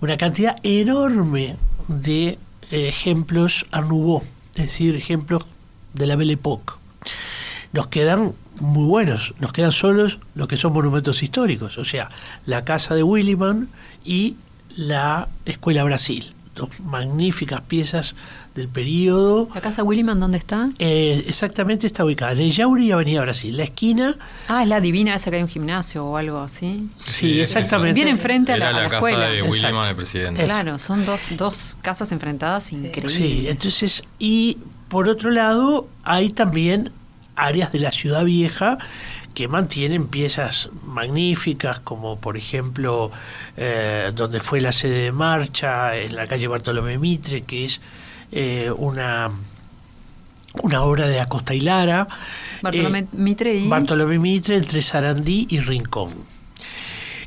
una 0.00 0.16
cantidad 0.16 0.56
enorme 0.62 1.56
de 1.88 2.38
eh, 2.70 2.88
ejemplos 2.88 3.66
Art 3.70 3.86
es 4.54 4.62
decir, 4.62 4.96
ejemplos 4.96 5.44
de 5.92 6.06
la 6.06 6.16
Belle 6.16 6.32
Époque. 6.32 6.72
Nos 7.74 7.88
quedan 7.88 8.32
muy 8.60 8.86
buenos, 8.86 9.34
nos 9.40 9.52
quedan 9.52 9.72
solos 9.72 10.20
los 10.34 10.48
que 10.48 10.56
son 10.56 10.72
monumentos 10.72 11.22
históricos, 11.22 11.76
o 11.76 11.84
sea, 11.84 12.08
la 12.46 12.64
casa 12.64 12.94
de 12.94 13.02
Williman 13.02 13.68
y 14.06 14.36
la 14.74 15.28
Escuela 15.44 15.84
Brasil, 15.84 16.32
dos 16.54 16.80
magníficas 16.80 17.60
piezas 17.62 18.14
del 18.54 18.68
periodo. 18.68 19.48
¿La 19.54 19.60
casa 19.60 19.82
Williman 19.82 20.20
dónde 20.20 20.38
está? 20.38 20.70
Eh, 20.78 21.24
exactamente 21.26 21.86
está 21.86 22.04
ubicada 22.04 22.32
en 22.32 22.40
el 22.40 22.50
Yauri 22.52 22.86
y 22.86 22.92
Avenida 22.92 23.20
Brasil, 23.22 23.56
la 23.56 23.64
esquina. 23.64 24.16
Ah, 24.48 24.62
es 24.62 24.68
la 24.68 24.80
divina 24.80 25.14
esa 25.14 25.30
que 25.30 25.36
hay 25.36 25.42
un 25.42 25.48
gimnasio 25.48 26.04
o 26.04 26.16
algo 26.16 26.38
así. 26.38 26.88
Sí, 27.00 27.40
exactamente. 27.40 27.94
Viene 27.94 28.10
enfrente 28.10 28.52
a 28.52 28.56
la, 28.56 28.72
la, 28.72 28.88
casa 28.88 29.28
de 29.28 29.42
Williman, 29.42 29.88
el 29.88 29.96
presidente. 29.96 30.44
Claro, 30.44 30.78
son 30.78 31.04
dos, 31.04 31.32
dos 31.36 31.76
casas 31.82 32.12
enfrentadas 32.12 32.72
increíbles. 32.72 33.14
Sí, 33.14 33.46
entonces, 33.48 34.02
y 34.18 34.58
por 34.88 35.08
otro 35.08 35.30
lado, 35.30 35.88
hay 36.04 36.30
también 36.30 36.92
áreas 37.36 37.72
de 37.72 37.80
la 37.80 37.90
ciudad 37.90 38.24
vieja 38.24 38.78
que 39.34 39.48
mantienen 39.48 40.06
piezas 40.06 40.70
magníficas, 40.86 41.80
como 41.80 42.16
por 42.18 42.36
ejemplo 42.36 43.10
eh, 43.56 44.12
donde 44.14 44.38
fue 44.40 44.60
la 44.60 44.72
sede 44.72 45.02
de 45.02 45.12
marcha, 45.12 45.96
en 45.96 46.14
la 46.14 46.26
calle 46.26 46.46
Bartolomé 46.46 46.98
Mitre, 46.98 47.42
que 47.42 47.64
es 47.64 47.80
eh, 48.30 48.70
una, 48.76 49.30
una 50.62 50.82
obra 50.84 51.08
de 51.08 51.20
Acosta 51.20 51.52
y 51.52 51.60
Lara. 51.60 52.06
Bartolomé 52.62 53.00
eh, 53.00 53.06
Mitre 53.12 53.54
y... 53.56 53.68
Bartolomé 53.68 54.18
Mitre 54.18 54.56
entre 54.56 54.80
Sarandí 54.80 55.48
y 55.50 55.58
Rincón. 55.58 56.14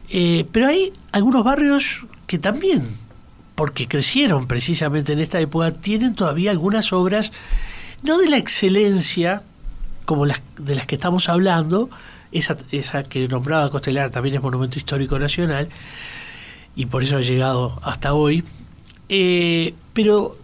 Pero 0.10 0.68
hay 0.68 0.94
algunos 1.12 1.44
barrios 1.44 2.06
que 2.26 2.40
también, 2.40 2.88
porque 3.56 3.90
crecieron 3.90 4.48
precisamente 4.48 5.12
en 5.12 5.20
esta 5.20 5.42
época, 5.42 5.74
tienen 5.74 6.16
todavía 6.16 6.52
algunas 6.52 6.94
obras, 6.94 7.34
no 8.04 8.18
de 8.18 8.30
la 8.30 8.38
excelencia 8.38 9.44
como 10.08 10.26
las 10.26 10.42
de 10.58 10.74
las 10.74 10.86
que 10.86 10.96
estamos 10.96 11.28
hablando, 11.28 11.90
esa, 12.32 12.56
esa 12.72 13.04
que 13.04 13.28
nombraba 13.28 13.70
Lara 13.92 14.10
también 14.10 14.36
es 14.36 14.42
Monumento 14.42 14.80
Histórico 14.80 15.20
Nacional, 15.20 15.68
y 16.78 16.86
por 16.86 17.04
eso 17.04 17.18
ha 17.18 17.22
llegado 17.22 17.78
hasta 17.84 18.14
hoy, 18.14 18.46
pero 19.94 20.38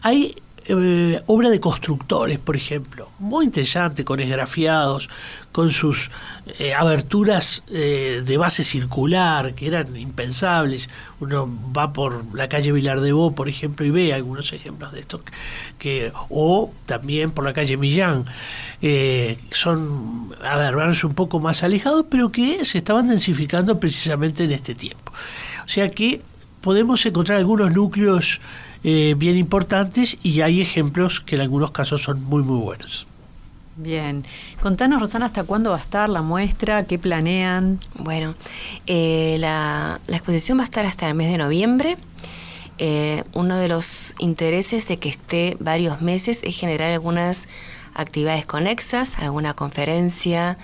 hay 0.00 0.34
eh, 0.70 1.22
obra 1.26 1.50
de 1.50 1.60
constructores, 1.60 2.38
por 2.38 2.56
ejemplo, 2.56 3.08
muy 3.18 3.46
interesante, 3.46 4.04
con 4.04 4.20
esgrafiados, 4.20 5.08
con 5.52 5.70
sus 5.70 6.10
eh, 6.58 6.74
aberturas 6.74 7.62
eh, 7.68 8.22
de 8.24 8.36
base 8.36 8.64
circular, 8.64 9.54
que 9.54 9.66
eran 9.66 9.96
impensables. 9.96 10.88
Uno 11.20 11.48
va 11.76 11.92
por 11.92 12.24
la 12.34 12.48
calle 12.48 12.72
Vilar 12.72 13.00
de 13.00 13.12
Bo, 13.12 13.34
por 13.34 13.48
ejemplo, 13.48 13.84
y 13.84 13.90
ve 13.90 14.12
algunos 14.12 14.52
ejemplos 14.52 14.92
de 14.92 15.00
esto, 15.00 15.20
que, 15.78 16.12
o 16.28 16.72
también 16.86 17.32
por 17.32 17.44
la 17.44 17.52
calle 17.52 17.76
Millán. 17.76 18.24
son, 19.52 20.34
a 20.42 20.56
ver, 20.56 20.76
barrios 20.76 21.04
un 21.04 21.14
poco 21.14 21.40
más 21.40 21.62
alejados, 21.62 22.06
pero 22.10 22.30
que 22.30 22.64
se 22.64 22.78
estaban 22.78 23.08
densificando 23.08 23.78
precisamente 23.78 24.44
en 24.44 24.52
este 24.52 24.74
tiempo. 24.74 25.12
O 25.64 25.68
sea 25.68 25.90
que 25.90 26.22
podemos 26.60 27.04
encontrar 27.06 27.38
algunos 27.38 27.74
núcleos 27.74 28.40
eh, 28.82 29.14
bien 29.16 29.36
importantes 29.36 30.16
y 30.22 30.40
hay 30.40 30.60
ejemplos 30.60 31.20
que 31.20 31.36
en 31.36 31.42
algunos 31.42 31.70
casos 31.70 32.02
son 32.02 32.22
muy, 32.24 32.42
muy 32.42 32.58
buenos. 32.58 33.06
Bien. 33.76 34.24
Contanos, 34.62 35.00
Rosana, 35.00 35.26
¿hasta 35.26 35.44
cuándo 35.44 35.70
va 35.70 35.76
a 35.76 35.80
estar 35.80 36.08
la 36.08 36.22
muestra? 36.22 36.84
¿Qué 36.84 36.98
planean? 36.98 37.78
Bueno, 37.94 38.34
eh, 38.86 39.36
la, 39.38 40.00
exposición 40.08 40.58
va 40.58 40.62
a 40.62 40.64
estar 40.64 40.84
hasta 40.84 41.08
el 41.08 41.14
mes 41.14 41.30
de 41.30 41.38
noviembre. 41.38 41.96
Eh, 42.78 43.24
uno 43.32 43.56
de 43.56 43.68
los 43.68 44.14
intereses 44.18 44.88
de 44.88 44.98
que 44.98 45.08
esté 45.08 45.56
varios 45.60 46.00
meses 46.00 46.40
es 46.42 46.56
generar 46.56 46.90
algunas 46.90 47.46
actividades 47.94 48.44
conexas, 48.46 49.18
alguna 49.18 49.54
conferencia 49.54 50.58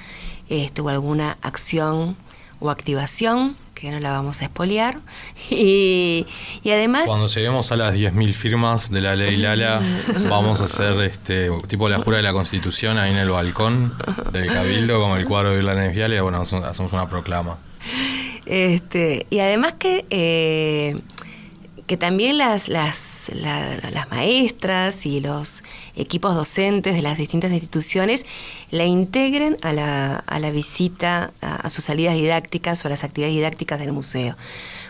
este, 0.49 0.81
o 0.81 0.89
alguna 0.89 1.37
acción 1.43 2.17
o 2.61 2.71
activación 2.71 3.57
que 3.77 3.91
no 3.91 4.01
la 4.01 4.11
vamos 4.11 4.41
a 4.43 4.47
espoliar. 4.47 4.99
Y, 5.49 6.27
además... 6.65 7.05
Cuando 7.07 7.29
lleguemos 7.29 7.71
a 7.71 7.77
las 7.77 7.95
10.000 7.95 8.35
firmas 8.35 8.91
de 8.91 9.01
la 9.01 9.15
ley 9.15 9.37
Lala, 9.37 9.81
vamos 10.29 10.61
a 10.61 10.65
hacer 10.65 11.01
este 11.03 11.51
tipo 11.69 11.89
la 11.89 11.99
jura 11.99 12.17
de 12.17 12.23
la 12.25 12.33
Constitución 12.33 12.99
ahí 12.99 13.13
en 13.13 13.19
el 13.19 13.31
balcón 13.31 13.95
del 14.33 14.47
Cabildo, 14.47 15.01
con 15.01 15.17
el 15.17 15.25
cuadro 15.27 15.51
de 15.51 15.63
la 15.63 15.75
Vial, 15.75 16.13
y 16.13 16.19
bueno, 16.19 16.41
hacemos 16.41 16.93
una 16.93 17.09
proclama. 17.09 17.59
Este, 18.47 19.27
y 19.31 19.39
además 19.39 19.75
que... 19.79 20.05
Eh, 20.11 20.97
que 21.87 21.97
también 21.97 22.39
las, 22.39 22.69
las, 22.69 23.31
las 23.35 24.11
maestras 24.11 25.07
y 25.07 25.21
los 25.21 25.63
equipos 25.95 26.35
docentes 26.35 26.95
de 26.95 27.03
las 27.03 27.17
distintas 27.17 27.53
instituciones 27.53 28.27
la 28.71 28.85
integren 28.85 29.57
a 29.63 29.73
la, 29.73 30.17
a 30.17 30.41
la 30.41 30.51
visita, 30.51 31.33
a, 31.41 31.71
sus 31.71 31.85
salidas 31.85 32.15
didácticas 32.15 32.85
o 32.85 32.89
a 32.89 32.91
las 32.91 33.05
actividades 33.05 33.37
didácticas 33.37 33.79
del 33.79 33.93
museo. 33.93 34.37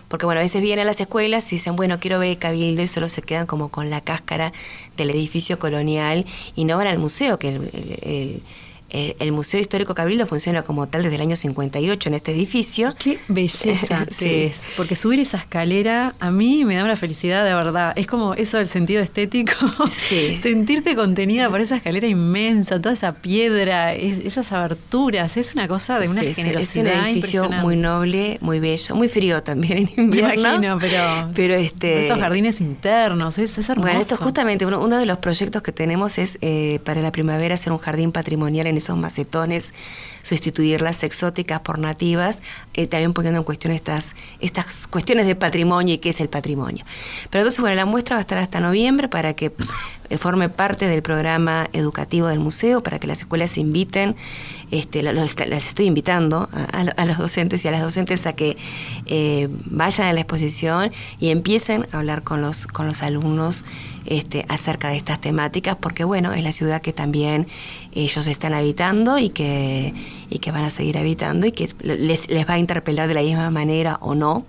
Porque 0.09 0.25
bueno, 0.25 0.41
a 0.41 0.45
veces 0.45 0.63
vienen 0.63 0.85
a 0.85 0.85
las 0.85 1.01
escuelas 1.01 1.53
y 1.53 1.57
dicen, 1.57 1.77
bueno, 1.77 2.01
quiero 2.01 2.19
ver 2.19 2.31
el 2.31 2.39
cabildo 2.39 2.83
y 2.83 2.89
solo 2.89 3.09
se 3.09 3.23
quedan 3.23 3.47
como 3.47 3.71
con 3.71 3.91
la 3.91 4.01
cáscara 4.01 4.53
del 4.97 5.11
edificio 5.11 5.59
colonial 5.59 6.25
y 6.55 6.65
no 6.65 6.77
van 6.77 6.87
al 6.87 6.99
museo, 6.99 7.39
que 7.39 7.49
el 7.49 8.43
eh, 8.89 9.17
el 9.19 9.33
Museo 9.33 9.61
Histórico 9.61 9.95
Cabildo 9.95 10.27
funciona 10.27 10.63
como 10.63 10.87
tal 10.87 11.03
desde 11.03 11.17
el 11.17 11.23
año 11.23 11.37
58 11.37 12.09
en 12.09 12.15
este 12.15 12.33
edificio. 12.33 12.95
Qué 12.99 13.19
belleza 13.29 14.07
es, 14.21 14.69
porque 14.77 14.95
subir 14.95 15.19
esa 15.19 15.39
escalera 15.39 16.15
a 16.21 16.31
mí 16.31 16.65
me 16.65 16.77
da 16.77 16.85
una 16.85 16.97
felicidad 16.97 17.45
de 17.45 17.55
verdad. 17.55 17.93
Es 17.97 18.07
como 18.07 18.35
eso 18.35 18.59
del 18.59 18.69
sentido 18.69 19.03
estético, 19.03 19.53
sentirte 20.37 20.95
contenida 20.95 21.51
por 21.51 21.61
esa 21.61 21.77
escalera 21.77 22.07
inmensa, 22.07 22.81
toda 22.81 22.95
esa 22.95 23.15
piedra, 23.15 23.93
esas 23.93 24.53
aberturas, 24.53 25.37
es 25.37 25.55
una 25.55 25.67
cosa 25.67 25.99
de 25.99 26.09
una 26.09 26.23
generosidad 26.23 26.87
Es 26.87 27.01
un 27.01 27.09
edificio 27.09 27.51
muy 27.51 27.77
noble, 27.77 28.39
muy 28.41 28.61
bello, 28.61 28.95
muy 28.95 29.09
frío 29.09 29.43
también 29.43 29.79
en 29.79 30.05
invierno. 30.05 30.29
Me 30.29 30.41
imagino, 30.41 30.79
pero, 30.79 31.31
pero 31.35 31.55
este, 31.55 32.07
esos 32.07 32.19
jardines 32.21 32.61
internos, 32.61 33.39
es, 33.39 33.57
hermoso. 33.59 33.81
Bueno, 33.81 34.01
esto 34.01 34.17
justamente 34.17 34.65
uno, 34.65 34.97
de 34.97 35.07
los 35.07 35.19
proyectos 35.19 35.63
que 35.63 35.73
tenemos 35.73 36.19
es 36.19 36.39
eh, 36.41 36.79
para 36.85 37.01
la 37.01 37.11
primavera 37.11 37.55
hacer 37.55 37.73
un 37.73 37.79
jardín 37.79 38.13
patrimonial 38.13 38.67
en 38.67 38.76
esos 38.77 38.97
macetones, 38.97 39.73
sustituir 40.23 40.83
las 40.83 41.05
exóticas 41.05 41.61
por 41.61 41.79
nativas, 41.79 42.43
eh, 42.75 42.87
también 42.87 43.13
poniendo 43.13 43.39
en 43.39 43.45
cuestión 43.45 43.73
estas, 43.73 44.15
estas 44.41 44.87
cuestiones 44.87 45.27
de 45.27 45.37
patrimonio 45.37 45.95
y 45.95 45.99
qué 45.99 46.11
es 46.11 46.21
el 46.21 46.29
patrimonio. 46.29 46.85
Pero 47.31 47.43
entonces, 47.43 47.61
bueno, 47.61 47.77
la 47.77 47.87
muestra 47.87 48.17
va 48.17 48.19
a 48.19 48.23
estar 48.23 48.39
hasta 48.39 48.61
noviembre 48.61 49.09
para 49.09 49.35
que 49.35 49.53
eh, 50.09 50.19
forme 50.19 50.49
parte 50.49 50.89
del 50.89 51.03
programa 51.03 51.69
educativo 51.73 52.27
del 52.27 52.41
museo, 52.41 52.83
para 52.83 52.99
que 52.99 53.07
las 53.07 53.21
escuelas 53.21 53.51
se 53.53 53.61
inviten 53.61 54.17
este, 54.71 55.03
las 55.03 55.37
estoy 55.39 55.87
invitando 55.87 56.49
a, 56.53 57.05
los 57.05 57.19
docentes 57.19 57.65
y 57.65 57.69
a 57.69 57.71
las 57.71 57.83
docentes 57.83 58.27
a 58.27 58.35
que 58.35 58.57
eh, 59.07 59.49
vayan 59.67 60.09
a 60.09 60.13
la 60.13 60.21
exposición 60.21 60.91
y 61.21 61.31
empiecen 61.31 61.87
a 61.93 61.99
hablar 61.99 62.23
con 62.23 62.41
los, 62.41 62.67
con 62.67 62.87
los 62.87 63.03
alumnos 63.03 63.65
este, 64.07 64.45
acerca 64.49 64.89
de 64.89 64.97
estas 64.97 65.21
temáticas, 65.21 65.77
porque 65.77 66.05
bueno, 66.05 66.33
es 66.33 66.43
la 66.43 66.53
ciudad 66.53 66.83
que 66.83 66.93
también 66.93 67.47
ellos 67.93 68.27
están 68.27 68.55
habitando 68.55 69.19
y 69.19 69.31
que, 69.31 69.95
y 70.31 70.39
que 70.39 70.51
van 70.51 70.65
a 70.65 70.71
seguir 70.71 70.99
habitando 70.99 71.47
y 71.47 71.53
que 71.53 71.69
les, 71.83 72.29
les 72.29 72.49
va 72.49 72.55
a 72.55 72.59
interpelar 72.59 73.09
de 73.09 73.15
la 73.15 73.23
misma 73.23 73.51
manera 73.51 73.99
o 74.01 74.15
no 74.15 74.47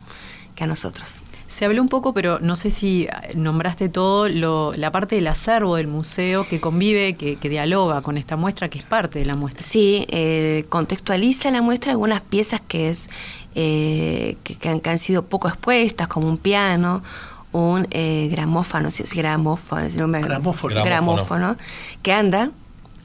que 0.55 0.63
a 0.63 0.67
nosotros. 0.67 1.21
Se 1.47 1.63
habló 1.65 1.81
un 1.81 1.87
poco, 1.87 2.13
pero 2.13 2.39
no 2.39 2.57
sé 2.57 2.69
si 2.69 3.07
nombraste 3.33 3.87
todo 3.87 4.27
lo, 4.27 4.73
la 4.73 4.91
parte 4.91 5.15
del 5.15 5.27
acervo 5.27 5.77
del 5.77 5.87
museo 5.87 6.45
que 6.45 6.59
convive, 6.59 7.15
que, 7.15 7.37
dialoga 7.49 8.01
con 8.01 8.17
esta 8.17 8.35
muestra, 8.35 8.69
que 8.69 8.79
es 8.79 8.83
parte 8.83 9.19
de 9.19 9.25
la 9.25 9.35
muestra. 9.35 9.63
Sí, 9.63 10.05
eh, 10.09 10.65
contextualiza 10.67 11.49
la 11.51 11.61
muestra 11.61 11.91
algunas 11.91 12.19
piezas 12.19 12.61
que, 12.67 12.89
es, 12.89 13.09
eh, 13.55 14.35
que, 14.43 14.69
han, 14.69 14.99
sido 14.99 15.23
poco 15.23 15.47
expuestas, 15.47 16.09
como 16.09 16.27
un 16.27 16.37
piano, 16.37 17.01
un 17.53 17.87
eh, 17.91 18.27
gramófono, 18.29 18.91
si, 18.91 19.03
gramófono, 19.15 19.87
gramófono, 19.89 20.83
gramófono, 20.83 21.57
que 22.01 22.11
anda 22.11 22.51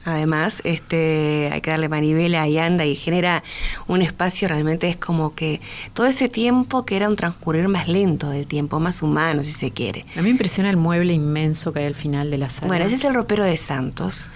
Además, 0.05 0.61
este, 0.63 1.49
hay 1.51 1.61
que 1.61 1.71
darle 1.71 1.89
manivela 1.89 2.47
y 2.47 2.57
anda 2.57 2.85
y 2.85 2.95
genera 2.95 3.43
un 3.87 4.01
espacio, 4.01 4.47
realmente 4.47 4.89
es 4.89 4.97
como 4.97 5.33
que 5.33 5.61
todo 5.93 6.07
ese 6.07 6.29
tiempo 6.29 6.85
que 6.85 6.95
era 6.95 7.07
un 7.07 7.15
transcurrir 7.15 7.67
más 7.67 7.87
lento 7.87 8.29
del 8.29 8.45
tiempo, 8.45 8.79
más 8.79 9.01
humano, 9.01 9.43
si 9.43 9.51
se 9.51 9.71
quiere. 9.71 10.05
A 10.15 10.17
mí 10.17 10.23
me 10.23 10.29
impresiona 10.29 10.69
el 10.69 10.77
mueble 10.77 11.13
inmenso 11.13 11.71
que 11.71 11.79
hay 11.79 11.85
al 11.85 11.95
final 11.95 12.31
de 12.31 12.37
la 12.37 12.49
sala. 12.49 12.67
Bueno, 12.67 12.85
ese 12.85 12.95
es 12.95 13.03
el 13.05 13.13
ropero 13.13 13.43
de 13.43 13.55
Santos. 13.57 14.27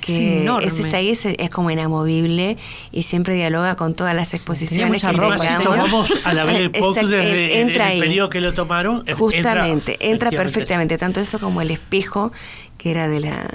que 0.00 0.48
es 0.62 0.78
está 0.78 0.96
ahí, 0.96 1.10
es, 1.10 1.50
como 1.50 1.70
inamovible 1.70 2.56
y 2.90 3.02
siempre 3.02 3.34
dialoga 3.34 3.76
con 3.76 3.94
todas 3.94 4.14
las 4.14 4.34
exposiciones 4.34 5.02
que 5.02 5.12
Vamos 5.12 6.12
a 6.24 6.32
la 6.32 6.44
Belle 6.44 6.68
desde 6.72 7.60
entra 7.60 7.92
el 7.92 8.00
periodo 8.00 8.30
que 8.30 8.40
lo 8.40 8.54
tomaron. 8.54 9.04
Justamente, 9.14 9.96
entra 10.00 10.30
perfectamente, 10.30 10.98
tanto 10.98 11.20
eso 11.20 11.38
como 11.38 11.60
el 11.60 11.70
espejo 11.70 12.32
que 12.78 12.90
era 12.90 13.08
de 13.08 13.20
la 13.20 13.48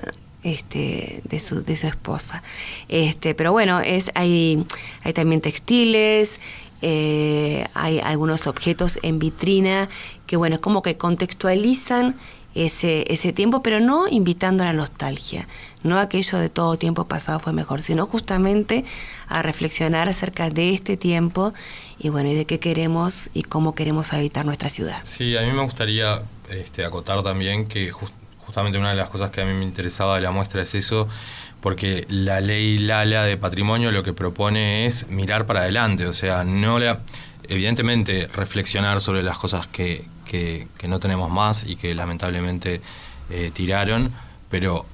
este, 0.44 1.22
de, 1.26 1.40
su, 1.40 1.64
de 1.64 1.78
su 1.78 1.88
esposa. 1.88 2.44
Este, 2.90 3.36
pero 3.36 3.52
bueno, 3.52 3.80
es, 3.82 4.12
hay, 4.16 4.66
hay 5.04 5.14
también 5.14 5.42
textiles, 5.42 6.40
eh, 6.82 7.66
hay 7.74 8.00
algunos 8.00 8.48
objetos 8.48 9.00
en 9.02 9.20
vitrina 9.20 9.90
que 10.28 10.38
bueno, 10.38 10.56
es 10.56 10.62
como 10.62 10.82
que 10.82 10.96
contextualizan 10.96 12.16
ese, 12.54 13.06
ese 13.12 13.34
tiempo, 13.34 13.62
pero 13.62 13.80
no 13.80 14.08
invitando 14.08 14.64
a 14.64 14.68
la 14.68 14.74
nostalgia, 14.74 15.48
no 15.84 16.00
aquello 16.00 16.40
de 16.40 16.50
todo 16.50 16.78
tiempo 16.78 17.06
pasado 17.06 17.40
fue 17.40 17.54
mejor, 17.54 17.82
sino 17.82 18.08
justamente 18.08 18.84
a 19.28 19.42
reflexionar 19.42 20.10
acerca 20.10 20.50
de 20.50 20.74
este 20.74 20.98
tiempo 20.98 21.54
y 22.00 22.10
bueno, 22.10 22.30
y 22.30 22.36
de 22.36 22.46
qué 22.46 22.60
queremos 22.60 23.30
y 23.34 23.44
cómo 23.44 23.76
queremos 23.76 24.14
habitar 24.14 24.46
nuestra 24.46 24.70
ciudad. 24.70 25.02
Sí, 25.04 25.38
a 25.38 25.42
mí 25.42 25.52
me 25.52 25.64
gustaría 25.64 26.24
este, 26.50 26.84
acotar 26.84 27.22
también 27.24 27.68
que 27.68 27.92
justamente 28.48 28.78
una 28.78 28.92
de 28.92 28.96
las 28.96 29.10
cosas 29.10 29.30
que 29.30 29.42
a 29.42 29.46
mí 29.46 29.54
me 29.54 29.66
interesaba 29.66 30.16
de 30.16 30.22
la 30.22 30.32
muestra 30.32 30.62
es 30.62 30.74
eso, 30.74 31.10
porque 31.60 32.06
la 32.08 32.40
ley 32.40 32.80
Lala 32.80 33.24
de 33.24 33.36
patrimonio 33.36 33.92
lo 33.92 34.04
que 34.04 34.14
propone 34.14 34.86
es 34.86 35.10
mirar 35.10 35.46
para 35.46 35.60
adelante, 35.60 36.08
o 36.08 36.14
sea, 36.14 36.46
no 36.46 36.80
la, 36.80 37.02
evidentemente 37.44 38.28
reflexionar 38.28 39.02
sobre 39.02 39.22
las 39.22 39.38
cosas 39.38 39.68
que, 39.68 40.06
que, 40.26 40.66
no 40.88 41.02
tenemos 41.02 41.30
más 41.30 41.66
y 41.66 41.76
que 41.76 41.94
lamentablemente 41.94 42.80
eh, 43.30 43.52
tiraron, 43.54 44.14
pero 44.50 44.86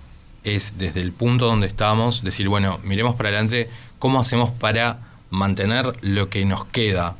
es 0.44 0.80
desde 0.80 1.02
el 1.02 1.12
punto 1.12 1.46
donde 1.46 1.68
estamos 1.68 2.24
decir, 2.24 2.50
bueno, 2.50 2.80
miremos 2.84 3.14
para 3.16 3.30
adelante 3.30 3.70
cómo 4.00 4.20
hacemos 4.20 4.50
para 4.50 4.98
mantener 5.30 5.94
lo 6.02 6.30
que 6.30 6.44
nos 6.44 6.66
queda. 6.66 7.16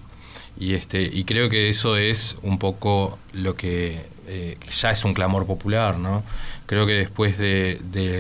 Y, 0.60 0.74
este, 0.74 1.04
y 1.04 1.26
creo 1.26 1.50
que 1.50 1.70
eso 1.70 1.96
es 1.96 2.38
un 2.42 2.58
poco 2.58 3.20
lo 3.34 3.56
que 3.56 4.13
eh, 4.28 4.58
ya 4.70 4.92
es 4.92 5.04
un 5.06 5.14
clamor 5.14 5.46
popular, 5.46 5.98
¿no? 5.98 6.24
Creo 6.66 6.86
que 6.86 6.94
después 6.94 7.38
de, 7.38 7.80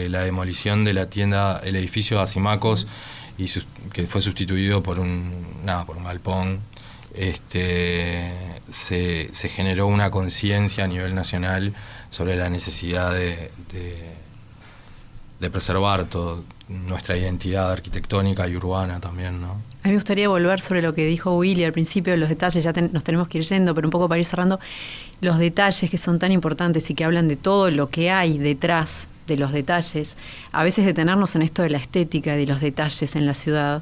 la 0.10 0.22
demolición 0.22 0.84
de 0.84 0.94
la 0.94 1.10
tienda, 1.10 1.62
el 1.64 1.76
edificio 1.76 2.18
de 2.18 2.24
Asimacos, 2.24 2.88
y 3.38 3.48
que 3.92 4.06
fue 4.06 4.22
sustituido 4.22 4.84
por 4.84 5.00
un, 5.00 5.64
nada, 5.64 5.86
por 5.86 5.98
un 5.98 6.04
galpón, 6.04 6.60
este, 7.16 8.32
se, 8.70 9.30
generó 9.50 9.88
una 9.88 10.12
conciencia 10.12 10.84
a 10.84 10.88
nivel 10.88 11.16
nacional 11.16 11.74
sobre 12.10 12.36
la 12.36 12.50
necesidad 12.50 13.14
de, 13.14 13.50
de 15.40 15.50
preservar 15.50 16.06
todo, 16.06 16.44
nuestra 16.70 17.18
identidad 17.18 17.72
arquitectónica 17.72 18.48
y 18.48 18.56
urbana 18.56 19.00
también, 19.00 19.42
¿no? 19.42 19.52
A 19.84 19.88
mí 19.88 19.92
me 19.92 19.96
gustaría 19.96 20.30
volver 20.30 20.62
sobre 20.62 20.82
lo 20.82 20.94
que 20.94 21.06
dijo 21.06 21.38
Willy 21.38 21.66
al 21.66 21.74
principio, 21.74 22.16
los 22.16 22.30
detalles, 22.30 22.64
ya 22.64 22.72
nos 22.72 23.04
tenemos 23.04 23.28
que 23.28 23.40
ir 23.40 23.44
yendo, 23.44 23.76
pero 23.76 23.88
un 23.88 23.92
poco 23.92 24.08
para 24.08 24.20
ir 24.20 24.26
cerrando, 24.26 24.60
los 25.24 25.40
detalles 25.40 25.90
que 25.90 25.98
son 25.98 26.20
tan 26.20 26.32
importantes 26.32 26.90
y 26.90 26.96
que 26.96 27.04
hablan 27.04 27.28
de 27.28 27.36
todo 27.36 27.72
lo 27.72 27.90
que 27.90 28.12
hay 28.12 28.38
detrás 28.38 29.08
de 29.28 29.38
los 29.38 29.52
detalles, 29.52 30.18
a 30.52 30.64
veces 30.64 30.86
detenernos 30.86 31.36
en 31.36 31.42
esto 31.42 31.64
de 31.64 31.70
la 31.70 31.78
estética 31.78 32.36
de 32.36 32.46
los 32.46 32.62
detalles 32.62 33.16
en 33.16 33.26
la 33.26 33.34
ciudad, 33.34 33.82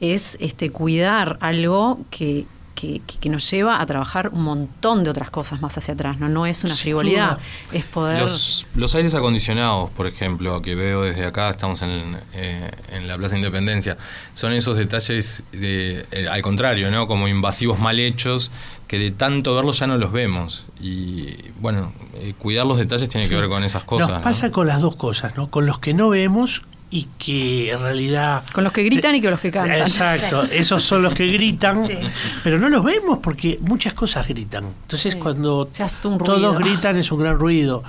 es 0.00 0.38
este 0.40 0.70
cuidar 0.70 1.36
algo 1.40 2.00
que, 2.10 2.46
que, 2.74 3.28
nos 3.28 3.50
lleva 3.50 3.80
a 3.80 3.86
trabajar 3.86 4.30
un 4.32 4.42
montón 4.42 5.04
de 5.04 5.10
otras 5.10 5.30
cosas 5.30 5.60
más 5.60 5.76
hacia 5.76 5.94
atrás, 5.94 6.18
¿no? 6.18 6.28
No 6.28 6.46
es 6.46 6.64
una 6.64 6.74
frivolidad, 6.74 7.38
es 7.72 7.84
poder... 7.84 8.20
Los, 8.22 8.94
aires 8.94 9.14
acondicionados, 9.14 9.90
por 9.90 10.06
ejemplo, 10.06 10.60
que 10.62 10.74
veo 10.74 11.02
desde 11.02 11.24
acá, 11.24 11.50
estamos 11.50 11.82
en, 11.82 12.18
eh, 12.34 12.70
en 12.92 13.06
la 13.06 13.16
Plaza 13.16 13.36
Independencia, 13.36 13.96
son 14.34 14.52
esos 14.52 14.76
detalles, 14.76 15.44
de, 15.52 16.06
eh, 16.10 16.28
al 16.28 16.42
contrario, 16.42 16.90
¿no? 16.90 17.06
Como 17.06 17.28
invasivos 17.28 17.78
mal 17.78 18.00
hechos, 18.00 18.50
que 18.90 18.98
de 18.98 19.12
tanto 19.12 19.54
verlos 19.54 19.78
ya 19.78 19.86
no 19.86 19.96
los 19.98 20.10
vemos. 20.10 20.64
Y 20.80 21.36
bueno, 21.60 21.92
eh, 22.14 22.34
cuidar 22.36 22.66
los 22.66 22.76
detalles 22.76 23.08
tiene 23.08 23.28
que 23.28 23.36
ver 23.36 23.48
con 23.48 23.62
esas 23.62 23.84
cosas. 23.84 24.10
Nos 24.10 24.18
pasa 24.22 24.50
con 24.50 24.66
las 24.66 24.80
dos 24.80 24.96
cosas, 24.96 25.36
¿no? 25.36 25.48
Con 25.48 25.64
los 25.64 25.78
que 25.78 25.94
no 25.94 26.08
vemos 26.08 26.64
y 26.92 27.06
que 27.18 27.70
en 27.70 27.80
realidad... 27.80 28.42
Con 28.52 28.64
los 28.64 28.72
que 28.72 28.82
gritan 28.82 29.14
y 29.14 29.20
con 29.20 29.30
los 29.30 29.40
que 29.40 29.52
cantan. 29.52 29.78
Exacto, 29.78 30.42
esos 30.44 30.82
son 30.82 31.02
los 31.02 31.14
que 31.14 31.26
gritan, 31.28 31.86
pero 32.42 32.58
no 32.58 32.68
los 32.68 32.84
vemos 32.84 33.20
porque 33.22 33.58
muchas 33.62 33.94
cosas 33.94 34.26
gritan. 34.26 34.64
Entonces 34.82 35.14
cuando 35.14 35.70
todos 36.24 36.58
gritan 36.58 36.96
es 36.96 37.12
un 37.12 37.20
gran 37.20 37.38
ruido. 37.38 37.84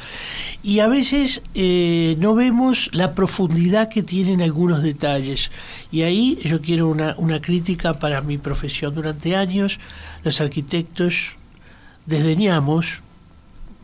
Y 0.61 0.79
a 0.79 0.87
veces 0.87 1.41
eh, 1.55 2.15
no 2.19 2.35
vemos 2.35 2.89
la 2.93 3.13
profundidad 3.13 3.89
que 3.89 4.03
tienen 4.03 4.43
algunos 4.43 4.83
detalles. 4.83 5.49
Y 5.91 6.03
ahí 6.03 6.37
yo 6.43 6.61
quiero 6.61 6.87
una, 6.87 7.15
una 7.17 7.41
crítica 7.41 7.95
para 7.97 8.21
mi 8.21 8.37
profesión. 8.37 8.93
Durante 8.93 9.35
años 9.35 9.79
los 10.23 10.39
arquitectos 10.39 11.37
desdeñamos, 12.05 13.01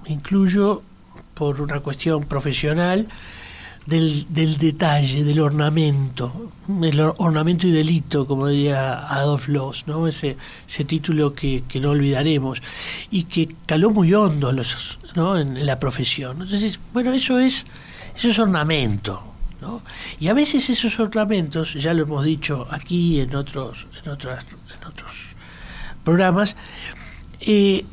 incluyo 0.05 0.83
por 1.33 1.61
una 1.61 1.79
cuestión 1.79 2.25
profesional, 2.25 3.07
del, 3.87 4.25
del, 4.29 4.57
detalle, 4.57 5.23
del 5.23 5.39
ornamento, 5.39 6.51
el 6.83 6.99
ornamento 6.99 7.65
y 7.67 7.71
delito, 7.71 8.27
como 8.27 8.47
diría 8.47 9.07
Adolf 9.07 9.47
Loss, 9.47 9.85
¿no? 9.87 10.07
ese, 10.07 10.35
ese 10.67 10.83
título 10.83 11.33
que, 11.33 11.63
que, 11.67 11.79
no 11.79 11.91
olvidaremos, 11.91 12.61
y 13.09 13.23
que 13.23 13.55
caló 13.65 13.89
muy 13.89 14.13
hondo 14.13 14.51
los, 14.51 14.99
en, 15.15 15.65
la 15.65 15.79
profesión. 15.79 16.41
Entonces, 16.41 16.79
bueno, 16.93 17.13
eso 17.13 17.39
es, 17.39 17.65
eso 18.15 18.29
es 18.29 18.37
ornamento. 18.37 19.23
¿no? 19.61 19.81
Y 20.19 20.27
a 20.27 20.33
veces 20.33 20.69
esos 20.69 20.99
ornamentos, 20.99 21.73
ya 21.73 21.93
lo 21.93 22.03
hemos 22.03 22.25
dicho 22.25 22.67
aquí 22.69 23.21
en 23.21 23.35
otros, 23.35 23.87
en 24.03 24.11
otras, 24.11 24.45
en 24.77 24.87
otros 24.87 25.13
programas, 26.03 26.57
eh, 27.39 27.85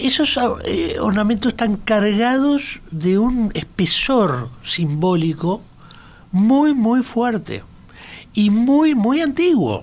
esos 0.00 0.38
eh, 0.64 0.96
ornamentos 1.00 1.52
están 1.52 1.76
cargados 1.76 2.80
de 2.90 3.18
un 3.18 3.50
espesor 3.54 4.48
simbólico 4.62 5.62
muy, 6.32 6.74
muy 6.74 7.02
fuerte 7.02 7.62
y 8.34 8.50
muy, 8.50 8.94
muy 8.94 9.20
antiguo. 9.20 9.82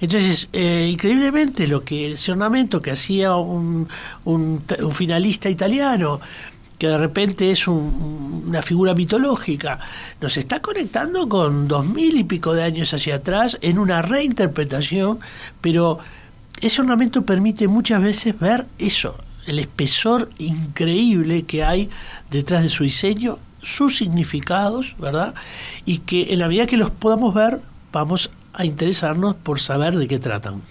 Entonces, 0.00 0.48
eh, 0.52 0.88
increíblemente, 0.90 1.66
lo 1.66 1.84
que 1.84 2.12
ese 2.12 2.32
ornamento 2.32 2.80
que 2.80 2.92
hacía 2.92 3.36
un, 3.36 3.88
un, 4.24 4.62
finalista 4.92 5.50
italiano, 5.50 6.20
que 6.78 6.88
de 6.88 6.98
repente 6.98 7.50
es 7.50 7.68
una 7.68 8.62
figura 8.62 8.94
mitológica, 8.94 9.78
nos 10.20 10.36
está 10.36 10.60
conectando 10.60 11.28
con 11.28 11.68
dos 11.68 11.86
mil 11.86 12.16
y 12.18 12.24
pico 12.24 12.54
de 12.54 12.64
años 12.64 12.92
hacia 12.92 13.16
atrás 13.16 13.58
en 13.60 13.78
una 13.78 14.02
reinterpretación, 14.02 15.18
pero 15.60 15.98
ese 16.60 16.80
ornamento 16.80 17.22
permite 17.22 17.68
muchas 17.68 18.02
veces 18.02 18.38
ver 18.38 18.66
eso, 18.78 19.16
el 19.46 19.58
espesor 19.58 20.28
increíble 20.38 21.44
que 21.44 21.64
hay 21.64 21.88
detrás 22.30 22.62
de 22.62 22.68
su 22.68 22.84
diseño, 22.84 23.38
sus 23.62 23.96
significados, 23.96 24.96
¿verdad? 24.98 25.34
Y 25.84 25.98
que 25.98 26.32
en 26.32 26.40
la 26.40 26.48
medida 26.48 26.66
que 26.66 26.76
los 26.76 26.90
podamos 26.90 27.34
ver, 27.34 27.60
vamos 27.92 28.30
a 28.52 28.64
interesarnos 28.64 29.36
por 29.36 29.60
saber 29.60 29.96
de 29.96 30.08
qué 30.08 30.18
tratan. 30.18 30.62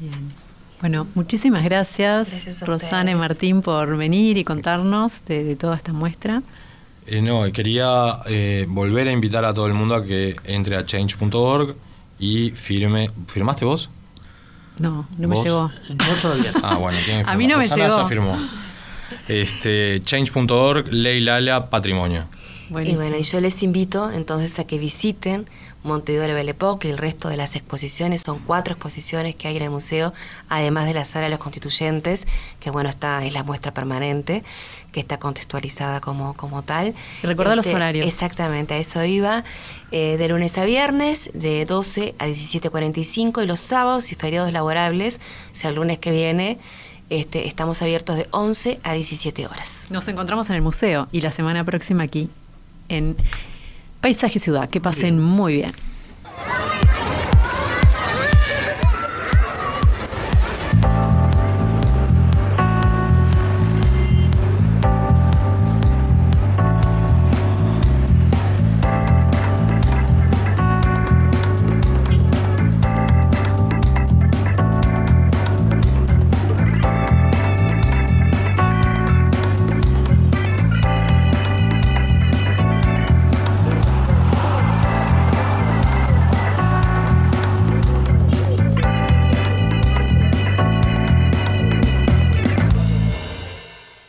Bien. 0.00 0.44
Bueno, 0.80 1.06
muchísimas 1.14 1.64
gracias, 1.64 2.60
Rosana 2.66 3.10
y 3.10 3.14
Martín, 3.14 3.62
por 3.62 3.96
venir 3.96 4.36
y 4.36 4.44
contarnos 4.44 5.24
de, 5.24 5.56
toda 5.56 5.76
esta 5.76 5.94
muestra. 5.94 6.42
Eh, 7.06 7.22
no, 7.22 7.50
quería 7.52 8.20
eh, 8.26 8.66
volver 8.68 9.08
a 9.08 9.12
invitar 9.12 9.44
a 9.46 9.54
todo 9.54 9.66
el 9.66 9.74
mundo 9.74 9.94
a 9.94 10.04
que 10.04 10.36
entre 10.44 10.76
a 10.76 10.84
change.org 10.84 11.74
y 12.18 12.50
firme. 12.50 13.10
¿Firmaste 13.28 13.64
vos? 13.64 13.88
No, 14.78 15.06
no 15.18 15.28
me 15.28 15.36
llegó. 15.36 15.70
Yo 15.88 16.14
todavía. 16.20 16.52
Ah, 16.62 16.76
bueno, 16.78 16.98
¿quién 17.04 17.28
A 17.28 17.36
mí 17.36 17.46
no 17.46 17.58
me 17.58 17.68
llegó. 17.68 17.98
Ya 17.98 18.06
firmó. 18.06 18.36
Este, 19.28 20.02
change.org, 20.04 20.92
Ley 20.92 21.20
Lala, 21.20 21.70
Patrimonio. 21.70 22.24
Y 22.70 22.94
bueno, 22.96 23.16
y 23.16 23.22
yo 23.22 23.40
les 23.40 23.62
invito 23.62 24.10
entonces 24.10 24.58
a 24.58 24.66
que 24.66 24.78
visiten 24.78 25.46
Montedor 25.84 26.32
Belle 26.32 26.50
Époque 26.50 26.88
y 26.88 26.90
el 26.90 26.98
resto 26.98 27.28
de 27.28 27.36
las 27.36 27.54
exposiciones. 27.54 28.22
Son 28.22 28.40
cuatro 28.40 28.72
exposiciones 28.72 29.36
que 29.36 29.48
hay 29.48 29.56
en 29.56 29.62
el 29.64 29.70
museo, 29.70 30.12
además 30.48 30.86
de 30.86 30.94
la 30.94 31.04
sala 31.04 31.26
de 31.26 31.30
los 31.30 31.38
constituyentes, 31.38 32.26
que 32.58 32.70
bueno, 32.70 32.88
está 32.88 33.24
es 33.24 33.34
la 33.34 33.44
muestra 33.44 33.72
permanente, 33.72 34.42
que 34.92 35.00
está 35.00 35.18
contextualizada 35.18 36.00
como, 36.00 36.34
como 36.34 36.62
tal. 36.62 36.94
Y 37.22 37.26
recuerda 37.26 37.54
los 37.54 37.66
este, 37.66 37.76
horarios. 37.76 38.06
Exactamente, 38.06 38.74
a 38.74 38.78
eso 38.78 39.04
iba. 39.04 39.44
Eh, 39.92 40.16
de 40.16 40.28
lunes 40.28 40.58
a 40.58 40.64
viernes, 40.64 41.30
de 41.34 41.66
12 41.66 42.14
a 42.18 42.26
17.45, 42.26 43.44
y 43.44 43.46
los 43.46 43.60
sábados 43.60 44.10
y 44.10 44.14
feriados 44.14 44.52
laborables, 44.52 45.20
o 45.52 45.54
sea, 45.54 45.70
el 45.70 45.76
lunes 45.76 45.98
que 45.98 46.10
viene. 46.10 46.58
Este, 47.10 47.46
estamos 47.46 47.82
abiertos 47.82 48.16
de 48.16 48.26
11 48.30 48.80
a 48.82 48.94
17 48.94 49.46
horas. 49.46 49.86
Nos 49.90 50.08
encontramos 50.08 50.48
en 50.48 50.56
el 50.56 50.62
museo 50.62 51.06
y 51.12 51.20
la 51.20 51.30
semana 51.32 51.62
próxima 51.62 52.02
aquí 52.02 52.30
en 52.88 53.16
Paisaje 54.04 54.38
Ciudad. 54.38 54.68
Que 54.68 54.82
pasen 54.82 55.16
bien. 55.16 55.22
Muy 55.22 55.54
bien. 55.54 55.72